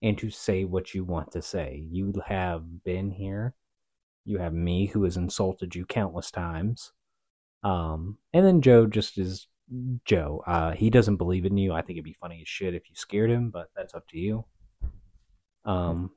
and 0.00 0.16
to 0.16 0.30
say 0.30 0.64
what 0.64 0.94
you 0.94 1.04
want 1.04 1.30
to 1.32 1.42
say. 1.42 1.84
You 1.90 2.14
have 2.26 2.82
been 2.82 3.10
here. 3.10 3.54
You 4.24 4.38
have 4.38 4.54
me 4.54 4.86
who 4.86 5.04
has 5.04 5.18
insulted 5.18 5.74
you 5.74 5.84
countless 5.84 6.30
times. 6.30 6.92
Um, 7.62 8.16
and 8.32 8.44
then 8.46 8.62
Joe 8.62 8.86
just 8.86 9.18
is 9.18 9.48
Joe. 10.06 10.42
Uh, 10.46 10.72
he 10.72 10.88
doesn't 10.88 11.16
believe 11.16 11.44
in 11.44 11.58
you. 11.58 11.74
I 11.74 11.82
think 11.82 11.98
it'd 11.98 12.04
be 12.04 12.16
funny 12.18 12.40
as 12.40 12.48
shit 12.48 12.74
if 12.74 12.88
you 12.88 12.96
scared 12.96 13.30
him, 13.30 13.50
but 13.50 13.68
that's 13.76 13.94
up 13.94 14.08
to 14.08 14.18
you. 14.18 14.46
Um, 15.66 16.10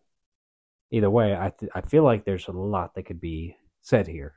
either 0.89 1.09
way, 1.09 1.35
I 1.35 1.51
th- 1.51 1.71
I 1.75 1.81
feel 1.81 2.03
like 2.03 2.23
there's 2.23 2.47
a 2.47 2.51
lot 2.51 2.95
that 2.95 3.05
could 3.05 3.19
be 3.19 3.57
said 3.81 4.07
here. 4.07 4.35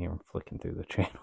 Here 0.00 0.10
I'm 0.10 0.18
flicking 0.32 0.58
through 0.58 0.76
the 0.76 0.84
channels. 0.88 1.14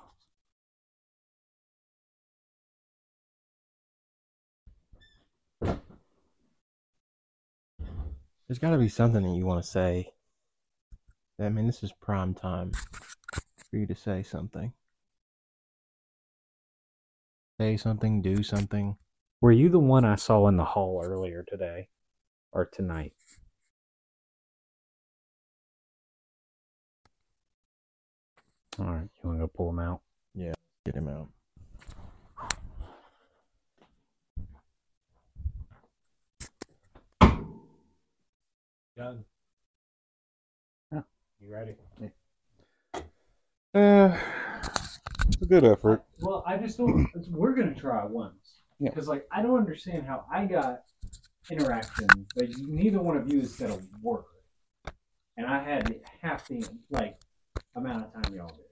There's 8.48 8.60
got 8.60 8.72
to 8.72 8.78
be 8.78 8.88
something 8.88 9.24
that 9.24 9.36
you 9.36 9.46
want 9.46 9.64
to 9.64 9.70
say. 9.70 10.14
I 11.42 11.50
mean, 11.50 11.68
this 11.68 11.84
is 11.84 11.92
prime 12.00 12.34
time 12.34 12.72
for 13.70 13.78
you 13.78 13.88
to 13.88 13.96
say 13.96 14.24
something. 14.24 14.72
Say 17.60 17.78
something, 17.78 18.22
do 18.22 18.44
something. 18.44 18.96
Were 19.42 19.52
you 19.52 19.70
the 19.70 19.80
one 19.80 20.06
I 20.06 20.16
saw 20.16 20.48
in 20.48 20.58
the 20.58 20.64
hall 20.64 21.02
earlier 21.04 21.44
today? 21.48 21.90
or 22.52 22.66
tonight? 22.66 23.14
All 28.80 28.86
right, 28.86 29.10
you 29.24 29.30
want 29.30 29.40
to 29.40 29.44
go 29.44 29.48
pull 29.48 29.72
them 29.72 29.80
out? 29.80 30.02
Yeah, 30.36 30.54
get 30.86 30.94
him 30.94 31.08
out. 31.08 31.30
Done. 38.96 39.26
Yeah. 40.92 41.02
You 41.40 41.52
ready? 41.52 41.76
Uh, 43.74 44.16
it's 45.28 45.42
a 45.42 45.46
good 45.46 45.64
effort. 45.64 46.04
Well, 46.20 46.44
I 46.46 46.58
just 46.58 46.78
don't. 46.78 47.08
We're 47.30 47.56
gonna 47.56 47.74
try 47.74 48.06
once. 48.06 48.62
Yeah. 48.80 48.92
Because 48.92 49.08
like 49.08 49.26
I 49.32 49.42
don't 49.42 49.58
understand 49.58 50.06
how 50.06 50.26
I 50.32 50.46
got 50.46 50.84
interaction, 51.50 52.08
but 52.36 52.50
neither 52.60 53.02
one 53.02 53.18
of 53.18 53.32
you 53.32 53.40
has 53.40 53.56
said 53.56 53.72
a 53.72 53.80
word, 54.04 54.26
and 55.36 55.48
I 55.48 55.64
had 55.64 56.00
half 56.22 56.48
the 56.48 56.64
like 56.92 57.18
amount 57.76 58.06
of 58.06 58.14
time 58.14 58.36
y'all 58.36 58.50
did. 58.50 58.67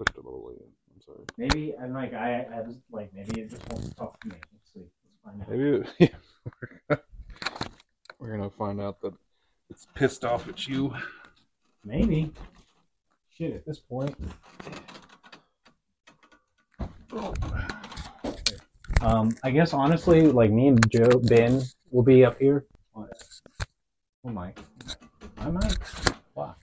Pushed 0.00 0.16
it 0.16 0.24
all 0.24 0.40
the 0.40 0.46
way 0.46 0.54
in. 0.54 0.70
I'm 0.94 1.02
sorry. 1.02 1.26
Maybe 1.36 1.74
and 1.78 1.92
like 1.92 2.14
I, 2.14 2.46
I 2.54 2.60
was 2.62 2.76
like 2.90 3.12
maybe 3.12 3.42
it 3.42 3.50
just 3.50 3.68
won't 3.68 3.94
talk 3.98 4.18
to 4.22 4.28
me. 4.28 4.36
Let's 4.50 4.72
see. 4.72 4.80
Let's 4.80 5.18
find 5.22 5.42
out. 5.42 5.50
Maybe 5.50 5.86
it, 5.98 6.14
yeah. 6.88 6.96
we're 8.18 8.34
gonna 8.34 8.48
find 8.48 8.80
out 8.80 9.02
that 9.02 9.12
it's 9.68 9.86
pissed 9.94 10.24
off 10.24 10.48
at 10.48 10.66
you. 10.66 10.94
Maybe. 11.84 12.32
Shit. 13.36 13.56
At 13.56 13.66
this 13.66 13.78
point. 13.78 14.16
Um, 19.02 19.36
I 19.44 19.50
guess 19.50 19.74
honestly, 19.74 20.28
like 20.28 20.50
me 20.50 20.68
and 20.68 20.90
Joe 20.90 21.10
Ben 21.24 21.60
will 21.90 22.04
be 22.04 22.24
up 22.24 22.38
here. 22.38 22.64
Oh 22.96 23.06
my, 24.24 24.54
my 25.36 25.50
mic. 25.50 25.78
Wow. 26.34 26.56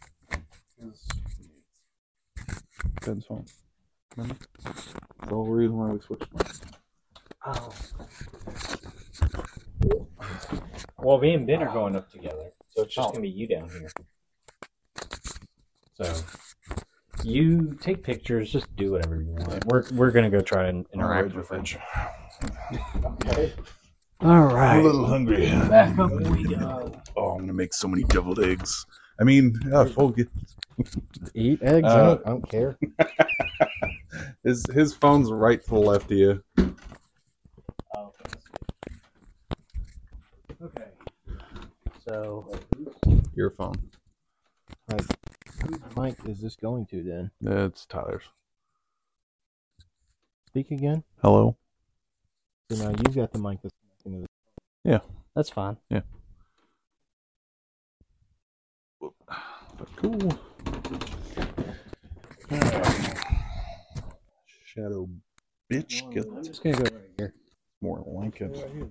Ben's 3.05 3.25
phone. 3.25 3.45
Remember? 4.15 4.35
That's 4.63 4.93
the 5.21 5.35
whole 5.35 5.45
reason 5.45 5.77
why 5.77 5.87
we 5.89 5.99
switched. 5.99 6.33
mics. 6.33 6.61
Oh. 7.45 7.69
Well, 10.99 11.19
me 11.19 11.33
and 11.33 11.47
Ben 11.47 11.61
are 11.63 11.71
going 11.71 11.95
up 11.95 12.11
together, 12.11 12.51
so 12.69 12.83
it's 12.83 12.95
just 12.95 13.09
gonna 13.09 13.21
be 13.21 13.29
you 13.29 13.47
down 13.47 13.69
here. 13.69 13.89
So 15.93 16.13
you 17.23 17.77
take 17.79 18.03
pictures, 18.03 18.51
just 18.51 18.75
do 18.75 18.91
whatever 18.91 19.21
you 19.21 19.31
want. 19.31 19.65
We're 19.65 19.83
we're 19.93 20.11
gonna 20.11 20.29
go 20.29 20.41
try 20.41 20.67
and 20.67 20.85
interact 20.93 21.35
with 21.35 21.51
it. 21.51 21.77
All 24.19 24.29
I'm 24.31 24.53
right. 24.53 24.77
a 24.77 24.81
little 24.81 25.05
hungry. 25.05 25.47
Back 25.69 25.97
up 25.99 26.11
we 26.11 26.43
go. 26.43 26.91
Oh, 27.15 27.31
I'm 27.31 27.39
gonna 27.39 27.53
make 27.53 27.73
so 27.73 27.87
many 27.87 28.03
deviled 28.03 28.39
eggs. 28.43 28.85
I 29.19 29.23
mean, 29.23 29.59
yeah, 29.69 29.85
fuck 29.85 30.17
it. 30.17 30.29
Eat 31.33 31.59
eggs. 31.63 31.87
I, 31.87 31.99
Uh, 31.99 32.05
don't, 32.15 32.25
I 32.25 32.29
don't 32.29 32.49
care. 32.49 32.77
His 34.43 34.63
his 34.73 34.93
phone's 34.93 35.31
right 35.31 35.61
to 35.63 35.69
the 35.69 35.75
left 35.75 36.05
of 36.11 36.17
you. 36.17 36.43
Oh, 37.95 38.13
okay. 40.63 40.85
So 42.07 42.49
Your 43.35 43.51
phone. 43.51 43.75
Whose 44.89 45.79
mic 45.97 46.15
is 46.25 46.39
this 46.39 46.55
going 46.55 46.85
to 46.87 47.03
then? 47.03 47.31
It's 47.41 47.85
Tyler's. 47.85 48.23
Speak 50.47 50.71
again. 50.71 51.03
Hello. 51.21 51.57
So 52.71 52.83
now 52.83 52.89
you've 53.05 53.15
got 53.15 53.31
the 53.33 53.39
mic 53.39 53.59
that's 53.61 53.75
connecting 54.03 54.13
to 54.13 54.27
the. 54.85 54.89
Yeah. 54.89 54.99
That's 55.35 55.49
fine. 55.49 55.77
But 55.89 56.03
cool. 59.95 60.39
Shadow 64.65 65.09
bitch. 65.71 66.11
Get 66.13 66.25
I'm 66.27 66.43
just 66.43 66.61
gonna 66.63 66.75
go 66.77 66.83
right 66.83 66.93
here. 67.17 67.33
more 67.81 68.03
like 68.05 68.41
it. 68.41 68.51
Right 68.51 68.71
here. 68.71 68.89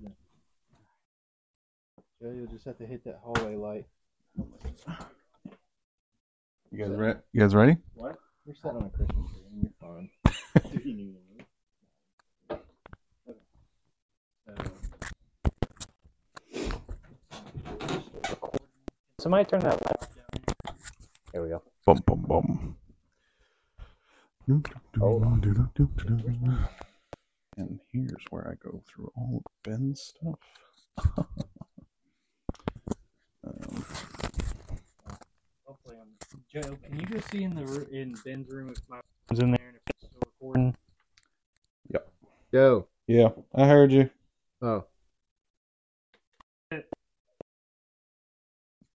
Joe, 2.21 2.31
you'll 2.35 2.47
just 2.47 2.65
have 2.65 2.77
to 2.79 2.85
hit 2.85 3.03
that 3.05 3.19
hallway 3.23 3.55
light. 3.55 3.85
You 6.71 6.79
guys 6.79 6.89
ready? 6.89 7.19
You 7.31 7.41
guys 7.41 7.55
ready? 7.55 7.77
What? 7.93 8.17
You're 8.45 8.55
sitting 8.55 8.77
on 8.77 8.83
a 8.85 8.89
Christmas 8.89 9.31
tree 9.31 9.45
and 9.51 9.63
you're 9.63 9.71
fine. 9.79 10.09
Somebody 19.19 19.45
turn 19.45 19.61
that 19.61 19.83
light 19.85 20.06
down. 21.37 21.43
There 21.43 21.43
we 21.43 21.49
go. 21.49 21.61
Bum 21.85 22.01
bum 22.05 22.21
bum. 22.27 22.75
Hold 24.99 25.23
on. 25.23 26.67
And 27.57 27.79
here's 27.91 28.23
where 28.29 28.47
I 28.49 28.53
go 28.63 28.81
through 28.87 29.11
all 29.15 29.41
of 29.45 29.51
Ben's 29.63 30.01
stuff. 30.01 30.39
um, 33.45 33.85
Joe, 36.51 36.77
can 36.83 36.99
you 36.99 37.05
go 37.05 37.19
see 37.31 37.43
in 37.43 37.55
the 37.55 37.87
in 37.91 38.15
Ben's 38.23 38.49
room 38.49 38.69
if 38.69 38.77
my 38.87 38.99
phone's 39.27 39.39
in 39.39 39.51
there 39.51 39.67
and 39.67 39.75
if 39.75 39.81
it's 39.89 40.05
still 40.05 40.21
recording? 40.25 40.75
Yep. 41.91 42.11
Joe. 42.53 42.87
yeah, 43.07 43.29
I 43.53 43.67
heard 43.67 43.91
you. 43.91 44.09
Oh. 44.61 44.85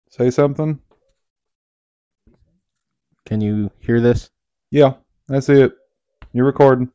Say 0.10 0.32
something. 0.32 0.80
Can 3.28 3.41
you 3.41 3.69
hear 3.80 3.99
this? 3.99 4.30
Yeah, 4.71 4.93
I 5.30 5.41
see 5.41 5.61
it. 5.61 5.73
You're 6.32 6.45
recording. 6.45 6.89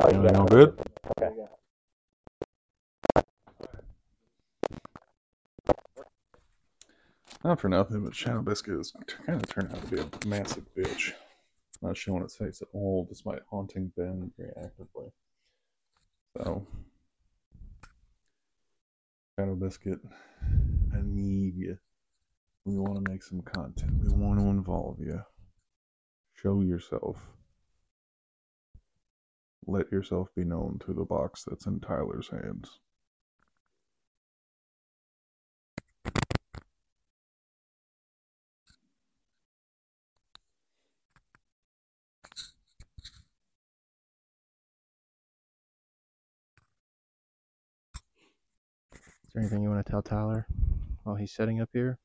Everything 0.00 0.36
all 0.36 0.46
good? 0.46 0.78
Not 7.42 7.58
for 7.58 7.68
nothing, 7.68 8.04
but 8.04 8.14
Shadow 8.14 8.42
Biscuit 8.42 8.78
is 8.78 8.92
kind 9.26 9.42
of 9.42 9.48
turned 9.48 9.72
out 9.72 9.82
to 9.82 9.88
be 9.88 10.00
a 10.00 10.28
massive 10.28 10.72
bitch. 10.76 11.14
Not 11.82 11.96
showing 11.96 12.22
its 12.22 12.36
face 12.36 12.62
at 12.62 12.68
all, 12.72 13.06
despite 13.08 13.40
haunting 13.50 13.92
Ben 13.96 14.32
very 14.38 14.52
actively. 14.56 15.12
So, 16.36 16.66
Shadow 19.38 19.54
Biscuit, 19.54 20.00
I 20.94 21.00
need 21.02 21.54
you. 21.56 21.78
We 22.64 22.78
want 22.78 22.96
to 22.96 23.10
make 23.10 23.22
some 23.22 23.42
content. 23.42 23.92
We 24.02 24.08
want 24.12 24.40
to 24.40 24.46
involve 24.46 24.98
you. 25.00 25.22
Show 26.34 26.62
yourself. 26.62 27.18
Let 29.66 29.90
yourself 29.92 30.28
be 30.34 30.44
known 30.44 30.78
through 30.82 30.94
the 30.94 31.04
box 31.04 31.44
that's 31.46 31.66
in 31.66 31.80
Tyler's 31.80 32.28
hands. 32.28 32.80
There 49.36 49.42
anything 49.42 49.62
you 49.62 49.68
want 49.68 49.84
to 49.84 49.90
tell 49.90 50.00
Tyler 50.00 50.46
while 51.02 51.14
he's 51.14 51.30
setting 51.30 51.60
up 51.60 51.68
here? 51.74 51.98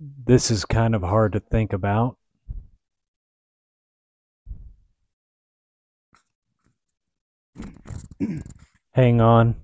This 0.00 0.50
is 0.50 0.64
kind 0.64 0.96
of 0.96 1.02
hard 1.02 1.32
to 1.34 1.40
think 1.40 1.72
about. 1.72 2.16
Hang 8.94 9.20
on. 9.20 9.56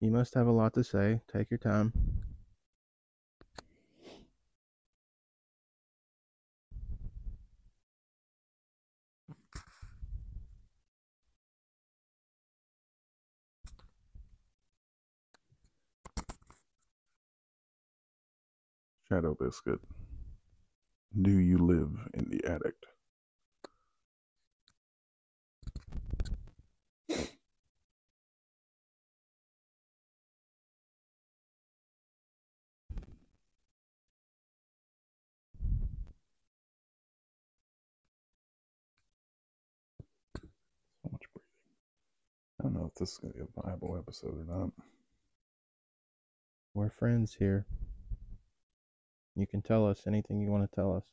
You 0.00 0.10
must 0.10 0.32
have 0.32 0.46
a 0.46 0.50
lot 0.50 0.72
to 0.72 0.82
say. 0.82 1.20
Take 1.30 1.50
your 1.50 1.58
time. 1.58 1.92
Shadow 19.10 19.36
Biscuit, 19.38 19.80
do 21.20 21.32
you 21.32 21.58
live 21.58 21.90
in 22.14 22.30
the 22.30 22.42
attic? 22.50 22.76
I 42.60 42.62
don't 42.62 42.74
know 42.74 42.90
if 42.92 42.94
this 42.98 43.12
is 43.12 43.16
going 43.16 43.32
to 43.32 43.38
be 43.38 43.44
a 43.44 43.62
viable 43.62 43.96
episode 43.96 44.36
or 44.38 44.44
not. 44.44 44.70
We're 46.74 46.90
friends 46.90 47.34
here. 47.34 47.64
You 49.34 49.46
can 49.46 49.62
tell 49.62 49.88
us 49.88 50.02
anything 50.06 50.42
you 50.42 50.50
want 50.50 50.70
to 50.70 50.76
tell 50.76 50.94
us. 50.94 51.04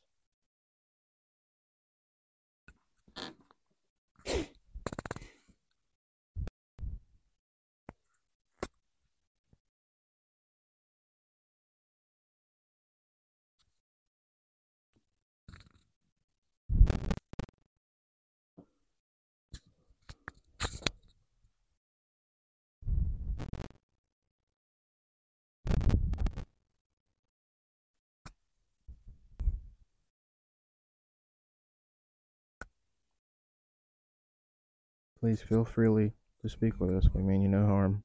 Please 35.20 35.42
feel 35.42 35.64
freely 35.64 36.12
to 36.42 36.48
speak 36.48 36.78
with 36.78 36.90
us. 36.90 37.08
We 37.12 37.22
mean 37.22 37.42
you 37.42 37.48
no 37.48 37.66
harm. 37.66 38.04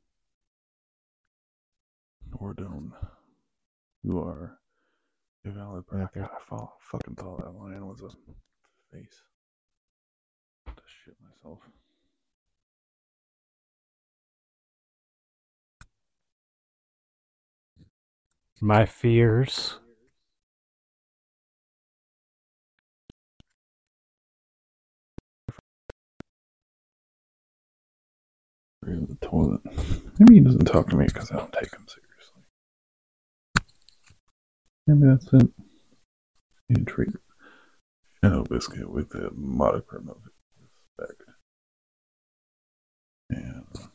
Or 2.39 2.53
don't. 2.53 2.91
You 4.03 4.19
are 4.19 4.57
a 5.45 5.51
valid 5.51 5.85
person. 5.85 6.05
Okay. 6.05 6.21
God, 6.21 6.29
I 6.35 6.49
fall, 6.49 6.77
fucking 6.79 7.15
thought 7.15 7.43
that 7.43 7.51
lion 7.51 7.87
was 7.87 8.01
a 8.01 8.09
face. 8.95 9.21
To 10.65 10.81
shit 10.87 11.15
myself. 11.21 11.59
My 18.59 18.85
fears. 18.85 19.79
The 28.95 29.15
toilet. 29.21 29.61
Maybe 30.19 30.35
he 30.35 30.39
doesn't 30.39 30.65
talk 30.65 30.89
to 30.89 30.95
me 30.95 31.05
because 31.05 31.31
I 31.31 31.37
don't 31.37 31.53
take 31.53 31.73
him 31.73 31.85
seriously. 31.87 32.41
Maybe 34.87 35.07
that's 35.07 35.33
it. 35.33 35.49
You 36.69 36.85
treat 36.85 37.09
Shadow 38.23 38.43
Biscuit 38.43 38.89
with 38.89 39.13
a 39.15 39.31
modicum 39.35 40.09
of 40.09 40.17
respect. 40.97 41.23
And 43.29 43.65
uh, 43.75 43.87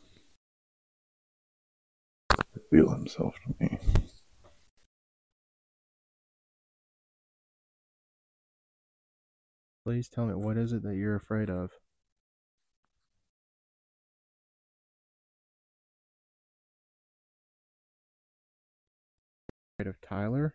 reveal 2.71 2.91
himself 2.91 3.35
to 3.47 3.55
me. 3.61 3.79
Please 9.85 10.09
tell 10.09 10.27
me 10.27 10.35
what 10.35 10.59
is 10.59 10.73
it 10.73 10.83
that 10.83 10.97
you're 10.97 11.17
afraid 11.17 11.49
of? 11.49 11.71
Tyler? 20.03 20.55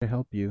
To 0.00 0.06
help 0.08 0.28
you. 0.32 0.50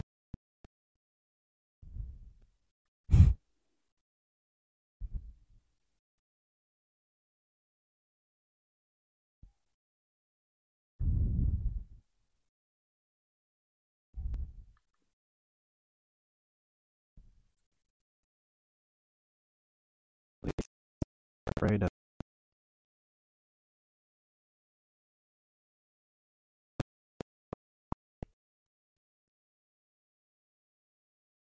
Afraid 21.57 21.81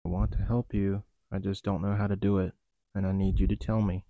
want 0.05 0.33
to 0.33 0.39
help 0.39 0.75
you. 0.75 1.05
I 1.31 1.39
just 1.39 1.63
don't 1.63 1.81
know 1.81 1.95
how 1.95 2.09
to 2.09 2.17
do 2.17 2.39
it, 2.39 2.53
and 2.95 3.07
I 3.07 3.13
need 3.13 3.39
you 3.39 3.47
to 3.47 3.57
tell 3.57 3.81
me. 3.81 4.05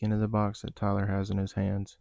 Into 0.00 0.18
the 0.18 0.28
box 0.28 0.62
that 0.62 0.76
Tyler 0.76 1.06
has 1.06 1.30
in 1.30 1.38
his 1.38 1.52
hands. 1.52 1.96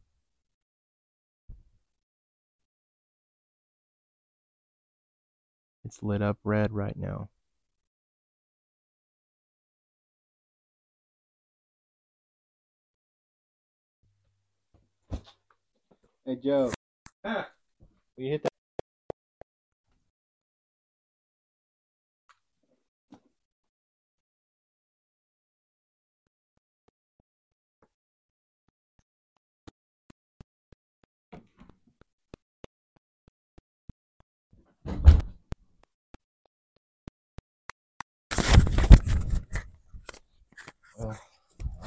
It's 5.93 6.01
lit 6.01 6.23
up 6.23 6.39
red 6.43 6.71
right 6.71 6.97
now. 6.97 7.29
Hey 16.25 16.37
Joe. 16.43 16.71
Ah, 17.23 17.47
Will 18.17 18.23
you 18.25 18.31
hit 18.31 18.43
that? 18.43 18.52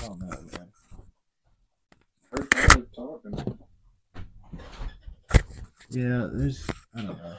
Don't 0.06 0.18
know, 0.20 0.28
man. 0.52 0.68
First 2.30 2.50
time 2.52 2.86
talking. 2.94 3.58
Yeah, 5.90 6.28
there's 6.32 6.66
I 6.94 7.02
don't 7.02 7.18
know. 7.18 7.36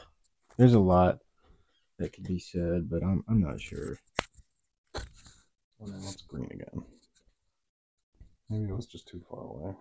There's 0.58 0.74
a 0.74 0.80
lot 0.80 1.20
that 2.00 2.14
could 2.14 2.24
be 2.26 2.40
said, 2.40 2.90
but 2.90 3.04
I'm 3.04 3.24
I'm 3.28 3.42
not 3.42 3.60
sure. 3.62 3.98
Oh, 4.96 5.86
no, 5.86 5.96
it's 5.98 6.24
green 6.24 6.50
again. 6.52 6.84
Maybe 8.50 8.64
it 8.70 8.76
was 8.76 8.88
just 8.88 9.08
too 9.08 9.22
far 9.30 9.42
away. 9.44 9.76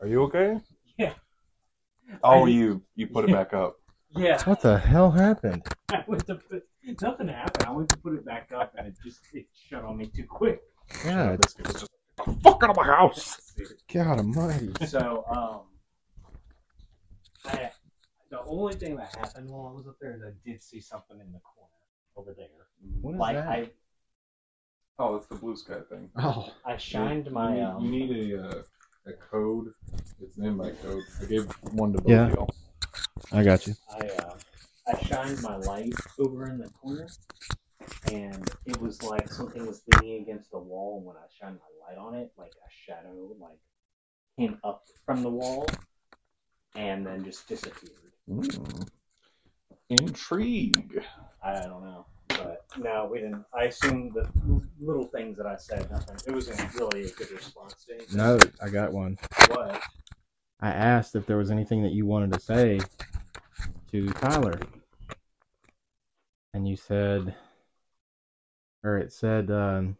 Are 0.00 0.06
you 0.06 0.22
okay? 0.24 0.60
Yeah. 0.98 1.14
Oh, 2.22 2.44
I- 2.44 2.48
you 2.48 2.82
you 2.94 3.06
put 3.06 3.24
it 3.28 3.32
back 3.32 3.52
up. 3.54 3.76
Yeah. 4.16 4.42
What 4.44 4.62
the 4.62 4.78
hell 4.78 5.10
happened? 5.10 5.66
I 5.90 6.02
went 6.06 6.26
to 6.28 6.36
put 6.36 6.64
nothing 7.02 7.28
happened. 7.28 7.66
I 7.66 7.72
went 7.72 7.88
to 7.90 7.96
put 7.98 8.14
it 8.14 8.24
back 8.24 8.50
up 8.54 8.74
and 8.78 8.86
it 8.88 8.94
just 9.04 9.20
it 9.32 9.46
shut 9.68 9.84
on 9.84 9.96
me 9.96 10.06
too 10.06 10.24
quick. 10.24 10.60
God, 11.04 11.40
This 11.42 11.56
was 11.58 11.72
just 11.80 11.90
fuck 12.42 12.62
out 12.62 12.70
of 12.70 12.76
my 12.76 12.84
house. 12.84 13.36
God 13.92 14.18
Almighty! 14.18 14.72
So 14.86 15.24
um, 15.30 15.60
I 17.44 17.70
the 18.30 18.40
only 18.46 18.74
thing 18.74 18.96
that 18.96 19.14
happened 19.16 19.48
while 19.50 19.68
I 19.68 19.72
was 19.76 19.86
up 19.86 19.96
there 20.00 20.12
is 20.14 20.22
I 20.22 20.30
did 20.48 20.62
see 20.62 20.80
something 20.80 21.18
in 21.20 21.32
the 21.32 21.40
corner 21.40 21.70
over 22.16 22.34
there. 22.36 22.46
What 23.00 23.14
is 23.14 23.18
like 23.20 23.36
that? 23.36 23.48
I 23.48 23.70
Oh, 24.98 25.16
it's 25.16 25.26
the 25.26 25.34
blue 25.34 25.54
sky 25.56 25.80
thing. 25.90 26.08
oh, 26.16 26.50
I 26.64 26.78
shined 26.78 27.30
my 27.30 27.50
You 27.50 27.54
need, 27.56 27.62
um. 27.64 27.84
you 27.84 27.90
need 27.90 28.32
a 28.32 28.48
uh, 28.48 28.62
a 29.06 29.12
code. 29.12 29.66
It's 30.22 30.38
in 30.38 30.56
my 30.56 30.70
code. 30.70 31.02
I 31.22 31.26
gave 31.26 31.44
one 31.72 31.92
to 31.92 31.98
both 32.00 32.10
Yeah. 32.10 32.26
of 32.28 32.34
y'all. 32.34 32.54
I 33.32 33.42
got 33.44 33.66
you. 33.66 33.74
I 33.92 34.06
uh, 34.06 34.34
I 34.34 34.55
shined 35.16 35.42
my 35.42 35.56
light 35.56 35.94
over 36.18 36.46
in 36.46 36.58
the 36.58 36.68
corner, 36.70 37.06
and 38.12 38.50
it 38.66 38.80
was 38.80 39.02
like 39.02 39.28
something 39.32 39.66
was 39.66 39.82
leaning 39.94 40.22
against 40.22 40.50
the 40.50 40.58
wall. 40.58 40.98
And 40.98 41.06
when 41.06 41.16
I 41.16 41.26
shined 41.38 41.58
my 41.58 41.86
light 41.86 41.98
on 41.98 42.14
it, 42.14 42.32
like 42.36 42.52
a 42.52 42.70
shadow 42.70 43.34
like 43.40 43.58
came 44.38 44.58
up 44.64 44.84
from 45.04 45.22
the 45.22 45.30
wall 45.30 45.66
and 46.74 47.06
then 47.06 47.24
just 47.24 47.48
disappeared. 47.48 48.12
Mm. 48.28 48.88
Intrigue. 49.88 51.02
I 51.42 51.54
don't 51.62 51.84
know, 51.84 52.06
but 52.28 52.64
no, 52.76 53.08
we 53.10 53.20
didn't. 53.20 53.44
I 53.54 53.64
assume 53.64 54.12
the 54.12 54.28
little 54.80 55.06
things 55.06 55.38
that 55.38 55.46
I 55.46 55.56
said, 55.56 55.90
nothing. 55.90 56.16
It 56.26 56.34
wasn't 56.34 56.74
really 56.74 57.04
a 57.04 57.10
good 57.10 57.30
response 57.30 57.84
to 57.86 57.94
anything. 57.94 58.16
No, 58.16 58.38
I 58.60 58.68
got 58.68 58.92
one. 58.92 59.16
What? 59.48 59.80
I 60.60 60.70
asked 60.70 61.14
if 61.14 61.26
there 61.26 61.36
was 61.36 61.50
anything 61.50 61.82
that 61.84 61.92
you 61.92 62.04
wanted 62.04 62.32
to 62.32 62.40
say 62.40 62.80
to 63.92 64.06
Tyler. 64.08 64.58
And 66.56 66.66
you 66.66 66.74
said, 66.74 67.34
or 68.82 68.96
it 68.96 69.12
said, 69.12 69.50
um, 69.50 69.98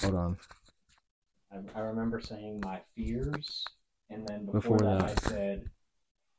hold 0.00 0.14
on. 0.14 0.38
I, 1.52 1.78
I 1.78 1.82
remember 1.82 2.18
saying 2.18 2.62
my 2.64 2.80
fears, 2.96 3.62
and 4.08 4.26
then 4.26 4.46
before, 4.46 4.78
Before 4.78 4.78
that, 4.78 5.00
that. 5.00 5.26
I 5.26 5.28
said, 5.28 5.68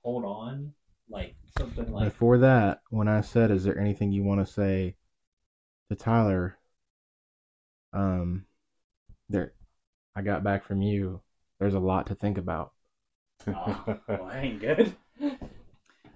"Hold 0.03 0.25
on," 0.25 0.73
like 1.07 1.35
something 1.55 1.93
like 1.93 2.05
Before 2.05 2.39
that, 2.39 2.81
when 2.89 3.07
I 3.07 3.21
said, 3.21 3.51
is 3.51 3.63
there 3.63 3.77
anything 3.77 4.11
you 4.11 4.23
want 4.23 4.43
to 4.43 4.51
say 4.51 4.95
to 5.91 5.95
Tyler? 5.95 6.57
Um, 7.93 8.47
there, 9.29 9.53
I 10.15 10.23
got 10.23 10.43
back 10.43 10.63
from 10.65 10.81
you. 10.81 11.21
There's 11.59 11.75
a 11.75 11.79
lot 11.79 12.07
to 12.07 12.15
think 12.15 12.39
about. 12.39 12.71
oh, 13.47 13.99
well, 14.07 14.25
that 14.25 14.43
ain't 14.43 14.61
good. 14.61 14.95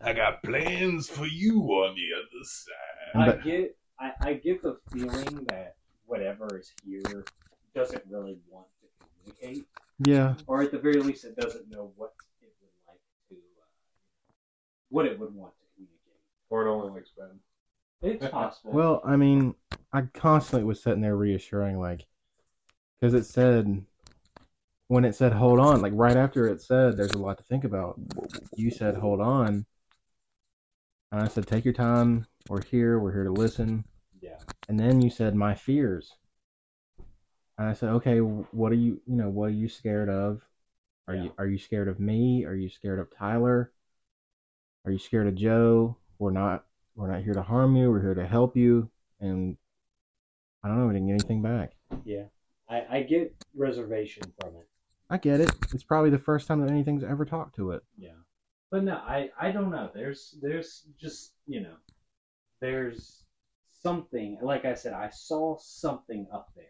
I 0.03 0.13
got 0.13 0.43
plans 0.43 1.07
for 1.07 1.25
you 1.25 1.61
on 1.61 1.95
the 1.95 2.07
other 2.17 2.43
side. 2.43 3.39
I 3.39 3.43
get, 3.43 3.77
I, 3.99 4.11
I 4.21 4.33
get 4.33 4.61
the 4.61 4.77
feeling 4.91 5.45
that 5.49 5.75
whatever 6.05 6.59
is 6.59 6.73
here 6.85 7.23
doesn't 7.73 8.03
really 8.09 8.37
want 8.49 8.67
to 8.81 9.33
communicate, 9.39 9.65
Yeah, 10.05 10.35
or 10.45 10.61
at 10.61 10.71
the 10.71 10.77
very 10.77 10.99
least, 10.99 11.23
it 11.23 11.35
doesn't 11.37 11.69
know 11.69 11.91
what 11.95 12.11
it 12.41 12.53
would 12.61 12.69
like 12.87 12.99
to, 13.29 13.35
uh, 13.35 13.65
what 14.89 15.05
it 15.05 15.17
would 15.19 15.33
want 15.33 15.53
to 15.53 15.65
communicate. 15.73 16.21
Or 16.49 16.67
it 16.67 16.69
only 16.69 16.91
likes 16.91 17.11
Ben. 17.17 17.39
It's 18.01 18.27
possible. 18.27 18.71
Well, 18.73 19.01
I 19.05 19.15
mean, 19.15 19.55
I 19.93 20.01
constantly 20.13 20.65
was 20.65 20.83
sitting 20.83 21.01
there 21.01 21.15
reassuring, 21.15 21.79
like, 21.79 22.05
because 22.99 23.13
it 23.13 23.25
said, 23.25 23.85
when 24.87 25.05
it 25.05 25.15
said 25.15 25.31
hold 25.31 25.59
on, 25.59 25.81
like 25.81 25.93
right 25.95 26.17
after 26.17 26.47
it 26.47 26.61
said 26.61 26.97
there's 26.97 27.11
a 27.11 27.17
lot 27.17 27.37
to 27.37 27.43
think 27.43 27.63
about, 27.63 27.99
you 28.55 28.69
said 28.69 28.95
hold 28.95 29.21
on. 29.21 29.65
And 31.13 31.21
I 31.21 31.27
said, 31.27 31.45
take 31.45 31.63
your 31.63 31.75
time. 31.75 32.25
We're 32.49 32.63
here. 32.63 32.97
We're 32.97 33.13
here 33.13 33.23
to 33.25 33.31
listen. 33.31 33.85
yeah. 34.19 34.37
And 34.67 34.79
then 34.79 34.99
you 34.99 35.11
said, 35.11 35.35
my 35.35 35.53
fears. 35.53 36.11
And 37.59 37.67
I 37.69 37.73
said, 37.73 37.89
okay, 37.89 38.17
what 38.17 38.71
are 38.71 38.75
you, 38.75 38.99
you 39.05 39.15
know, 39.15 39.29
what 39.29 39.45
are 39.49 39.53
you 39.53 39.69
scared 39.69 40.09
of? 40.09 40.41
Are 41.07 41.13
Yeah. 41.13 41.23
you, 41.25 41.33
are 41.37 41.45
you 41.45 41.59
scared 41.59 41.87
of 41.87 41.99
me? 41.99 42.45
Are 42.45 42.55
you 42.55 42.67
scared 42.67 42.97
of 42.99 43.15
Tyler? 43.15 43.71
Are 44.85 44.91
you 44.91 44.97
scared 44.97 45.27
of 45.27 45.35
Joe? 45.35 45.97
We're 46.17 46.31
not, 46.31 46.65
we're 46.95 47.11
not 47.11 47.21
here 47.21 47.33
to 47.35 47.43
harm 47.43 47.75
you. 47.75 47.91
We're 47.91 48.01
here 48.01 48.15
to 48.15 48.25
help 48.25 48.57
you. 48.57 48.89
And 49.19 49.55
I 50.63 50.67
don't 50.67 50.79
know. 50.79 50.87
We 50.87 50.93
didn't 50.93 51.09
get 51.09 51.13
anything 51.13 51.43
back. 51.43 51.73
Yeah. 52.05 52.23
I, 52.67 52.85
I 52.89 53.01
get 53.03 53.35
reservation 53.55 54.23
from 54.41 54.55
it. 54.55 54.67
I 55.11 55.17
get 55.17 55.41
it. 55.41 55.51
It's 55.75 55.83
probably 55.83 56.09
the 56.09 56.17
first 56.17 56.47
time 56.47 56.61
that 56.61 56.71
anything's 56.71 57.03
ever 57.03 57.23
talked 57.23 57.55
to 57.57 57.69
it. 57.71 57.83
Yeah. 57.99 58.13
But 58.73 58.85
no, 58.85 58.95
I, 58.95 59.29
I 59.39 59.51
don't 59.51 59.69
know. 59.69 59.91
There's 59.93 60.35
there's 60.41 60.87
just 60.99 61.33
you 61.45 61.61
know 61.61 61.75
there's 62.59 63.23
something 63.83 64.39
like 64.41 64.65
I 64.65 64.73
said, 64.73 64.93
I 64.93 65.09
saw 65.09 65.57
something 65.59 66.25
up 66.33 66.49
there. 66.55 66.65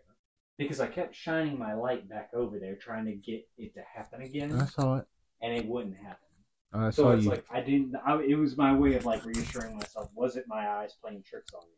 Because 0.57 0.81
I 0.81 0.87
kept 0.87 1.15
shining 1.15 1.57
my 1.57 1.73
light 1.73 2.09
back 2.09 2.31
over 2.33 2.59
there 2.59 2.75
trying 2.75 3.05
to 3.05 3.13
get 3.13 3.47
it 3.57 3.73
to 3.75 3.81
happen 3.95 4.21
again 4.21 4.51
I 4.51 4.65
saw 4.65 4.97
it. 4.97 5.05
and 5.41 5.53
it 5.53 5.65
wouldn't 5.65 5.95
happen. 5.95 6.27
I 6.73 6.89
So 6.89 7.03
saw 7.03 7.11
it's 7.11 7.23
you. 7.23 7.29
like 7.29 7.45
I 7.49 7.61
didn't 7.61 7.95
I, 8.05 8.21
it 8.21 8.35
was 8.35 8.57
my 8.57 8.75
way 8.75 8.95
of 8.95 9.05
like 9.05 9.23
reassuring 9.23 9.77
myself, 9.77 10.09
was 10.13 10.35
it 10.35 10.43
my 10.45 10.67
eyes 10.67 10.93
playing 11.01 11.23
tricks 11.23 11.53
on 11.53 11.61
me? 11.61 11.77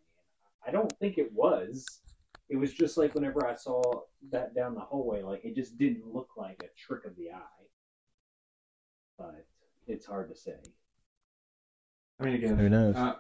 I 0.68 0.72
don't 0.72 0.92
think 0.98 1.20
it 1.20 1.32
was. 1.34 2.02
It 2.50 2.58
was 2.58 2.74
just 2.74 2.98
like 2.98 3.14
whenever 3.14 3.46
I 3.46 3.54
saw 3.54 3.84
that 4.32 4.56
down 4.56 4.74
the 4.74 4.82
hallway, 4.82 5.22
like 5.22 5.46
it 5.46 5.56
just 5.56 5.78
didn't 5.78 6.12
look 6.12 6.30
like 6.36 6.64
a 6.64 6.70
trick 6.76 7.06
of 7.06 7.16
the 7.16 7.30
eye. 7.30 7.68
But 9.20 9.46
it's 9.88 10.06
hard 10.06 10.30
to 10.30 10.36
say. 10.36 10.56
I 12.20 12.24
mean, 12.24 12.36
again, 12.36 12.58
Who 12.58 12.70
knows? 12.70 12.96
Uh, 12.96 13.16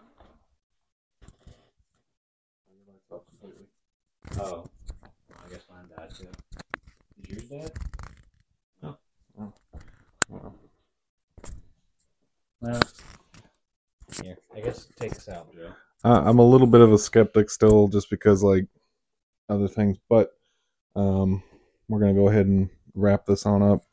I 3.11 3.47
knew. 3.47 3.53
Oh, 4.39 4.66
I 5.32 5.49
guess 5.49 5.66
mine 5.70 5.86
died 5.95 6.09
too. 6.18 6.28
Is 7.24 7.30
yours 7.30 7.43
dead? 7.49 7.72
Well, 8.82 10.55
No. 12.61 12.80
Here, 14.24 14.38
I 14.55 14.61
guess 14.61 14.88
take 14.95 15.11
us 15.11 15.30
out, 15.30 15.53
Joe. 15.53 15.72
Uh, 16.03 16.22
I'm 16.26 16.39
a 16.39 16.45
little 16.45 16.68
bit 16.68 16.82
of 16.82 16.91
a 16.91 16.97
skeptic 16.97 17.49
still, 17.49 17.88
just 17.88 18.09
because 18.09 18.43
like 18.43 18.66
other 19.49 19.68
things. 19.68 19.97
But 20.09 20.32
um, 20.95 21.43
we're 21.88 21.99
gonna 21.99 22.13
go 22.13 22.30
ahead 22.30 22.47
and 22.47 22.70
wrap 22.95 23.26
this 23.26 23.45
on 23.45 23.61
up. 23.61 23.84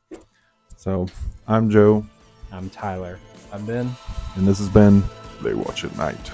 So 0.77 1.07
I'm 1.47 1.69
Joe, 1.69 2.05
I'm 2.53 2.69
Tyler. 2.69 3.19
I'm 3.51 3.65
Ben. 3.65 3.89
and 4.35 4.47
this 4.47 4.59
has 4.59 4.69
been 4.69 5.03
They 5.41 5.55
Watch 5.55 5.83
at 5.83 5.97
Night. 5.97 6.31